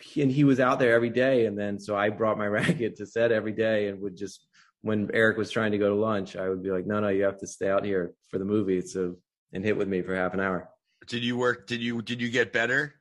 he, 0.00 0.22
and 0.22 0.30
he 0.30 0.44
was 0.44 0.60
out 0.60 0.78
there 0.78 0.94
every 0.94 1.10
day. 1.10 1.46
And 1.46 1.56
then, 1.58 1.78
so 1.78 1.96
I 1.96 2.10
brought 2.10 2.38
my 2.38 2.46
racket 2.58 2.96
to 2.96 3.06
set 3.06 3.32
every 3.32 3.52
day 3.52 3.88
and 3.88 4.00
would 4.00 4.16
just, 4.16 4.46
when 4.80 5.08
Eric 5.14 5.38
was 5.38 5.50
trying 5.50 5.72
to 5.72 5.78
go 5.78 5.88
to 5.88 5.94
lunch, 5.94 6.34
I 6.34 6.48
would 6.48 6.62
be 6.62 6.72
like, 6.72 6.86
no, 6.86 6.98
no, 6.98 7.08
you 7.08 7.22
have 7.22 7.38
to 7.38 7.46
stay 7.46 7.70
out 7.70 7.84
here 7.84 8.14
for 8.28 8.38
the 8.38 8.44
movie. 8.44 8.80
So, 8.80 9.16
and 9.52 9.64
hit 9.64 9.76
with 9.76 9.86
me 9.86 10.02
for 10.02 10.16
half 10.16 10.34
an 10.34 10.40
hour. 10.40 10.68
Did 11.06 11.22
you 11.22 11.36
work? 11.36 11.66
Did 11.66 11.80
you, 11.80 12.02
did 12.02 12.20
you 12.20 12.30
get 12.30 12.52
better? 12.52 12.94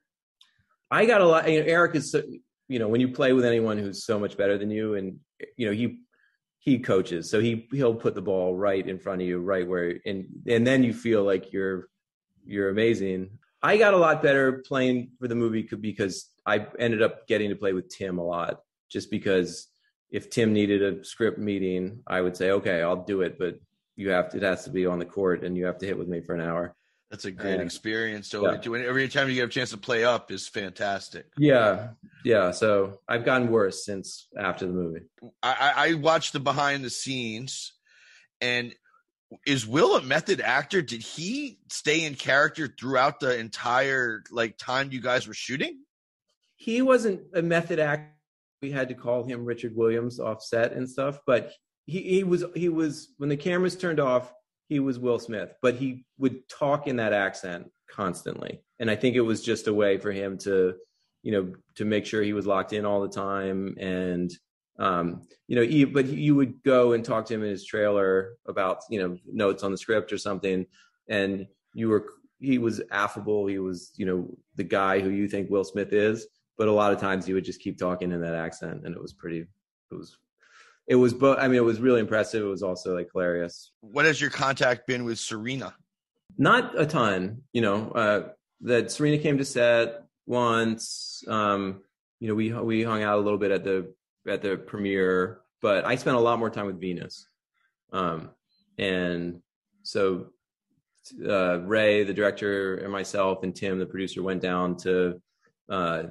I 0.91 1.05
got 1.05 1.21
a 1.21 1.26
lot. 1.26 1.49
You 1.49 1.61
know, 1.61 1.65
Eric 1.65 1.95
is 1.95 2.13
you 2.72 2.80
know 2.80 2.88
when 2.88 3.01
you 3.01 3.09
play 3.09 3.34
with 3.34 3.45
anyone 3.45 3.78
who's 3.78 4.05
so 4.05 4.19
much 4.19 4.38
better 4.38 4.57
than 4.57 4.72
you 4.72 4.95
and 4.95 5.19
you 5.57 5.67
know 5.67 5.74
he 5.74 5.99
he 6.59 6.80
coaches 6.80 7.30
so 7.30 7.39
he 7.39 7.67
he'll 7.72 7.95
put 7.95 8.15
the 8.15 8.22
ball 8.22 8.55
right 8.55 8.88
in 8.88 8.97
front 8.99 9.22
of 9.22 9.28
you 9.28 9.39
right 9.39 9.67
where 9.67 9.99
and 10.05 10.26
and 10.47 10.65
then 10.65 10.84
you 10.84 10.93
feel 10.93 11.24
like 11.24 11.51
you're 11.51 11.88
you're 12.45 12.69
amazing 12.69 13.30
i 13.61 13.78
got 13.78 13.93
a 13.93 13.97
lot 13.97 14.24
better 14.24 14.63
playing 14.65 15.11
for 15.19 15.28
the 15.28 15.36
movie 15.36 15.67
because 15.82 16.30
i 16.45 16.65
ended 16.80 17.01
up 17.01 17.28
getting 17.28 17.49
to 17.49 17.55
play 17.55 17.74
with 17.74 17.89
tim 17.89 18.17
a 18.17 18.24
lot 18.24 18.61
just 18.89 19.09
because 19.11 19.72
if 20.11 20.30
Tim 20.30 20.51
needed 20.51 20.84
a 20.84 21.03
script 21.03 21.39
meeting, 21.39 22.03
I 22.05 22.22
would 22.22 22.36
say, 22.36 22.51
okay, 22.51 22.82
I'll 22.82 23.03
do 23.03 23.22
it, 23.22 23.39
but 23.39 23.59
you 23.95 24.09
have 24.09 24.30
to, 24.30 24.38
it 24.38 24.43
has 24.43 24.65
to 24.65 24.69
be 24.69 24.86
on 24.86 24.99
the 24.99 25.05
court 25.05 25.43
and 25.43 25.55
you 25.55 25.65
have 25.65 25.78
to 25.80 25.86
hit 25.86 25.97
with 25.97 26.09
me 26.09 26.19
for 26.22 26.36
an 26.36 26.41
hour. 26.41 26.76
That's 27.12 27.26
a 27.26 27.32
great 27.32 27.55
and, 27.55 27.62
experience. 27.62 28.30
So 28.30 28.49
yeah. 28.49 28.86
every 28.88 29.09
time 29.09 29.28
you 29.28 29.36
get 29.36 29.45
a 29.45 29.49
chance 29.49 29.72
to 29.72 29.78
play 29.78 30.05
up 30.05 30.32
is 30.32 30.47
fantastic. 30.47 31.26
Yeah, 31.38 31.89
yeah. 32.24 32.51
So 32.51 32.99
I've 33.05 33.26
gotten 33.26 33.51
worse 33.51 33.84
since 33.84 34.30
after 34.39 34.66
the 34.66 34.72
movie. 34.72 35.01
I, 35.43 35.74
I 35.76 35.93
watched 35.95 36.32
the 36.32 36.39
behind 36.39 36.86
the 36.86 36.89
scenes, 36.89 37.74
and 38.39 38.74
is 39.45 39.68
Will 39.68 39.97
a 39.97 40.01
method 40.01 40.39
actor? 40.39 40.82
Did 40.82 41.01
he 41.01 41.59
stay 41.70 42.05
in 42.05 42.16
character 42.16 42.74
throughout 42.80 43.20
the 43.20 43.38
entire 43.38 44.24
like 44.32 44.57
time 44.57 44.93
you 44.93 45.01
guys 45.01 45.28
were 45.28 45.34
shooting? 45.34 45.80
He 46.55 46.82
wasn't 46.82 47.24
a 47.34 47.41
method 47.41 47.80
actor. 47.80 48.07
We 48.62 48.72
had 48.72 48.88
to 48.88 48.93
call 48.93 49.26
him 49.26 49.43
Richard 49.43 49.76
Williams 49.76 50.22
off 50.22 50.41
set 50.41 50.72
and 50.72 50.89
stuff, 50.89 51.20
but 51.28 51.51
he, 51.88 52.01
he 52.03 52.24
was 52.24 52.45
he 52.55 52.70
was 52.70 53.09
when 53.18 53.28
the 53.28 53.36
cameras 53.36 53.76
turned 53.76 53.99
off 53.99 54.32
he 54.72 54.80
was 54.80 54.97
Will 54.97 55.19
Smith, 55.19 55.53
but 55.61 55.76
he 55.76 56.05
would 56.17 56.47
talk 56.47 56.88
in 56.88 56.95
that 56.95 57.11
accent 57.11 57.69
constantly. 57.89 58.63
And 58.80 58.89
I 58.89 58.95
think 58.95 59.17
it 59.17 59.22
was 59.22 59.43
just 59.43 59.67
a 59.67 59.74
way 59.74 59.97
for 59.97 60.13
him 60.13 60.38
to, 60.45 60.76
you 61.24 61.34
know, 61.34 61.53
to 61.76 61.84
make 61.84 62.05
sure 62.05 62.24
he 62.24 62.32
was 62.32 62.47
locked 62.47 62.72
in 62.72 62.86
all 62.86 63.01
the 63.01 63.09
time. 63.09 63.76
And, 63.78 64.32
um, 64.80 65.24
you 65.49 65.57
know, 65.57 65.61
he, 65.61 65.84
but 65.84 66.05
you 66.05 66.36
would 66.36 66.63
go 66.63 66.93
and 66.93 67.03
talk 67.03 67.26
to 67.26 67.34
him 67.34 67.43
in 67.43 67.49
his 67.49 67.65
trailer 67.65 68.38
about, 68.47 68.84
you 68.89 69.01
know, 69.01 69.17
notes 69.28 69.61
on 69.61 69.72
the 69.72 69.78
script 69.78 70.13
or 70.13 70.17
something. 70.17 70.65
And 71.09 71.47
you 71.74 71.89
were, 71.89 72.05
he 72.39 72.57
was 72.57 72.82
affable. 72.91 73.47
He 73.47 73.59
was, 73.59 73.91
you 73.97 74.05
know, 74.05 74.30
the 74.55 74.63
guy 74.63 75.01
who 75.01 75.09
you 75.09 75.28
think 75.28 75.49
Will 75.49 75.65
Smith 75.65 75.91
is. 75.91 76.28
But 76.57 76.69
a 76.69 76.72
lot 76.72 76.93
of 76.93 76.99
times 77.01 77.26
he 77.26 77.34
would 77.34 77.43
just 77.43 77.59
keep 77.59 77.78
talking 77.78 78.13
in 78.13 78.22
that 78.22 78.36
accent. 78.36 78.86
And 78.86 78.95
it 78.95 79.01
was 79.01 79.11
pretty, 79.11 79.39
it 79.39 79.95
was 79.95 80.17
it 80.91 80.95
was 80.95 81.13
but 81.13 81.39
I 81.39 81.47
mean 81.47 81.55
it 81.55 81.63
was 81.63 81.79
really 81.79 82.01
impressive. 82.01 82.43
It 82.43 82.49
was 82.49 82.63
also 82.63 82.93
like 82.93 83.07
hilarious. 83.13 83.71
What 83.79 84.03
has 84.03 84.19
your 84.19 84.29
contact 84.29 84.87
been 84.87 85.05
with 85.05 85.19
Serena? 85.19 85.73
Not 86.37 86.77
a 86.77 86.85
ton, 86.85 87.43
you 87.53 87.61
know. 87.61 87.91
Uh, 87.91 88.29
that 88.61 88.91
Serena 88.91 89.17
came 89.17 89.37
to 89.37 89.45
set 89.45 90.03
once. 90.25 91.23
Um, 91.29 91.81
you 92.19 92.27
know, 92.27 92.35
we 92.35 92.51
we 92.51 92.83
hung 92.83 93.03
out 93.03 93.17
a 93.17 93.21
little 93.21 93.39
bit 93.39 93.51
at 93.51 93.63
the 93.63 93.93
at 94.27 94.41
the 94.41 94.57
premiere, 94.57 95.39
but 95.61 95.85
I 95.85 95.95
spent 95.95 96.17
a 96.17 96.19
lot 96.19 96.39
more 96.39 96.49
time 96.49 96.65
with 96.65 96.81
Venus. 96.81 97.25
Um, 97.93 98.31
and 98.77 99.41
so 99.83 100.27
uh, 101.25 101.61
Ray, 101.61 102.03
the 102.03 102.13
director, 102.13 102.75
and 102.79 102.91
myself 102.91 103.43
and 103.43 103.55
Tim, 103.55 103.79
the 103.79 103.85
producer, 103.85 104.21
went 104.21 104.41
down 104.41 104.75
to 104.79 105.21
uh, 105.69 106.03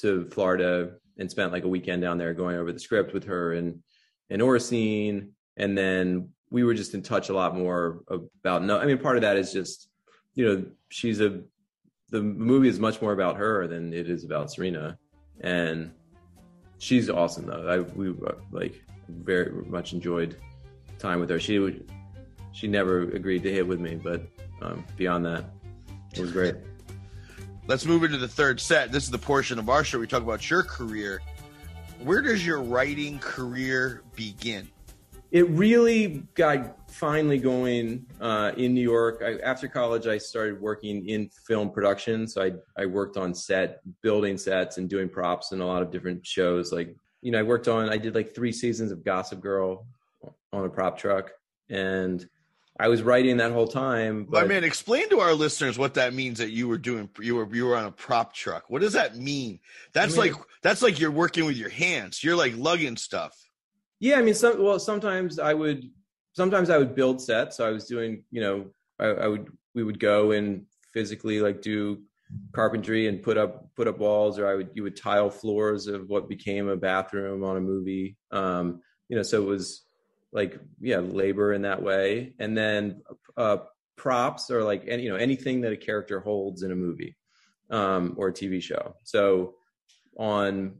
to 0.00 0.26
Florida 0.26 0.90
and 1.16 1.30
spent 1.30 1.52
like 1.52 1.64
a 1.64 1.68
weekend 1.68 2.02
down 2.02 2.18
there 2.18 2.34
going 2.34 2.56
over 2.56 2.70
the 2.70 2.78
script 2.78 3.14
with 3.14 3.24
her 3.24 3.54
and 3.54 3.82
and 4.30 4.42
Oracene, 4.42 5.28
and 5.56 5.76
then 5.76 6.30
we 6.50 6.64
were 6.64 6.74
just 6.74 6.94
in 6.94 7.02
touch 7.02 7.28
a 7.28 7.34
lot 7.34 7.56
more 7.56 8.02
about. 8.42 8.64
No, 8.64 8.78
I 8.78 8.86
mean, 8.86 8.98
part 8.98 9.16
of 9.16 9.22
that 9.22 9.36
is 9.36 9.52
just 9.52 9.88
you 10.34 10.44
know 10.44 10.64
she's 10.88 11.20
a 11.20 11.42
the 12.10 12.22
movie 12.22 12.68
is 12.68 12.78
much 12.78 13.02
more 13.02 13.12
about 13.12 13.36
her 13.36 13.66
than 13.66 13.92
it 13.92 14.08
is 14.08 14.24
about 14.24 14.50
Serena, 14.50 14.98
and 15.40 15.92
she's 16.78 17.10
awesome 17.10 17.46
though. 17.46 17.68
I 17.68 17.80
we 17.80 18.14
like 18.50 18.82
very 19.08 19.52
much 19.66 19.92
enjoyed 19.92 20.36
time 20.98 21.20
with 21.20 21.30
her. 21.30 21.40
She 21.40 21.58
would 21.58 21.90
she 22.52 22.66
never 22.68 23.02
agreed 23.02 23.42
to 23.42 23.52
hit 23.52 23.66
with 23.66 23.80
me, 23.80 23.96
but 23.96 24.22
um, 24.62 24.84
beyond 24.96 25.26
that, 25.26 25.44
it 26.14 26.20
was 26.20 26.32
great. 26.32 26.54
Let's 27.66 27.84
move 27.84 28.04
into 28.04 28.16
the 28.16 28.28
third 28.28 28.60
set. 28.60 28.92
This 28.92 29.04
is 29.04 29.10
the 29.10 29.18
portion 29.18 29.58
of 29.58 29.68
our 29.68 29.82
show 29.82 29.98
we 29.98 30.06
talk 30.06 30.22
about 30.22 30.48
your 30.48 30.62
career 30.62 31.20
where 32.02 32.22
does 32.22 32.46
your 32.46 32.62
writing 32.62 33.18
career 33.18 34.02
begin? 34.14 34.68
It 35.30 35.48
really 35.50 36.22
got 36.34 36.90
finally 36.90 37.38
going 37.38 38.06
uh, 38.20 38.52
in 38.56 38.74
New 38.74 38.82
York. 38.82 39.22
I, 39.24 39.38
after 39.38 39.68
college, 39.68 40.06
I 40.06 40.18
started 40.18 40.60
working 40.60 41.08
in 41.08 41.28
film 41.46 41.70
production. 41.70 42.28
So 42.28 42.42
I, 42.42 42.52
I 42.80 42.86
worked 42.86 43.16
on 43.16 43.34
set, 43.34 43.80
building 44.02 44.38
sets, 44.38 44.78
and 44.78 44.88
doing 44.88 45.08
props 45.08 45.52
in 45.52 45.60
a 45.60 45.66
lot 45.66 45.82
of 45.82 45.90
different 45.90 46.24
shows. 46.24 46.72
Like, 46.72 46.94
you 47.22 47.32
know, 47.32 47.40
I 47.40 47.42
worked 47.42 47.68
on, 47.68 47.90
I 47.90 47.98
did 47.98 48.14
like 48.14 48.34
three 48.34 48.52
seasons 48.52 48.92
of 48.92 49.04
Gossip 49.04 49.40
Girl 49.40 49.86
on 50.52 50.64
a 50.64 50.68
prop 50.68 50.96
truck. 50.96 51.32
And 51.68 52.26
I 52.78 52.88
was 52.88 53.02
writing 53.02 53.38
that 53.38 53.52
whole 53.52 53.66
time. 53.66 54.26
But 54.28 54.44
I 54.44 54.46
mean, 54.46 54.64
explain 54.64 55.08
to 55.10 55.20
our 55.20 55.32
listeners 55.32 55.78
what 55.78 55.94
that 55.94 56.12
means 56.12 56.38
that 56.38 56.50
you 56.50 56.68
were 56.68 56.78
doing. 56.78 57.08
You 57.20 57.36
were 57.36 57.54
you 57.54 57.66
were 57.66 57.76
on 57.76 57.86
a 57.86 57.92
prop 57.92 58.34
truck. 58.34 58.64
What 58.68 58.82
does 58.82 58.92
that 58.92 59.16
mean? 59.16 59.60
That's 59.92 60.18
I 60.18 60.22
mean, 60.22 60.32
like 60.32 60.42
that's 60.62 60.82
like 60.82 61.00
you're 61.00 61.10
working 61.10 61.46
with 61.46 61.56
your 61.56 61.70
hands. 61.70 62.22
You're 62.22 62.36
like 62.36 62.54
lugging 62.56 62.96
stuff. 62.96 63.34
Yeah, 63.98 64.18
I 64.18 64.22
mean, 64.22 64.34
some 64.34 64.62
well, 64.62 64.78
sometimes 64.78 65.38
I 65.38 65.54
would 65.54 65.84
sometimes 66.32 66.68
I 66.68 66.78
would 66.78 66.94
build 66.94 67.20
sets. 67.20 67.56
So 67.56 67.66
I 67.66 67.70
was 67.70 67.86
doing, 67.86 68.24
you 68.30 68.42
know, 68.42 68.66
I, 68.98 69.06
I 69.06 69.26
would 69.26 69.48
we 69.74 69.82
would 69.82 69.98
go 69.98 70.32
and 70.32 70.66
physically 70.92 71.40
like 71.40 71.62
do 71.62 72.02
carpentry 72.52 73.08
and 73.08 73.22
put 73.22 73.38
up 73.38 73.74
put 73.74 73.88
up 73.88 73.98
walls, 73.98 74.38
or 74.38 74.46
I 74.46 74.54
would 74.54 74.70
you 74.74 74.82
would 74.82 74.96
tile 74.96 75.30
floors 75.30 75.86
of 75.86 76.08
what 76.08 76.28
became 76.28 76.68
a 76.68 76.76
bathroom 76.76 77.42
on 77.42 77.56
a 77.56 77.60
movie. 77.60 78.16
Um, 78.30 78.82
you 79.08 79.16
know, 79.16 79.22
so 79.22 79.42
it 79.42 79.46
was 79.46 79.85
like 80.32 80.58
yeah 80.80 80.98
labor 80.98 81.52
in 81.52 81.62
that 81.62 81.82
way. 81.82 82.34
And 82.38 82.56
then 82.56 83.02
uh, 83.36 83.58
props 83.96 84.50
or 84.50 84.62
like 84.62 84.84
any 84.88 85.04
you 85.04 85.08
know 85.10 85.16
anything 85.16 85.60
that 85.62 85.72
a 85.72 85.76
character 85.76 86.20
holds 86.20 86.62
in 86.62 86.72
a 86.72 86.76
movie 86.76 87.16
um, 87.70 88.14
or 88.16 88.28
a 88.28 88.32
tv 88.32 88.62
show. 88.62 88.94
So 89.04 89.54
on 90.18 90.76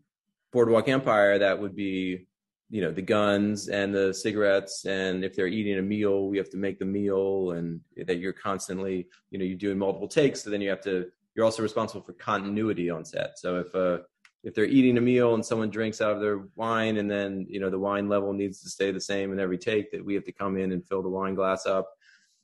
boardwalk 0.52 0.88
empire 0.88 1.38
that 1.38 1.60
would 1.60 1.74
be 1.74 2.26
you 2.68 2.80
know 2.80 2.90
the 2.90 3.02
guns 3.02 3.68
and 3.68 3.94
the 3.94 4.12
cigarettes. 4.12 4.84
And 4.84 5.24
if 5.24 5.34
they're 5.34 5.46
eating 5.46 5.78
a 5.78 5.82
meal 5.82 6.28
we 6.28 6.38
have 6.38 6.50
to 6.50 6.56
make 6.56 6.78
the 6.78 6.84
meal 6.84 7.52
and 7.52 7.80
that 8.06 8.18
you're 8.18 8.32
constantly 8.32 9.08
you 9.30 9.38
know 9.38 9.44
you're 9.44 9.58
doing 9.58 9.78
multiple 9.78 10.08
takes. 10.08 10.42
So 10.42 10.50
then 10.50 10.60
you 10.60 10.70
have 10.70 10.82
to 10.82 11.06
you're 11.34 11.44
also 11.44 11.62
responsible 11.62 12.02
for 12.02 12.14
continuity 12.14 12.88
on 12.90 13.04
set. 13.04 13.38
So 13.38 13.58
if 13.58 13.74
a 13.74 14.02
if 14.46 14.54
they're 14.54 14.64
eating 14.64 14.96
a 14.96 15.00
meal 15.00 15.34
and 15.34 15.44
someone 15.44 15.70
drinks 15.70 16.00
out 16.00 16.12
of 16.12 16.20
their 16.20 16.44
wine 16.54 16.98
and 16.98 17.10
then 17.10 17.44
you 17.50 17.58
know 17.58 17.68
the 17.68 17.78
wine 17.78 18.08
level 18.08 18.32
needs 18.32 18.62
to 18.62 18.70
stay 18.70 18.92
the 18.92 19.00
same 19.00 19.32
in 19.32 19.40
every 19.40 19.58
take 19.58 19.90
that 19.90 20.02
we 20.02 20.14
have 20.14 20.24
to 20.24 20.32
come 20.32 20.56
in 20.56 20.70
and 20.70 20.86
fill 20.86 21.02
the 21.02 21.08
wine 21.08 21.34
glass 21.34 21.66
up. 21.66 21.90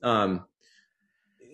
Um, 0.03 0.45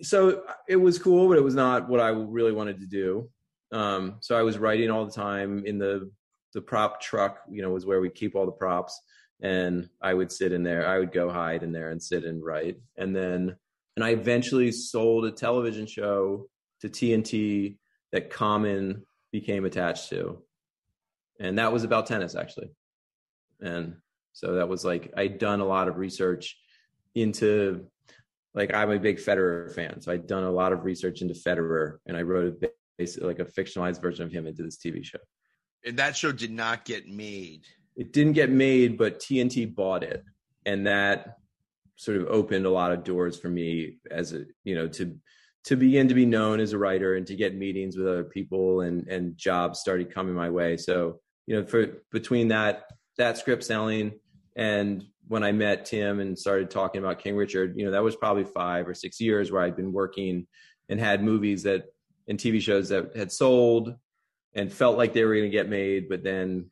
so 0.01 0.43
it 0.67 0.75
was 0.75 0.97
cool 0.97 1.27
but 1.27 1.37
it 1.37 1.43
was 1.43 1.55
not 1.55 1.87
what 1.87 1.99
i 1.99 2.07
really 2.07 2.51
wanted 2.51 2.79
to 2.79 2.87
do. 2.87 3.29
Um, 3.71 4.15
so 4.21 4.35
i 4.35 4.41
was 4.41 4.57
writing 4.57 4.89
all 4.89 5.05
the 5.05 5.11
time 5.11 5.63
in 5.65 5.77
the 5.77 6.11
the 6.55 6.61
prop 6.61 6.99
truck 6.99 7.41
you 7.47 7.61
know 7.61 7.69
was 7.69 7.85
where 7.85 8.01
we 8.01 8.09
keep 8.09 8.35
all 8.35 8.47
the 8.47 8.51
props. 8.51 8.99
And 9.41 9.87
i 10.01 10.15
would 10.15 10.31
sit 10.31 10.51
in 10.51 10.63
there 10.63 10.87
i 10.87 10.97
would 10.97 11.11
go 11.11 11.29
hide 11.29 11.61
in 11.61 11.71
there 11.71 11.91
and 11.91 12.01
sit 12.01 12.23
and 12.23 12.43
write. 12.43 12.77
And 12.97 13.15
then 13.15 13.55
and 13.95 14.03
i 14.03 14.09
eventually 14.09 14.71
sold 14.71 15.25
a 15.25 15.31
television 15.31 15.85
show 15.85 16.49
to 16.81 16.89
tnt 16.89 17.77
that 18.11 18.31
common 18.31 19.05
became 19.31 19.65
attached 19.65 20.09
to. 20.09 20.43
And 21.39 21.57
that 21.57 21.71
was 21.71 21.83
about 21.83 22.07
tennis 22.07 22.35
actually. 22.35 22.69
And 23.61 23.95
so 24.33 24.55
that 24.55 24.69
was 24.69 24.85
like 24.85 25.13
I'd 25.17 25.37
done 25.37 25.59
a 25.59 25.65
lot 25.65 25.87
of 25.87 25.97
research 25.97 26.57
into 27.15 27.87
like 28.53 28.73
I'm 28.73 28.91
a 28.91 28.99
big 28.99 29.17
Federer 29.17 29.73
fan. 29.73 30.01
So 30.01 30.11
I'd 30.11 30.27
done 30.27 30.43
a 30.43 30.51
lot 30.51 30.73
of 30.73 30.83
research 30.83 31.21
into 31.21 31.33
Federer 31.33 31.97
and 32.05 32.17
I 32.17 32.21
wrote 32.23 32.63
a 32.63 32.69
basically 32.97 33.27
like 33.27 33.39
a 33.39 33.45
fictionalized 33.45 34.01
version 34.01 34.25
of 34.25 34.31
him 34.31 34.45
into 34.45 34.63
this 34.63 34.77
TV 34.77 35.03
show. 35.03 35.19
And 35.85 35.97
that 35.97 36.17
show 36.17 36.31
did 36.31 36.51
not 36.51 36.83
get 36.83 37.07
made. 37.07 37.65
It 37.95 38.11
didn't 38.11 38.33
get 38.33 38.49
made, 38.49 38.97
but 38.97 39.19
TNT 39.19 39.73
bought 39.73 40.03
it. 40.03 40.23
And 40.65 40.85
that 40.85 41.37
sort 41.95 42.17
of 42.17 42.27
opened 42.27 42.65
a 42.65 42.69
lot 42.69 42.91
of 42.91 43.03
doors 43.03 43.39
for 43.39 43.49
me 43.49 43.97
as 44.11 44.33
a, 44.33 44.43
you 44.63 44.75
know, 44.75 44.87
to 44.87 45.17
to 45.65 45.75
begin 45.75 46.07
to 46.07 46.13
be 46.13 46.25
known 46.25 46.59
as 46.59 46.73
a 46.73 46.77
writer 46.77 47.15
and 47.15 47.27
to 47.27 47.35
get 47.35 47.55
meetings 47.55 47.97
with 47.97 48.07
other 48.07 48.23
people 48.23 48.81
and 48.81 49.07
and 49.07 49.37
jobs 49.37 49.79
started 49.79 50.13
coming 50.13 50.33
my 50.33 50.49
way. 50.49 50.77
So 50.77 51.19
you 51.49 51.55
know 51.55 51.65
for 51.65 51.87
between 52.11 52.49
that 52.49 52.83
that 53.17 53.37
script 53.37 53.63
selling 53.63 54.13
and 54.55 55.03
when 55.27 55.43
i 55.43 55.51
met 55.51 55.83
tim 55.83 56.19
and 56.19 56.37
started 56.37 56.69
talking 56.69 57.01
about 57.01 57.19
king 57.19 57.35
richard 57.35 57.73
you 57.75 57.83
know 57.83 57.91
that 57.91 58.03
was 58.03 58.15
probably 58.15 58.43
five 58.43 58.87
or 58.87 58.93
six 58.93 59.19
years 59.19 59.51
where 59.51 59.63
i'd 59.63 59.75
been 59.75 59.91
working 59.91 60.47
and 60.89 60.99
had 60.99 61.23
movies 61.23 61.63
that 61.63 61.85
and 62.27 62.37
tv 62.37 62.61
shows 62.61 62.89
that 62.89 63.15
had 63.17 63.31
sold 63.31 63.95
and 64.53 64.71
felt 64.71 64.95
like 64.95 65.11
they 65.11 65.23
were 65.25 65.33
going 65.33 65.49
to 65.49 65.57
get 65.57 65.67
made 65.67 66.07
but 66.07 66.23
then 66.23 66.69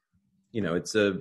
you 0.51 0.61
know 0.61 0.75
it's 0.75 0.93
a 0.93 1.17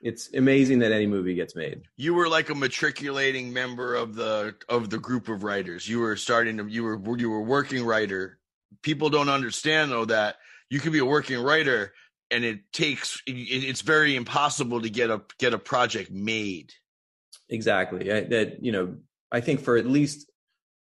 it's 0.00 0.32
amazing 0.34 0.80
that 0.80 0.92
any 0.92 1.06
movie 1.06 1.34
gets 1.34 1.56
made. 1.56 1.82
You 1.96 2.14
were 2.14 2.28
like 2.28 2.50
a 2.50 2.54
matriculating 2.54 3.52
member 3.52 3.94
of 3.94 4.14
the 4.14 4.54
of 4.68 4.90
the 4.90 4.98
group 4.98 5.28
of 5.28 5.42
writers. 5.42 5.88
You 5.88 6.00
were 6.00 6.16
starting 6.16 6.58
to 6.58 6.66
you 6.66 6.84
were 6.84 7.18
you 7.18 7.30
were 7.30 7.42
working 7.42 7.84
writer. 7.84 8.38
People 8.82 9.10
don't 9.10 9.28
understand 9.28 9.90
though 9.90 10.04
that 10.06 10.36
you 10.70 10.80
can 10.80 10.92
be 10.92 10.98
a 10.98 11.04
working 11.04 11.42
writer 11.42 11.92
and 12.30 12.44
it 12.44 12.72
takes 12.72 13.22
it's 13.26 13.82
very 13.82 14.16
impossible 14.16 14.80
to 14.82 14.90
get 14.90 15.10
a 15.10 15.22
get 15.38 15.54
a 15.54 15.58
project 15.58 16.10
made. 16.10 16.72
Exactly. 17.48 18.12
I, 18.12 18.20
that 18.22 18.62
you 18.62 18.72
know, 18.72 18.96
I 19.32 19.40
think 19.40 19.60
for 19.60 19.76
at 19.76 19.86
least 19.86 20.30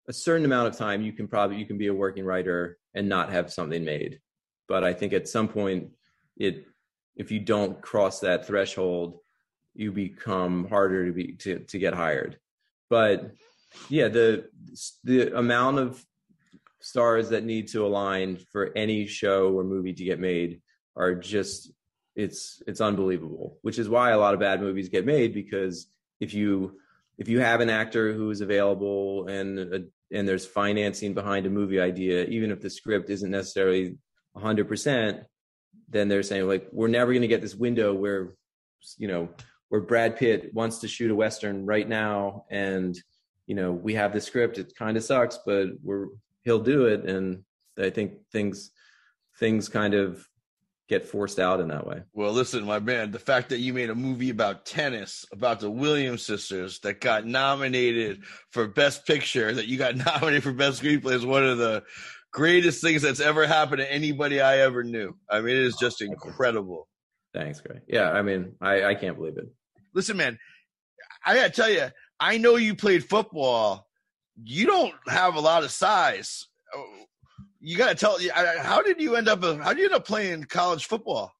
a 0.09 0.12
certain 0.12 0.44
amount 0.44 0.68
of 0.68 0.76
time 0.76 1.03
you 1.03 1.12
can 1.12 1.28
probably 1.28 1.57
you 1.57 1.66
can 1.66 1.78
be 1.78 1.86
a 1.86 1.94
working 1.94 2.24
writer 2.24 2.78
and 2.94 3.09
not 3.09 3.30
have 3.30 3.53
something 3.53 3.84
made. 3.84 4.20
But 4.68 4.84
I 4.84 4.92
think 4.92 5.12
at 5.12 5.28
some 5.28 5.48
point 5.48 5.90
it 6.36 6.64
if 7.17 7.31
you 7.31 7.41
don't 7.41 7.81
cross 7.81 8.21
that 8.21 8.47
threshold, 8.47 9.19
you 9.75 9.93
become 9.93 10.69
harder 10.69 11.07
to 11.07 11.13
be 11.13 11.33
to, 11.35 11.61
to 11.61 11.79
get 11.79 11.95
hired. 11.95 12.39
But 12.89 13.33
yeah, 13.89 14.09
the 14.09 14.49
the 15.05 15.37
amount 15.37 15.79
of 15.79 16.05
stars 16.81 17.29
that 17.31 17.45
need 17.45 17.69
to 17.69 17.87
align 17.87 18.39
for 18.53 18.73
any 18.75 19.07
show 19.07 19.53
or 19.53 19.65
movie 19.65 19.93
to 19.93 20.05
get 20.05 20.19
made 20.19 20.61
are 20.97 21.15
just 21.15 21.73
it's 22.17 22.63
it's 22.67 22.81
unbelievable 22.81 23.59
which 23.63 23.79
is 23.79 23.89
why 23.89 24.11
a 24.11 24.19
lot 24.19 24.35
of 24.35 24.41
bad 24.41 24.61
movies 24.61 24.89
get 24.89 25.07
made 25.07 25.33
because 25.33 25.87
if 26.19 26.35
you 26.35 26.79
if 27.19 27.29
you 27.29 27.39
have 27.41 27.61
an 27.61 27.71
actor 27.71 28.13
who 28.13 28.31
is 28.31 28.41
available 28.41 29.29
and 29.29 29.59
a, 29.59 29.85
and 30.13 30.27
there's 30.27 30.47
financing 30.47 31.15
behind 31.15 31.47
a 31.47 31.51
movie 31.51 31.81
idea 31.81 32.25
even 32.25 32.51
if 32.51 32.61
the 32.61 32.71
script 32.71 33.11
isn't 33.11 33.31
necessarily 33.31 33.97
100% 34.37 35.25
then 35.91 36.09
they're 36.09 36.22
saying 36.22 36.47
like 36.47 36.68
we're 36.72 36.88
never 36.88 37.12
going 37.12 37.22
to 37.22 37.28
get 37.28 37.43
this 37.43 37.55
window 37.55 37.93
where 37.93 38.34
you 38.97 39.09
know 39.09 39.28
where 39.68 39.80
Brad 39.80 40.16
Pitt 40.16 40.53
wants 40.55 40.78
to 40.78 40.88
shoot 40.88 41.11
a 41.11 41.14
western 41.14 41.66
right 41.66 41.88
now 41.88 42.45
and 42.51 42.97
you 43.47 43.55
know 43.55 43.72
we 43.72 43.95
have 43.95 44.12
the 44.12 44.20
script 44.20 44.59
it 44.59 44.74
kind 44.76 44.97
of 44.97 45.05
sucks 45.05 45.38
but 45.45 45.68
we're 45.82 46.07
he'll 46.43 46.61
do 46.61 46.86
it 46.86 47.05
and 47.05 47.45
I 47.78 47.91
think 47.91 48.14
things 48.32 48.70
things 49.38 49.68
kind 49.68 49.95
of 49.95 50.26
get 50.91 51.07
forced 51.07 51.38
out 51.38 51.61
in 51.61 51.68
that 51.68 51.86
way. 51.86 52.03
Well, 52.12 52.32
listen, 52.32 52.64
my 52.64 52.80
man, 52.80 53.12
the 53.12 53.20
fact 53.20 53.51
that 53.51 53.61
you 53.61 53.72
made 53.72 53.91
a 53.91 53.95
movie 53.95 54.30
about 54.30 54.66
tennis, 54.66 55.24
about 55.32 55.61
the 55.61 55.70
Williams 55.70 56.26
sisters, 56.26 56.80
that 56.80 57.01
got 57.01 57.24
nominated 57.24 58.24
for 58.51 58.66
Best 58.66 59.07
Picture, 59.07 59.55
that 59.55 59.68
you 59.68 59.78
got 59.78 59.97
nominated 60.05 60.43
for 60.43 60.53
Best 60.53 60.82
Screenplay 60.82 61.12
is 61.12 61.24
one 61.24 61.47
of 61.47 61.59
the 61.59 61.84
greatest 62.33 62.83
things 62.83 63.03
that's 63.03 63.20
ever 63.20 63.47
happened 63.47 63.78
to 63.78 63.93
anybody 63.93 64.41
I 64.41 64.59
ever 64.59 64.85
knew. 64.85 65.16
I 65.28 65.41
mean, 65.41 65.57
it 65.57 65.62
is 65.62 65.76
just 65.76 66.03
incredible. 66.03 66.89
Thanks, 67.35 67.61
Greg. 67.61 67.83
Yeah, 67.87 68.11
I 68.11 68.22
mean, 68.22 68.53
I, 68.61 68.85
I 68.85 68.95
can't 68.95 69.16
believe 69.16 69.37
it. 69.39 69.47
Listen, 69.95 70.16
man, 70.16 70.39
I 71.24 71.35
gotta 71.35 71.51
tell 71.51 71.70
you, 71.70 71.89
I 72.18 72.39
know 72.39 72.57
you 72.57 72.74
played 72.74 73.05
football. 73.05 73.87
You 74.43 74.66
don't 74.66 74.95
have 75.09 75.35
a 75.35 75.41
lot 75.41 75.64
of 75.64 75.70
size 75.70 76.47
you 77.61 77.76
got 77.76 77.89
to 77.89 77.95
tell 77.95 78.18
how 78.59 78.83
did 78.83 79.01
you 79.01 79.16
end 79.16 79.28
up 79.28 79.43
how 79.43 79.72
did 79.72 79.78
you 79.78 79.85
end 79.85 79.95
up 79.95 80.07
playing 80.07 80.45
college 80.45 80.87
football 80.87 81.33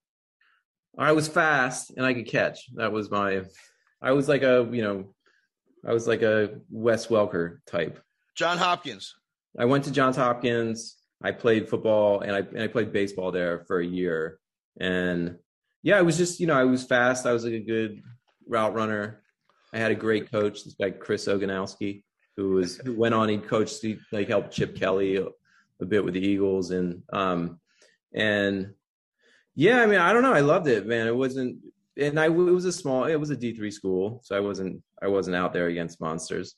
i 0.99 1.13
was 1.13 1.27
fast 1.27 1.93
and 1.97 2.05
i 2.05 2.13
could 2.13 2.27
catch 2.27 2.67
that 2.75 2.93
was 2.93 3.11
my 3.11 3.43
i 4.03 4.13
was 4.13 4.29
like 4.29 4.43
a 4.43 4.69
you 4.71 4.83
know 4.83 5.05
i 5.87 5.93
was 5.93 6.07
like 6.07 6.23
a 6.23 6.61
wes 6.71 7.07
welker 7.07 7.59
type 7.67 8.01
johns 8.37 8.61
hopkins 8.61 9.15
i 9.59 9.65
went 9.65 9.85
to 9.85 9.91
johns 9.91 10.17
hopkins 10.17 10.97
i 11.23 11.31
played 11.31 11.69
football 11.69 12.21
and 12.21 12.33
i, 12.33 12.39
and 12.39 12.63
I 12.63 12.69
played 12.69 12.93
baseball 12.93 13.33
there 13.33 13.65
for 13.67 13.81
a 13.81 13.87
year 13.87 14.39
and 14.81 15.37
yeah 15.83 15.99
i 15.99 16.03
was 16.03 16.17
just 16.17 16.41
you 16.41 16.47
know 16.47 16.55
i 16.55 16.65
was 16.65 16.85
fast 16.85 17.27
i 17.27 17.33
was 17.33 17.45
like 17.45 17.55
a 17.55 17.61
good 17.61 18.03
route 18.49 18.75
runner 18.75 19.23
i 19.73 19.79
had 19.79 19.91
a 19.91 19.97
great 19.97 20.31
coach 20.31 20.65
this 20.65 20.75
guy 20.75 20.91
chris 20.91 21.27
oganowski 21.27 22.05
who 22.37 22.51
was 22.53 22.77
who 22.79 22.95
went 22.97 23.15
on 23.15 23.29
he 23.29 23.39
coached 23.39 23.83
he 23.83 23.99
like 24.13 24.29
helped 24.29 24.53
chip 24.53 24.77
kelly 24.77 25.17
a 25.81 25.85
bit 25.85 26.05
with 26.05 26.15
the 26.15 26.27
Eagles 26.27 26.71
and 26.71 27.03
um 27.13 27.59
and 28.13 28.75
yeah, 29.55 29.83
I 29.83 29.87
mean, 29.87 29.99
I 29.99 30.13
don't 30.13 30.23
know. 30.23 30.33
I 30.33 30.41
loved 30.41 30.69
it, 30.69 30.87
man. 30.87 31.07
It 31.07 31.17
wasn't 31.17 31.59
and 31.97 32.19
I 32.19 32.27
it 32.27 32.31
was 32.31 32.65
a 32.65 32.73
small 32.73 33.05
it 33.05 33.17
was 33.17 33.31
a 33.31 33.37
D3 33.37 33.73
school, 33.73 34.21
so 34.25 34.37
I 34.37 34.41
wasn't 34.41 34.83
I 35.03 35.09
wasn't 35.09 35.37
out 35.37 35.53
there 35.53 35.67
against 35.67 36.01
monsters. 36.01 36.55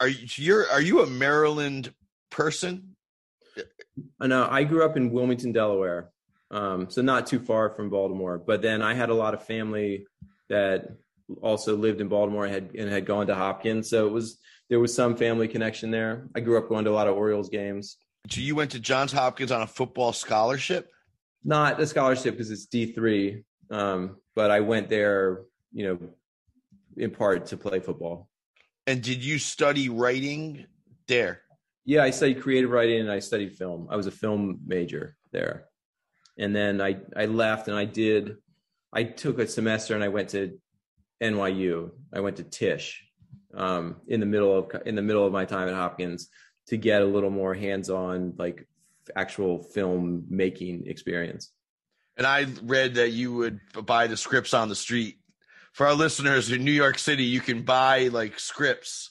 Are 0.00 0.08
you 0.08 0.26
you're 0.36 0.68
are 0.70 0.80
you 0.80 1.02
a 1.02 1.06
Maryland 1.06 1.92
person? 2.30 2.96
Uh, 4.20 4.26
no, 4.26 4.48
I 4.50 4.64
grew 4.64 4.84
up 4.84 4.96
in 4.96 5.10
Wilmington, 5.10 5.52
Delaware. 5.52 6.10
Um, 6.50 6.90
so 6.90 7.02
not 7.02 7.26
too 7.26 7.40
far 7.40 7.70
from 7.70 7.90
Baltimore. 7.90 8.38
But 8.38 8.62
then 8.62 8.82
I 8.82 8.94
had 8.94 9.10
a 9.10 9.14
lot 9.14 9.34
of 9.34 9.44
family 9.44 10.06
that 10.48 10.88
also 11.42 11.76
lived 11.76 12.00
in 12.00 12.08
Baltimore 12.08 12.44
and 12.44 12.54
had 12.54 12.74
and 12.74 12.90
had 12.90 13.06
gone 13.06 13.26
to 13.28 13.34
Hopkins. 13.34 13.88
So 13.88 14.06
it 14.06 14.12
was 14.12 14.38
there 14.68 14.80
was 14.80 14.94
some 14.94 15.16
family 15.16 15.48
connection 15.48 15.90
there. 15.90 16.28
I 16.34 16.40
grew 16.40 16.58
up 16.58 16.68
going 16.68 16.84
to 16.84 16.90
a 16.90 16.92
lot 16.92 17.08
of 17.08 17.16
Orioles 17.16 17.48
games. 17.48 17.96
So 18.30 18.40
you 18.40 18.54
went 18.54 18.70
to 18.72 18.80
Johns 18.80 19.12
Hopkins 19.12 19.50
on 19.50 19.62
a 19.62 19.66
football 19.66 20.12
scholarship? 20.12 20.90
Not 21.42 21.80
a 21.80 21.86
scholarship 21.86 22.34
because 22.34 22.50
it's 22.50 22.66
D 22.66 22.92
three, 22.92 23.44
um, 23.70 24.16
but 24.34 24.50
I 24.50 24.60
went 24.60 24.88
there, 24.88 25.42
you 25.72 25.86
know, 25.86 25.98
in 26.96 27.10
part 27.10 27.46
to 27.46 27.56
play 27.56 27.80
football. 27.80 28.28
And 28.90 29.02
did 29.02 29.24
you 29.24 29.38
study 29.38 29.88
writing 29.88 30.66
there? 31.06 31.42
Yeah, 31.84 32.02
I 32.02 32.10
studied 32.10 32.42
creative 32.42 32.70
writing 32.70 32.98
and 32.98 33.10
I 33.12 33.20
studied 33.20 33.52
film. 33.52 33.86
I 33.88 33.94
was 33.94 34.08
a 34.08 34.10
film 34.10 34.58
major 34.66 35.16
there, 35.30 35.66
and 36.36 36.54
then 36.56 36.80
I 36.80 36.96
I 37.16 37.26
left 37.26 37.68
and 37.68 37.76
I 37.76 37.84
did. 37.84 38.38
I 38.92 39.04
took 39.04 39.38
a 39.38 39.46
semester 39.46 39.94
and 39.94 40.02
I 40.02 40.08
went 40.08 40.30
to 40.30 40.58
NYU. 41.22 41.92
I 42.12 42.18
went 42.18 42.38
to 42.38 42.42
Tisch 42.42 43.04
um, 43.54 43.98
in 44.08 44.18
the 44.18 44.26
middle 44.26 44.58
of 44.58 44.82
in 44.84 44.96
the 44.96 45.02
middle 45.02 45.24
of 45.24 45.32
my 45.32 45.44
time 45.44 45.68
at 45.68 45.74
Hopkins 45.74 46.28
to 46.66 46.76
get 46.76 47.00
a 47.00 47.06
little 47.06 47.30
more 47.30 47.54
hands-on, 47.54 48.34
like 48.38 48.66
actual 49.14 49.62
film 49.62 50.24
making 50.28 50.88
experience. 50.88 51.52
And 52.16 52.26
I 52.26 52.48
read 52.64 52.96
that 52.96 53.10
you 53.10 53.32
would 53.34 53.60
buy 53.86 54.08
the 54.08 54.16
scripts 54.16 54.52
on 54.52 54.68
the 54.68 54.74
street. 54.74 55.19
For 55.72 55.86
our 55.86 55.94
listeners 55.94 56.50
in 56.50 56.64
New 56.64 56.72
York 56.72 56.98
City, 56.98 57.24
you 57.24 57.40
can 57.40 57.62
buy 57.62 58.08
like 58.08 58.38
scripts 58.38 59.10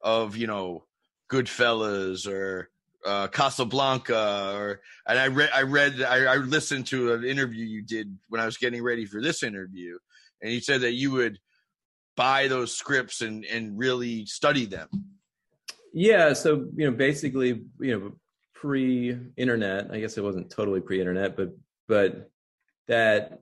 of 0.00 0.36
you 0.36 0.46
know 0.46 0.84
Goodfellas 1.30 2.26
or 2.26 2.70
uh, 3.04 3.28
Casablanca, 3.28 4.52
or 4.54 4.80
and 5.06 5.18
I 5.18 5.28
read 5.28 5.50
I 5.54 5.62
read 5.62 6.02
I, 6.02 6.24
I 6.24 6.36
listened 6.36 6.86
to 6.88 7.12
an 7.14 7.24
interview 7.24 7.64
you 7.64 7.82
did 7.82 8.16
when 8.28 8.40
I 8.40 8.46
was 8.46 8.56
getting 8.56 8.82
ready 8.82 9.04
for 9.04 9.20
this 9.20 9.42
interview, 9.42 9.98
and 10.40 10.52
you 10.52 10.60
said 10.60 10.82
that 10.82 10.92
you 10.92 11.10
would 11.12 11.38
buy 12.16 12.48
those 12.48 12.74
scripts 12.74 13.20
and 13.20 13.44
and 13.44 13.78
really 13.78 14.26
study 14.26 14.66
them. 14.66 14.88
Yeah 15.92 16.34
so 16.34 16.66
you 16.76 16.90
know 16.90 16.96
basically 16.96 17.62
you 17.80 17.98
know 17.98 18.12
pre-internet 18.52 19.90
i 19.90 20.00
guess 20.00 20.18
it 20.18 20.24
wasn't 20.24 20.50
totally 20.50 20.80
pre-internet 20.80 21.36
but 21.36 21.56
but 21.88 22.30
that 22.86 23.40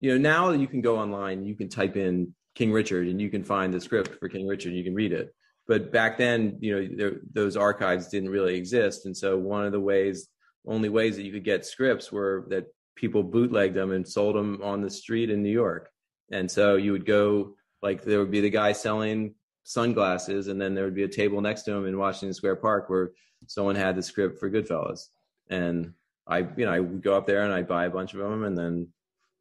you 0.00 0.10
know 0.12 0.18
now 0.18 0.50
you 0.50 0.66
can 0.66 0.80
go 0.80 0.98
online 0.98 1.44
you 1.44 1.54
can 1.54 1.68
type 1.68 1.96
in 1.96 2.34
king 2.54 2.72
richard 2.72 3.08
and 3.08 3.20
you 3.20 3.30
can 3.30 3.44
find 3.44 3.72
the 3.72 3.80
script 3.80 4.18
for 4.18 4.28
king 4.28 4.46
richard 4.46 4.68
and 4.68 4.78
you 4.78 4.84
can 4.84 4.94
read 4.94 5.12
it. 5.12 5.34
But 5.66 5.92
back 5.92 6.16
then 6.16 6.58
you 6.60 6.74
know 6.74 6.96
there, 6.96 7.20
those 7.32 7.56
archives 7.56 8.08
didn't 8.08 8.30
really 8.30 8.56
exist. 8.56 9.06
And 9.06 9.16
so 9.16 9.36
one 9.36 9.64
of 9.64 9.72
the 9.72 9.80
ways 9.80 10.28
only 10.66 10.88
ways 10.88 11.16
that 11.16 11.24
you 11.24 11.32
could 11.32 11.44
get 11.44 11.64
scripts 11.64 12.10
were 12.12 12.46
that 12.48 12.66
people 12.96 13.22
bootlegged 13.22 13.74
them 13.74 13.92
and 13.92 14.06
sold 14.06 14.34
them 14.34 14.60
on 14.62 14.80
the 14.80 14.90
street 14.90 15.30
in 15.30 15.42
new 15.42 15.50
york. 15.50 15.90
And 16.30 16.50
so 16.50 16.76
you 16.76 16.92
would 16.92 17.06
go 17.06 17.54
like 17.82 18.02
there 18.02 18.18
would 18.18 18.30
be 18.30 18.40
the 18.40 18.50
guy 18.50 18.72
selling 18.72 19.34
sunglasses, 19.68 20.48
and 20.48 20.60
then 20.60 20.74
there 20.74 20.84
would 20.84 20.94
be 20.94 21.04
a 21.04 21.08
table 21.08 21.40
next 21.40 21.62
to 21.62 21.72
him 21.72 21.86
in 21.86 21.98
Washington 21.98 22.34
Square 22.34 22.56
Park 22.56 22.88
where 22.88 23.10
someone 23.46 23.76
had 23.76 23.96
the 23.96 24.02
script 24.02 24.38
for 24.38 24.50
Goodfellas, 24.50 25.06
and 25.48 25.92
I, 26.26 26.38
you 26.56 26.66
know, 26.66 26.72
I 26.72 26.80
would 26.80 27.02
go 27.02 27.16
up 27.16 27.26
there 27.26 27.42
and 27.42 27.52
I'd 27.52 27.68
buy 27.68 27.84
a 27.84 27.90
bunch 27.90 28.14
of 28.14 28.20
them, 28.20 28.44
and 28.44 28.56
then 28.56 28.88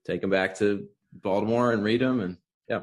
take 0.08 0.22
them 0.22 0.30
back 0.30 0.56
to 0.60 0.88
Baltimore 1.12 1.72
and 1.72 1.84
read 1.84 2.02
them, 2.02 2.22
and 2.22 2.38
yeah. 2.68 2.82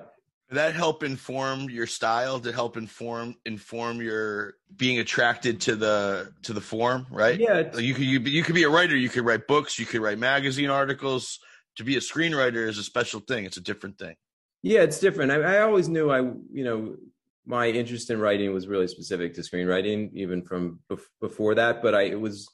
Did 0.50 0.56
that 0.56 0.74
help 0.74 1.02
inform 1.02 1.70
your 1.70 1.86
style? 1.86 2.38
To 2.40 2.52
help 2.52 2.76
inform 2.76 3.34
inform 3.46 4.02
your 4.02 4.54
being 4.76 4.98
attracted 4.98 5.62
to 5.62 5.74
the 5.74 6.32
to 6.42 6.52
the 6.52 6.60
form, 6.60 7.06
right? 7.10 7.40
Yeah, 7.40 7.76
you 7.78 7.94
could 7.94 8.04
you, 8.04 8.20
you 8.20 8.42
could 8.42 8.54
be 8.54 8.64
a 8.64 8.68
writer. 8.68 8.96
You 8.96 9.08
could 9.08 9.24
write 9.24 9.46
books. 9.46 9.78
You 9.78 9.86
could 9.86 10.02
write 10.02 10.18
magazine 10.18 10.70
articles. 10.70 11.38
To 11.76 11.84
be 11.84 11.96
a 11.96 12.00
screenwriter 12.00 12.68
is 12.68 12.78
a 12.78 12.84
special 12.84 13.20
thing. 13.20 13.46
It's 13.46 13.56
a 13.56 13.62
different 13.62 13.98
thing. 13.98 14.14
Yeah, 14.62 14.80
it's 14.80 15.00
different. 15.00 15.32
I, 15.32 15.56
I 15.56 15.60
always 15.62 15.88
knew 15.88 16.10
I, 16.10 16.20
you 16.20 16.64
know, 16.64 16.96
my 17.44 17.68
interest 17.68 18.10
in 18.10 18.20
writing 18.20 18.52
was 18.54 18.66
really 18.66 18.86
specific 18.86 19.34
to 19.34 19.42
screenwriting, 19.42 20.10
even 20.14 20.42
from 20.42 20.80
bef- 20.90 21.00
before 21.20 21.54
that. 21.56 21.82
But 21.82 21.94
I, 21.94 22.02
it 22.02 22.20
was, 22.20 22.48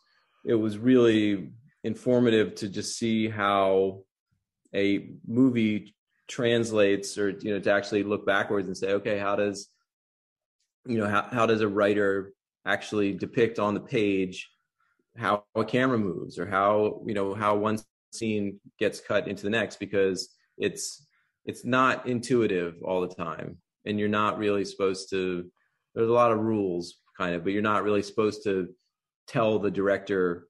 it 0.45 0.55
was 0.55 0.79
really 0.79 1.51
informative 1.85 2.55
to 2.57 2.69
just 2.69 2.99
see 2.99 3.29
how 3.29 4.05
a 4.75 5.11
movie 5.27 5.95
translates, 6.29 7.19
or 7.19 7.31
you 7.31 7.53
know, 7.53 7.61
to 7.61 7.73
actually 7.73 8.03
look 8.03 8.27
backwards 8.27 8.69
and 8.69 8.77
say, 8.77 8.93
okay, 8.93 9.19
how 9.19 9.37
does, 9.37 9.69
you 10.87 10.99
know, 10.99 11.09
how 11.09 11.29
how 11.31 11.47
does 11.47 11.61
a 11.61 11.69
writer 11.69 12.33
actually 12.65 13.13
depict 13.13 13.59
on 13.59 13.75
the 13.75 13.81
page 13.81 14.51
how 15.17 15.45
a 15.57 15.65
camera 15.65 15.99
moves, 15.99 16.39
or 16.39 16.47
how 16.47 17.03
you 17.07 17.15
know 17.15 17.35
how 17.35 17.57
one 17.57 17.79
scene 18.13 18.61
gets 18.79 19.01
cut 19.01 19.29
into 19.29 19.43
the 19.43 19.51
next? 19.51 19.79
Because 19.79 20.29
it's 20.57 21.07
it's 21.45 21.65
not 21.65 22.07
intuitive 22.07 22.77
all 22.85 23.01
the 23.01 23.15
time 23.15 23.57
and 23.87 23.99
you're 23.99 24.09
not 24.09 24.39
really 24.39 24.65
supposed 24.65 25.09
to 25.09 25.51
there's 25.95 26.11
a 26.11 26.13
lot 26.13 26.31
of 26.31 26.39
rules 26.39 26.99
kind 27.17 27.35
of 27.35 27.43
but 27.43 27.53
you're 27.55 27.63
not 27.63 27.83
really 27.83 28.03
supposed 28.03 28.45
to 28.45 28.69
tell 29.27 29.59
the 29.59 29.71
director 29.71 30.49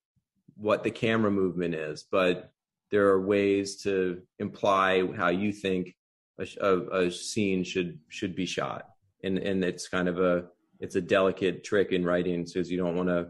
what 0.57 0.83
the 0.83 0.91
camera 0.91 1.31
movement 1.31 1.75
is. 1.75 2.05
But 2.11 2.51
there 2.91 3.09
are 3.09 3.20
ways 3.20 3.82
to 3.82 4.22
imply 4.38 5.07
how 5.16 5.28
you 5.28 5.53
think 5.53 5.95
a, 6.38 6.47
a, 6.61 7.05
a 7.05 7.11
scene 7.11 7.64
should 7.64 7.99
should 8.09 8.34
be 8.34 8.47
shot 8.47 8.88
and 9.24 9.38
and 9.38 9.64
it's 9.64 9.88
kind 9.88 10.09
of 10.09 10.18
a 10.18 10.47
it's 10.80 10.97
a 10.97 11.01
delicate 11.01 11.62
trick 11.62 11.93
in 11.93 12.05
writing 12.05 12.45
because 12.45 12.70
you 12.70 12.78
don't 12.78 12.97
want 12.97 13.09
to 13.09 13.28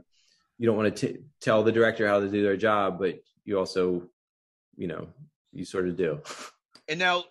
you 0.59 0.67
don't 0.67 0.77
want 0.77 0.97
to 0.97 1.19
tell 1.41 1.63
the 1.63 1.73
director 1.73 2.07
how 2.07 2.21
to 2.21 2.29
do 2.29 2.43
their 2.43 2.57
job 2.57 2.99
but 2.99 3.19
you 3.45 3.59
also 3.59 4.03
you 4.77 4.87
know 4.87 5.09
you 5.53 5.65
sort 5.65 5.89
of 5.89 5.97
do. 5.97 6.21
And 6.89 6.99
now 6.99 7.25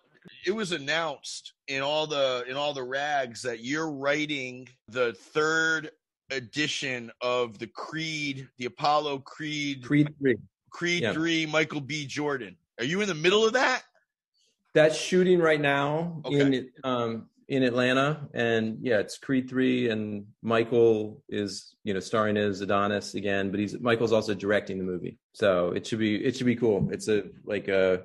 it 0.46 0.52
was 0.52 0.72
announced 0.72 1.54
in 1.68 1.82
all 1.82 2.08
the 2.08 2.46
in 2.48 2.56
all 2.56 2.74
the 2.74 2.84
rags 2.84 3.42
that 3.44 3.64
you're 3.64 3.92
writing 3.92 4.68
the 4.88 5.14
third 5.14 5.92
edition 6.32 7.12
of 7.22 7.58
the 7.58 7.68
Creed, 7.68 8.48
the 8.58 8.66
Apollo 8.66 9.20
Creed, 9.20 9.84
Creed 9.84 10.14
three, 10.20 10.36
Creed 10.70 11.04
yeah. 11.04 11.14
three, 11.14 11.46
Michael 11.46 11.82
B. 11.82 12.06
Jordan. 12.06 12.56
Are 12.78 12.86
you 12.86 13.02
in 13.02 13.08
the 13.08 13.16
middle 13.16 13.46
of 13.46 13.54
that? 13.54 13.84
That's 14.74 14.98
shooting 14.98 15.40
right 15.40 15.60
now 15.60 16.22
okay. 16.26 16.40
in 16.40 16.70
um, 16.84 17.30
in 17.48 17.64
Atlanta, 17.64 18.30
and 18.34 18.78
yeah, 18.82 19.00
it's 19.00 19.18
Creed 19.18 19.50
three, 19.50 19.90
and 19.90 20.26
Michael 20.44 21.24
is 21.28 21.76
you 21.84 21.94
know 21.94 22.00
starring 22.00 22.38
as 22.38 22.62
Adonis 22.62 23.16
again, 23.16 23.50
but 23.50 23.60
he's 23.60 23.80
Michael's 23.80 24.14
also 24.14 24.36
directing 24.36 24.78
the 24.78 24.84
movie, 24.84 25.18
so 25.34 25.72
it 25.72 25.88
should 25.88 26.00
be 26.00 26.24
it 26.24 26.36
should 26.36 26.46
be 26.46 26.56
cool. 26.56 26.88
It's 26.92 27.08
a 27.08 27.24
like 27.44 27.68
a 27.68 28.04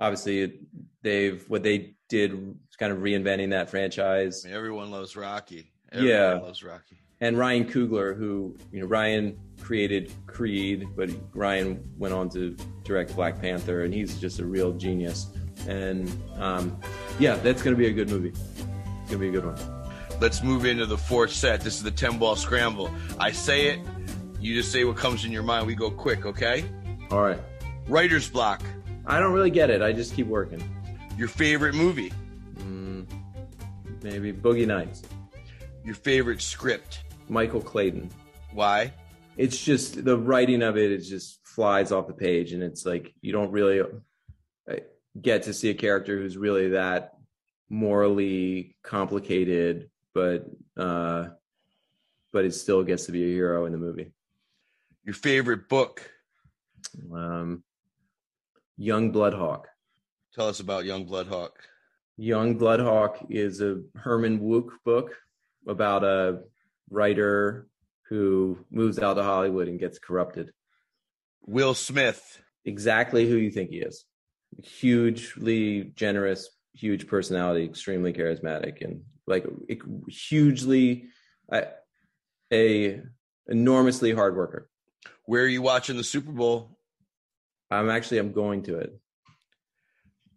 obviously 0.00 0.60
they've 1.02 1.44
what 1.48 1.62
they 1.62 1.94
did 2.08 2.56
kind 2.78 2.92
of 2.92 2.98
reinventing 2.98 3.50
that 3.50 3.70
franchise. 3.70 4.44
I 4.44 4.48
mean, 4.48 4.56
everyone 4.56 4.90
loves 4.90 5.14
Rocky. 5.14 5.72
Everyone 5.92 6.16
yeah, 6.16 6.34
loves 6.34 6.64
Rocky. 6.64 7.00
And 7.22 7.36
Ryan 7.36 7.66
Coogler, 7.66 8.16
who 8.16 8.56
you 8.72 8.80
know, 8.80 8.86
Ryan 8.86 9.38
created 9.60 10.10
Creed, 10.26 10.88
but 10.96 11.10
Ryan 11.34 11.86
went 11.98 12.14
on 12.14 12.30
to 12.30 12.56
direct 12.82 13.14
Black 13.14 13.40
Panther, 13.40 13.84
and 13.84 13.92
he's 13.92 14.18
just 14.18 14.38
a 14.38 14.44
real 14.46 14.72
genius. 14.72 15.26
And 15.68 16.10
um, 16.38 16.78
yeah, 17.18 17.34
that's 17.36 17.62
going 17.62 17.76
to 17.76 17.78
be 17.78 17.88
a 17.88 17.92
good 17.92 18.08
movie. 18.08 18.30
It's 18.30 18.62
going 19.10 19.10
to 19.10 19.18
be 19.18 19.28
a 19.28 19.32
good 19.32 19.44
one. 19.44 19.58
Let's 20.18 20.42
move 20.42 20.64
into 20.64 20.86
the 20.86 20.96
fourth 20.96 21.30
set. 21.30 21.60
This 21.60 21.76
is 21.76 21.82
the 21.82 21.90
10 21.90 22.18
ball 22.18 22.36
scramble. 22.36 22.90
I 23.18 23.32
say 23.32 23.66
it, 23.66 23.80
you 24.40 24.54
just 24.54 24.72
say 24.72 24.84
what 24.84 24.96
comes 24.96 25.26
in 25.26 25.32
your 25.32 25.42
mind. 25.42 25.66
We 25.66 25.74
go 25.74 25.90
quick, 25.90 26.24
okay? 26.24 26.64
All 27.10 27.20
right. 27.20 27.38
Writer's 27.86 28.30
block. 28.30 28.62
I 29.06 29.20
don't 29.20 29.32
really 29.32 29.50
get 29.50 29.68
it. 29.68 29.82
I 29.82 29.92
just 29.92 30.14
keep 30.14 30.26
working. 30.26 30.62
Your 31.18 31.28
favorite 31.28 31.74
movie? 31.74 32.12
Mm, 32.58 33.06
maybe 34.02 34.32
Boogie 34.32 34.66
Nights. 34.66 35.02
Your 35.84 35.94
favorite 35.94 36.40
script? 36.40 37.04
Michael 37.30 37.62
Clayton. 37.62 38.10
Why? 38.52 38.92
It's 39.36 39.56
just 39.56 40.04
the 40.04 40.18
writing 40.18 40.62
of 40.62 40.76
it. 40.76 40.90
It 40.90 40.98
just 40.98 41.38
flies 41.44 41.92
off 41.92 42.08
the 42.08 42.12
page, 42.12 42.52
and 42.52 42.62
it's 42.62 42.84
like 42.84 43.14
you 43.22 43.32
don't 43.32 43.52
really 43.52 43.80
uh, 43.80 44.74
get 45.20 45.44
to 45.44 45.54
see 45.54 45.70
a 45.70 45.74
character 45.74 46.18
who's 46.18 46.36
really 46.36 46.70
that 46.70 47.12
morally 47.70 48.76
complicated, 48.82 49.88
but 50.12 50.44
uh, 50.76 51.28
but 52.32 52.44
it 52.44 52.54
still 52.54 52.82
gets 52.82 53.06
to 53.06 53.12
be 53.12 53.24
a 53.24 53.28
hero 53.28 53.64
in 53.64 53.72
the 53.72 53.78
movie. 53.78 54.12
Your 55.04 55.14
favorite 55.14 55.68
book? 55.68 56.10
Um, 57.14 57.62
Youngblood 58.78 59.34
Hawke. 59.34 59.68
Tell 60.34 60.48
us 60.48 60.60
about 60.60 60.84
Youngblood 60.84 61.28
Hawke. 61.28 61.62
Youngblood 62.18 62.82
Hawke 62.82 63.26
is 63.30 63.60
a 63.60 63.80
Herman 63.94 64.40
Wouk 64.40 64.72
book 64.84 65.16
about 65.66 66.04
a 66.04 66.40
writer 66.90 67.68
who 68.08 68.58
moves 68.70 68.98
out 68.98 69.14
to 69.14 69.22
Hollywood 69.22 69.68
and 69.68 69.78
gets 69.78 69.98
corrupted. 69.98 70.52
Will 71.46 71.74
Smith. 71.74 72.42
Exactly 72.64 73.26
who 73.26 73.36
you 73.36 73.50
think 73.50 73.70
he 73.70 73.78
is. 73.78 74.04
Hugely 74.62 75.92
generous, 75.94 76.50
huge 76.74 77.06
personality, 77.06 77.64
extremely 77.64 78.12
charismatic, 78.12 78.84
and 78.84 79.02
like 79.26 79.46
hugely 80.08 81.06
a, 81.50 81.68
a 82.52 83.00
enormously 83.48 84.12
hard 84.12 84.36
worker. 84.36 84.68
Where 85.24 85.42
are 85.42 85.48
you 85.48 85.62
watching 85.62 85.96
the 85.96 86.04
Super 86.04 86.32
Bowl? 86.32 86.76
I'm 87.70 87.88
actually 87.88 88.18
I'm 88.18 88.32
going 88.32 88.64
to 88.64 88.78
it. 88.78 88.98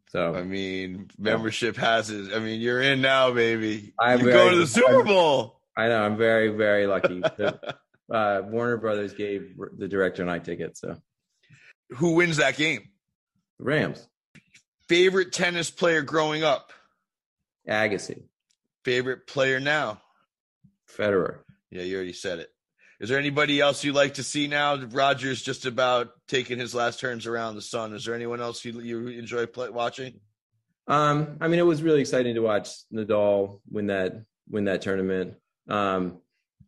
So 0.09 0.35
I 0.35 0.43
mean, 0.43 1.09
membership 1.17 1.75
has 1.77 2.11
it. 2.11 2.33
I 2.33 2.39
mean, 2.39 2.61
you're 2.61 2.81
in 2.81 3.01
now, 3.01 3.31
baby. 3.31 3.93
I'm 3.99 4.19
you 4.19 4.31
go 4.31 4.51
to 4.51 4.55
the 4.55 4.67
Super 4.67 5.03
Bowl. 5.03 5.59
I 5.75 5.87
know. 5.87 6.03
I'm 6.03 6.17
very, 6.17 6.49
very 6.49 6.87
lucky. 6.87 7.19
the, 7.37 7.75
uh, 8.11 8.41
Warner 8.45 8.77
Brothers 8.77 9.13
gave 9.13 9.55
the 9.77 9.87
director 9.87 10.21
and 10.21 10.31
I 10.31 10.39
tickets. 10.39 10.81
So, 10.81 10.97
who 11.89 12.15
wins 12.15 12.37
that 12.37 12.57
game? 12.57 12.89
The 13.59 13.65
Rams. 13.65 14.07
Favorite 14.87 15.31
tennis 15.31 15.71
player 15.71 16.01
growing 16.01 16.43
up? 16.43 16.71
Agassi. 17.67 18.23
Favorite 18.83 19.27
player 19.27 19.59
now? 19.59 20.01
Federer. 20.97 21.39
Yeah, 21.71 21.83
you 21.83 21.95
already 21.95 22.13
said 22.13 22.39
it. 22.39 22.49
Is 22.99 23.09
there 23.09 23.19
anybody 23.19 23.59
else 23.59 23.83
you'd 23.83 23.95
like 23.95 24.15
to 24.15 24.23
see 24.23 24.47
now? 24.47 24.77
Roger's 24.77 25.41
just 25.41 25.65
about 25.65 26.11
taking 26.27 26.59
his 26.59 26.75
last 26.75 26.99
turns 26.99 27.25
around 27.25 27.55
the 27.55 27.61
sun. 27.61 27.93
Is 27.93 28.05
there 28.05 28.15
anyone 28.15 28.39
else 28.39 28.63
you, 28.63 28.79
you 28.79 29.07
enjoy 29.07 29.45
play, 29.45 29.69
watching? 29.69 30.19
Um, 30.87 31.37
I 31.41 31.47
mean, 31.47 31.59
it 31.59 31.65
was 31.65 31.81
really 31.81 32.01
exciting 32.01 32.35
to 32.35 32.41
watch 32.41 32.69
Nadal 32.93 33.59
win 33.69 33.87
that 33.87 34.23
win 34.49 34.65
that 34.65 34.81
tournament. 34.81 35.35
Um, 35.67 36.19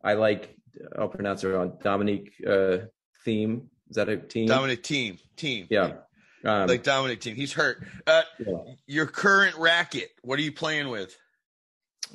I 0.04 0.14
like 0.14 0.56
I'll 0.98 1.08
pronounce 1.08 1.44
it 1.44 1.48
wrong. 1.50 1.78
Dominic 1.84 2.34
uh, 2.46 2.78
Thiem. 3.26 3.68
Is 3.90 3.96
that 3.96 4.10
a 4.10 4.18
team? 4.18 4.48
Dominic 4.48 4.84
Team. 4.84 5.18
Team. 5.36 5.68
Yeah. 5.70 5.94
Um, 6.44 6.68
like 6.68 6.84
Dominic 6.84 7.22
Team. 7.22 7.36
He's 7.36 7.54
hurt. 7.54 7.86
Uh, 8.06 8.22
yeah. 8.40 8.58
Your 8.88 9.06
current 9.06 9.56
racket. 9.58 10.12
What 10.22 10.40
are 10.40 10.44
you 10.44 10.52
playing 10.52 10.90
with? 10.90 11.16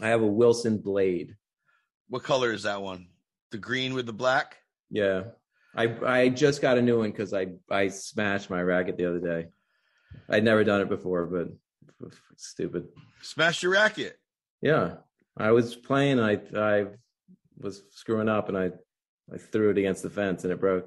I 0.01 0.09
have 0.09 0.23
a 0.23 0.27
Wilson 0.27 0.79
Blade. 0.79 1.37
What 2.09 2.23
color 2.23 2.53
is 2.53 2.65
that 2.65 2.83
one? 2.83 3.09
The 3.51 3.59
green 3.59 3.95
with 3.95 4.07
the 4.07 4.13
black. 4.13 4.59
Yeah, 4.91 5.23
I 5.75 5.95
I 6.05 6.29
just 6.29 6.63
got 6.63 6.79
a 6.79 6.83
new 6.83 6.99
one 6.99 7.11
because 7.11 7.35
I 7.35 7.49
I 7.71 7.89
smashed 7.89 8.51
my 8.51 8.63
racket 8.63 8.97
the 8.97 9.07
other 9.07 9.21
day. 9.21 9.49
I'd 10.29 10.45
never 10.45 10.65
done 10.65 10.81
it 10.81 10.89
before, 10.89 11.27
but 11.27 11.49
stupid. 12.37 12.89
Smashed 13.23 13.63
your 13.63 13.73
racket. 13.73 14.19
Yeah, 14.61 14.97
I 15.41 15.53
was 15.53 15.75
playing. 15.75 16.21
I 16.21 16.41
I 16.57 16.87
was 17.59 17.83
screwing 17.91 18.29
up, 18.29 18.49
and 18.49 18.59
I 18.59 18.71
I 19.33 19.39
threw 19.39 19.71
it 19.71 19.79
against 19.79 20.03
the 20.03 20.11
fence, 20.11 20.45
and 20.45 20.53
it 20.53 20.61
broke. 20.61 20.87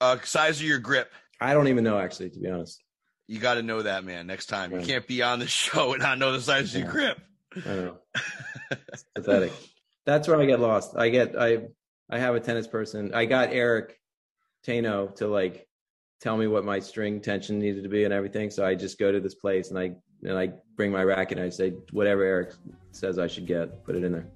Uh, 0.00 0.18
size 0.24 0.60
of 0.60 0.66
your 0.66 0.78
grip. 0.78 1.10
I 1.40 1.54
don't 1.54 1.68
even 1.68 1.84
know 1.84 1.98
actually, 1.98 2.30
to 2.30 2.40
be 2.40 2.48
honest. 2.48 2.82
You 3.28 3.40
got 3.40 3.54
to 3.54 3.62
know 3.62 3.82
that, 3.82 4.04
man. 4.04 4.26
Next 4.26 4.46
time, 4.46 4.70
yeah. 4.70 4.78
you 4.78 4.86
can't 4.86 5.06
be 5.06 5.22
on 5.22 5.38
the 5.38 5.46
show 5.46 5.92
and 5.92 6.02
not 6.02 6.18
know 6.18 6.32
the 6.32 6.40
size 6.40 6.74
yeah. 6.74 6.80
of 6.80 6.84
your 6.84 6.92
grip. 6.92 7.18
I 7.56 7.74
know. 7.74 7.98
It's 8.92 9.04
pathetic 9.14 9.52
that's 10.06 10.28
where 10.28 10.40
I 10.40 10.46
get 10.46 10.60
lost. 10.60 10.96
I 10.96 11.10
get 11.10 11.38
I 11.38 11.58
I 12.08 12.18
have 12.18 12.34
a 12.34 12.40
tennis 12.40 12.66
person. 12.66 13.12
I 13.12 13.26
got 13.26 13.52
Eric 13.52 13.98
Taino 14.66 15.14
to 15.16 15.26
like 15.26 15.66
tell 16.20 16.36
me 16.36 16.46
what 16.46 16.64
my 16.64 16.78
string 16.78 17.20
tension 17.20 17.58
needed 17.58 17.82
to 17.82 17.90
be 17.90 18.04
and 18.04 18.14
everything. 18.14 18.50
So 18.50 18.64
I 18.64 18.74
just 18.74 18.98
go 18.98 19.12
to 19.12 19.20
this 19.20 19.34
place 19.34 19.70
and 19.70 19.78
I 19.78 19.96
and 20.26 20.38
I 20.38 20.52
bring 20.76 20.90
my 20.90 21.02
racket 21.02 21.38
and 21.38 21.46
I 21.46 21.50
say 21.50 21.70
whatever 21.92 22.22
Eric 22.22 22.52
says 22.92 23.18
I 23.18 23.26
should 23.26 23.46
get, 23.46 23.84
put 23.84 23.94
it 23.94 24.04
in 24.04 24.12
there. 24.12 24.26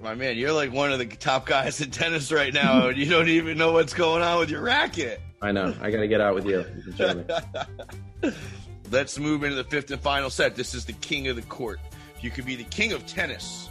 My 0.00 0.14
man, 0.14 0.36
you're 0.36 0.52
like 0.52 0.72
one 0.72 0.92
of 0.92 0.98
the 0.98 1.06
top 1.06 1.46
guys 1.46 1.80
in 1.80 1.90
tennis 1.90 2.32
right 2.32 2.52
now, 2.52 2.88
and 2.88 2.96
you 2.98 3.06
don't 3.06 3.28
even 3.28 3.56
know 3.56 3.72
what's 3.72 3.94
going 3.94 4.22
on 4.22 4.40
with 4.40 4.50
your 4.50 4.62
racket. 4.62 5.20
I 5.40 5.52
know. 5.52 5.74
I 5.80 5.90
got 5.90 6.00
to 6.00 6.08
get 6.08 6.20
out 6.20 6.34
with 6.34 6.46
you. 6.46 6.64
you 6.96 8.32
Let's 8.90 9.18
move 9.18 9.42
into 9.44 9.56
the 9.56 9.64
fifth 9.64 9.90
and 9.90 10.00
final 10.00 10.28
set. 10.28 10.54
This 10.54 10.74
is 10.74 10.84
the 10.84 10.92
king 10.94 11.28
of 11.28 11.36
the 11.36 11.42
court. 11.42 11.80
You 12.20 12.30
could 12.30 12.44
be 12.44 12.56
the 12.56 12.64
king 12.64 12.92
of 12.92 13.06
tennis 13.06 13.70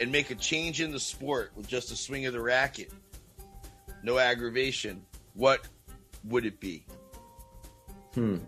and 0.00 0.10
make 0.10 0.30
a 0.30 0.34
change 0.34 0.80
in 0.80 0.90
the 0.90 1.00
sport 1.00 1.52
with 1.54 1.68
just 1.68 1.92
a 1.92 1.96
swing 1.96 2.26
of 2.26 2.32
the 2.32 2.40
racket, 2.40 2.92
no 4.02 4.18
aggravation, 4.18 5.04
what 5.34 5.66
would 6.24 6.46
it 6.46 6.60
be? 6.60 6.86
Hmm. 8.14 8.38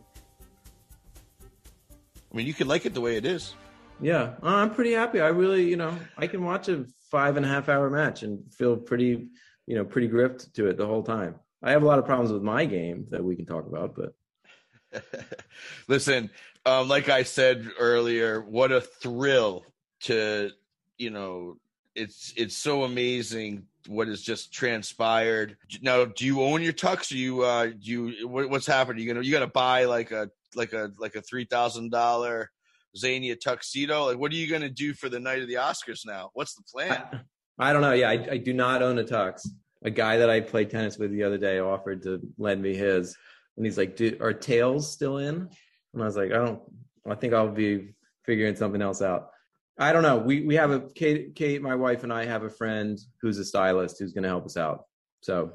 I 2.36 2.38
mean, 2.38 2.46
you 2.46 2.52
can 2.52 2.68
like 2.68 2.84
it 2.84 2.92
the 2.92 3.00
way 3.00 3.16
it 3.16 3.24
is. 3.24 3.54
Yeah, 3.98 4.34
uh, 4.42 4.56
I'm 4.56 4.74
pretty 4.74 4.92
happy. 4.92 5.22
I 5.22 5.28
really, 5.28 5.70
you 5.70 5.76
know, 5.76 5.98
I 6.18 6.26
can 6.26 6.44
watch 6.44 6.68
a 6.68 6.84
five 7.10 7.38
and 7.38 7.46
a 7.46 7.48
half 7.48 7.70
hour 7.70 7.88
match 7.88 8.24
and 8.24 8.44
feel 8.52 8.76
pretty, 8.76 9.28
you 9.66 9.74
know, 9.74 9.86
pretty 9.86 10.06
gripped 10.06 10.54
to 10.56 10.66
it 10.66 10.76
the 10.76 10.84
whole 10.84 11.02
time. 11.02 11.36
I 11.62 11.70
have 11.70 11.82
a 11.82 11.86
lot 11.86 11.98
of 11.98 12.04
problems 12.04 12.30
with 12.30 12.42
my 12.42 12.66
game 12.66 13.06
that 13.08 13.24
we 13.24 13.36
can 13.36 13.46
talk 13.46 13.66
about, 13.66 13.96
but 13.96 15.02
listen, 15.88 16.28
um, 16.66 16.88
like 16.88 17.08
I 17.08 17.22
said 17.22 17.70
earlier, 17.78 18.42
what 18.42 18.70
a 18.70 18.82
thrill 18.82 19.64
to 20.00 20.50
you 20.98 21.08
know, 21.08 21.56
it's 21.94 22.34
it's 22.36 22.58
so 22.58 22.84
amazing 22.84 23.64
what 23.86 24.08
has 24.08 24.20
just 24.20 24.52
transpired. 24.52 25.56
Now, 25.80 26.04
do 26.04 26.26
you 26.26 26.42
own 26.42 26.60
your 26.60 26.74
tux? 26.74 27.08
Do 27.08 27.16
you 27.16 27.44
uh, 27.44 27.68
do 27.68 28.10
you 28.10 28.28
what, 28.28 28.50
what's 28.50 28.66
happening? 28.66 29.02
You 29.02 29.14
gonna 29.14 29.24
you 29.24 29.32
gotta 29.32 29.46
buy 29.46 29.84
like 29.86 30.10
a 30.10 30.30
like 30.56 30.72
a 30.72 30.90
like 30.98 31.14
a 31.14 31.22
three 31.22 31.44
thousand 31.44 31.90
dollar 31.90 32.50
Zegna 32.96 33.38
tuxedo? 33.38 34.06
Like, 34.06 34.18
what 34.18 34.32
are 34.32 34.36
you 34.36 34.50
gonna 34.50 34.70
do 34.70 34.94
for 34.94 35.08
the 35.08 35.20
night 35.20 35.42
of 35.42 35.48
the 35.48 35.54
Oscars 35.54 36.00
now? 36.06 36.30
What's 36.34 36.54
the 36.54 36.62
plan? 36.72 37.24
I, 37.58 37.70
I 37.70 37.72
don't 37.72 37.82
know. 37.82 37.92
Yeah, 37.92 38.10
I, 38.10 38.28
I 38.32 38.36
do 38.38 38.52
not 38.52 38.82
own 38.82 38.98
a 38.98 39.04
tux. 39.04 39.46
A 39.84 39.90
guy 39.90 40.16
that 40.18 40.30
I 40.30 40.40
played 40.40 40.70
tennis 40.70 40.98
with 40.98 41.12
the 41.12 41.22
other 41.22 41.38
day 41.38 41.58
offered 41.58 42.02
to 42.02 42.20
lend 42.38 42.62
me 42.62 42.74
his, 42.74 43.16
and 43.56 43.64
he's 43.64 43.78
like, 43.78 43.96
"Dude, 43.96 44.20
"Are 44.20 44.32
tails 44.32 44.90
still 44.90 45.18
in?" 45.18 45.48
And 45.94 46.02
I 46.02 46.06
was 46.06 46.16
like, 46.16 46.32
"I 46.32 46.36
don't. 46.36 46.60
I 47.08 47.14
think 47.14 47.34
I'll 47.34 47.48
be 47.48 47.94
figuring 48.24 48.56
something 48.56 48.82
else 48.82 49.02
out." 49.02 49.30
I 49.78 49.92
don't 49.92 50.02
know. 50.02 50.16
We 50.16 50.42
we 50.42 50.54
have 50.56 50.70
a 50.70 50.80
Kate, 50.80 51.34
Kate, 51.34 51.60
my 51.60 51.74
wife 51.74 52.02
and 52.02 52.12
I 52.12 52.24
have 52.24 52.42
a 52.42 52.50
friend 52.50 52.98
who's 53.20 53.38
a 53.38 53.44
stylist 53.44 53.98
who's 53.98 54.12
going 54.12 54.22
to 54.22 54.28
help 54.28 54.46
us 54.46 54.56
out. 54.56 54.84
So 55.20 55.52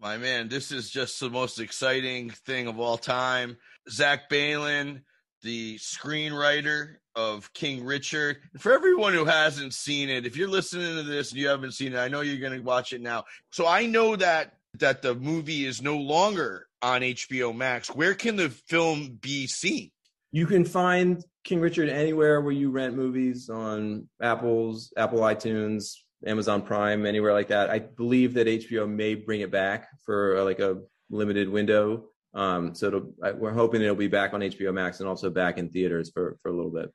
My 0.00 0.16
man, 0.16 0.48
this 0.48 0.70
is 0.70 0.90
just 0.90 1.18
the 1.18 1.28
most 1.28 1.58
exciting 1.58 2.30
thing 2.30 2.68
of 2.68 2.78
all 2.78 2.96
time. 2.96 3.56
Zach 3.90 4.28
Baylin, 4.30 5.02
the 5.42 5.76
screenwriter 5.78 6.96
of 7.14 7.52
King 7.52 7.84
Richard. 7.84 8.38
For 8.58 8.72
everyone 8.72 9.12
who 9.12 9.24
hasn't 9.24 9.74
seen 9.74 10.08
it, 10.08 10.26
if 10.26 10.36
you're 10.36 10.48
listening 10.48 10.96
to 10.96 11.02
this 11.02 11.30
and 11.30 11.40
you 11.40 11.48
haven't 11.48 11.72
seen 11.72 11.94
it, 11.94 11.98
I 11.98 12.08
know 12.08 12.20
you're 12.20 12.38
going 12.38 12.58
to 12.58 12.64
watch 12.64 12.92
it 12.92 13.00
now. 13.00 13.24
So 13.50 13.66
I 13.66 13.86
know 13.86 14.16
that 14.16 14.54
that 14.78 15.02
the 15.02 15.14
movie 15.14 15.64
is 15.64 15.82
no 15.82 15.96
longer 15.96 16.66
on 16.82 17.00
HBO 17.00 17.54
Max. 17.54 17.88
Where 17.88 18.14
can 18.14 18.36
the 18.36 18.50
film 18.50 19.18
be 19.20 19.46
seen? 19.46 19.90
You 20.30 20.46
can 20.46 20.64
find 20.64 21.24
King 21.44 21.60
Richard 21.60 21.88
anywhere 21.88 22.40
where 22.40 22.52
you 22.52 22.70
rent 22.70 22.94
movies 22.94 23.48
on 23.48 24.08
Apple's 24.22 24.92
Apple 24.96 25.20
iTunes, 25.20 25.94
Amazon 26.26 26.62
Prime, 26.62 27.06
anywhere 27.06 27.32
like 27.32 27.48
that. 27.48 27.70
I 27.70 27.78
believe 27.78 28.34
that 28.34 28.46
HBO 28.46 28.88
may 28.88 29.14
bring 29.14 29.40
it 29.40 29.50
back 29.50 29.88
for 30.04 30.42
like 30.44 30.60
a 30.60 30.78
limited 31.10 31.48
window. 31.48 32.04
Um, 32.38 32.72
so 32.76 33.08
we're 33.34 33.52
hoping 33.52 33.82
it'll 33.82 33.96
be 33.96 34.06
back 34.06 34.32
on 34.32 34.40
HBO 34.40 34.72
Max 34.72 35.00
and 35.00 35.08
also 35.08 35.28
back 35.28 35.58
in 35.58 35.70
theaters 35.70 36.08
for 36.08 36.38
for 36.40 36.50
a 36.50 36.54
little 36.54 36.70
bit. 36.70 36.94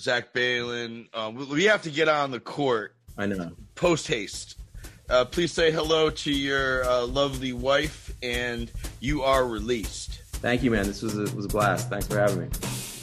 Zach 0.00 0.34
Baylin, 0.34 1.06
uh, 1.14 1.30
we 1.32 1.64
have 1.64 1.82
to 1.82 1.90
get 1.90 2.08
on 2.08 2.32
the 2.32 2.40
court. 2.40 2.96
I 3.16 3.26
know. 3.26 3.52
Post 3.76 4.08
haste. 4.08 4.58
Uh, 5.08 5.24
please 5.24 5.52
say 5.52 5.70
hello 5.70 6.10
to 6.10 6.32
your 6.32 6.84
uh, 6.84 7.06
lovely 7.06 7.52
wife, 7.52 8.12
and 8.22 8.72
you 8.98 9.22
are 9.22 9.46
released. 9.46 10.22
Thank 10.32 10.64
you, 10.64 10.72
man. 10.72 10.86
This 10.86 11.02
was 11.02 11.16
a, 11.16 11.36
was 11.36 11.44
a 11.44 11.48
blast. 11.48 11.88
Thanks 11.88 12.08
for 12.08 12.18
having 12.18 12.40
me. 12.40 12.48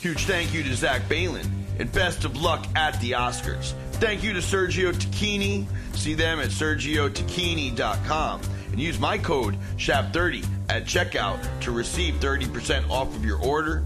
Huge 0.02 0.26
thank 0.26 0.54
you 0.54 0.64
to 0.64 0.76
Zach 0.76 1.04
Baylin, 1.04 1.48
and 1.78 1.90
best 1.94 2.26
of 2.26 2.36
luck 2.36 2.66
at 2.76 3.00
the 3.00 3.12
Oscars. 3.12 3.74
Thank 3.94 4.22
you 4.22 4.34
to 4.34 4.40
Sergio 4.40 4.92
Tacchini. 4.92 5.66
See 5.94 6.16
them 6.16 6.40
at 6.40 6.50
sergiotacchini.com 6.50 8.42
and 8.80 8.86
use 8.86 8.98
my 8.98 9.18
code 9.18 9.58
SHAP30 9.76 10.48
at 10.70 10.86
checkout 10.86 11.38
to 11.60 11.72
receive 11.72 12.14
30% 12.22 12.90
off 12.90 13.14
of 13.14 13.26
your 13.26 13.38
order. 13.40 13.84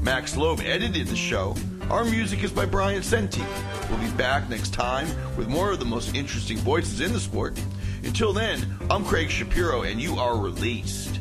Max 0.00 0.36
Loeb 0.36 0.60
edited 0.60 1.06
the 1.06 1.16
show. 1.16 1.56
Our 1.88 2.04
music 2.04 2.44
is 2.44 2.52
by 2.52 2.66
Brian 2.66 3.02
Senti. 3.02 3.42
We'll 3.88 3.98
be 4.00 4.10
back 4.18 4.50
next 4.50 4.74
time 4.74 5.08
with 5.38 5.48
more 5.48 5.70
of 5.70 5.78
the 5.78 5.86
most 5.86 6.14
interesting 6.14 6.58
voices 6.58 7.00
in 7.00 7.14
the 7.14 7.20
sport. 7.20 7.58
Until 8.02 8.34
then, 8.34 8.60
I'm 8.90 9.02
Craig 9.02 9.30
Shapiro, 9.30 9.84
and 9.84 9.98
you 9.98 10.16
are 10.16 10.36
released. 10.36 11.20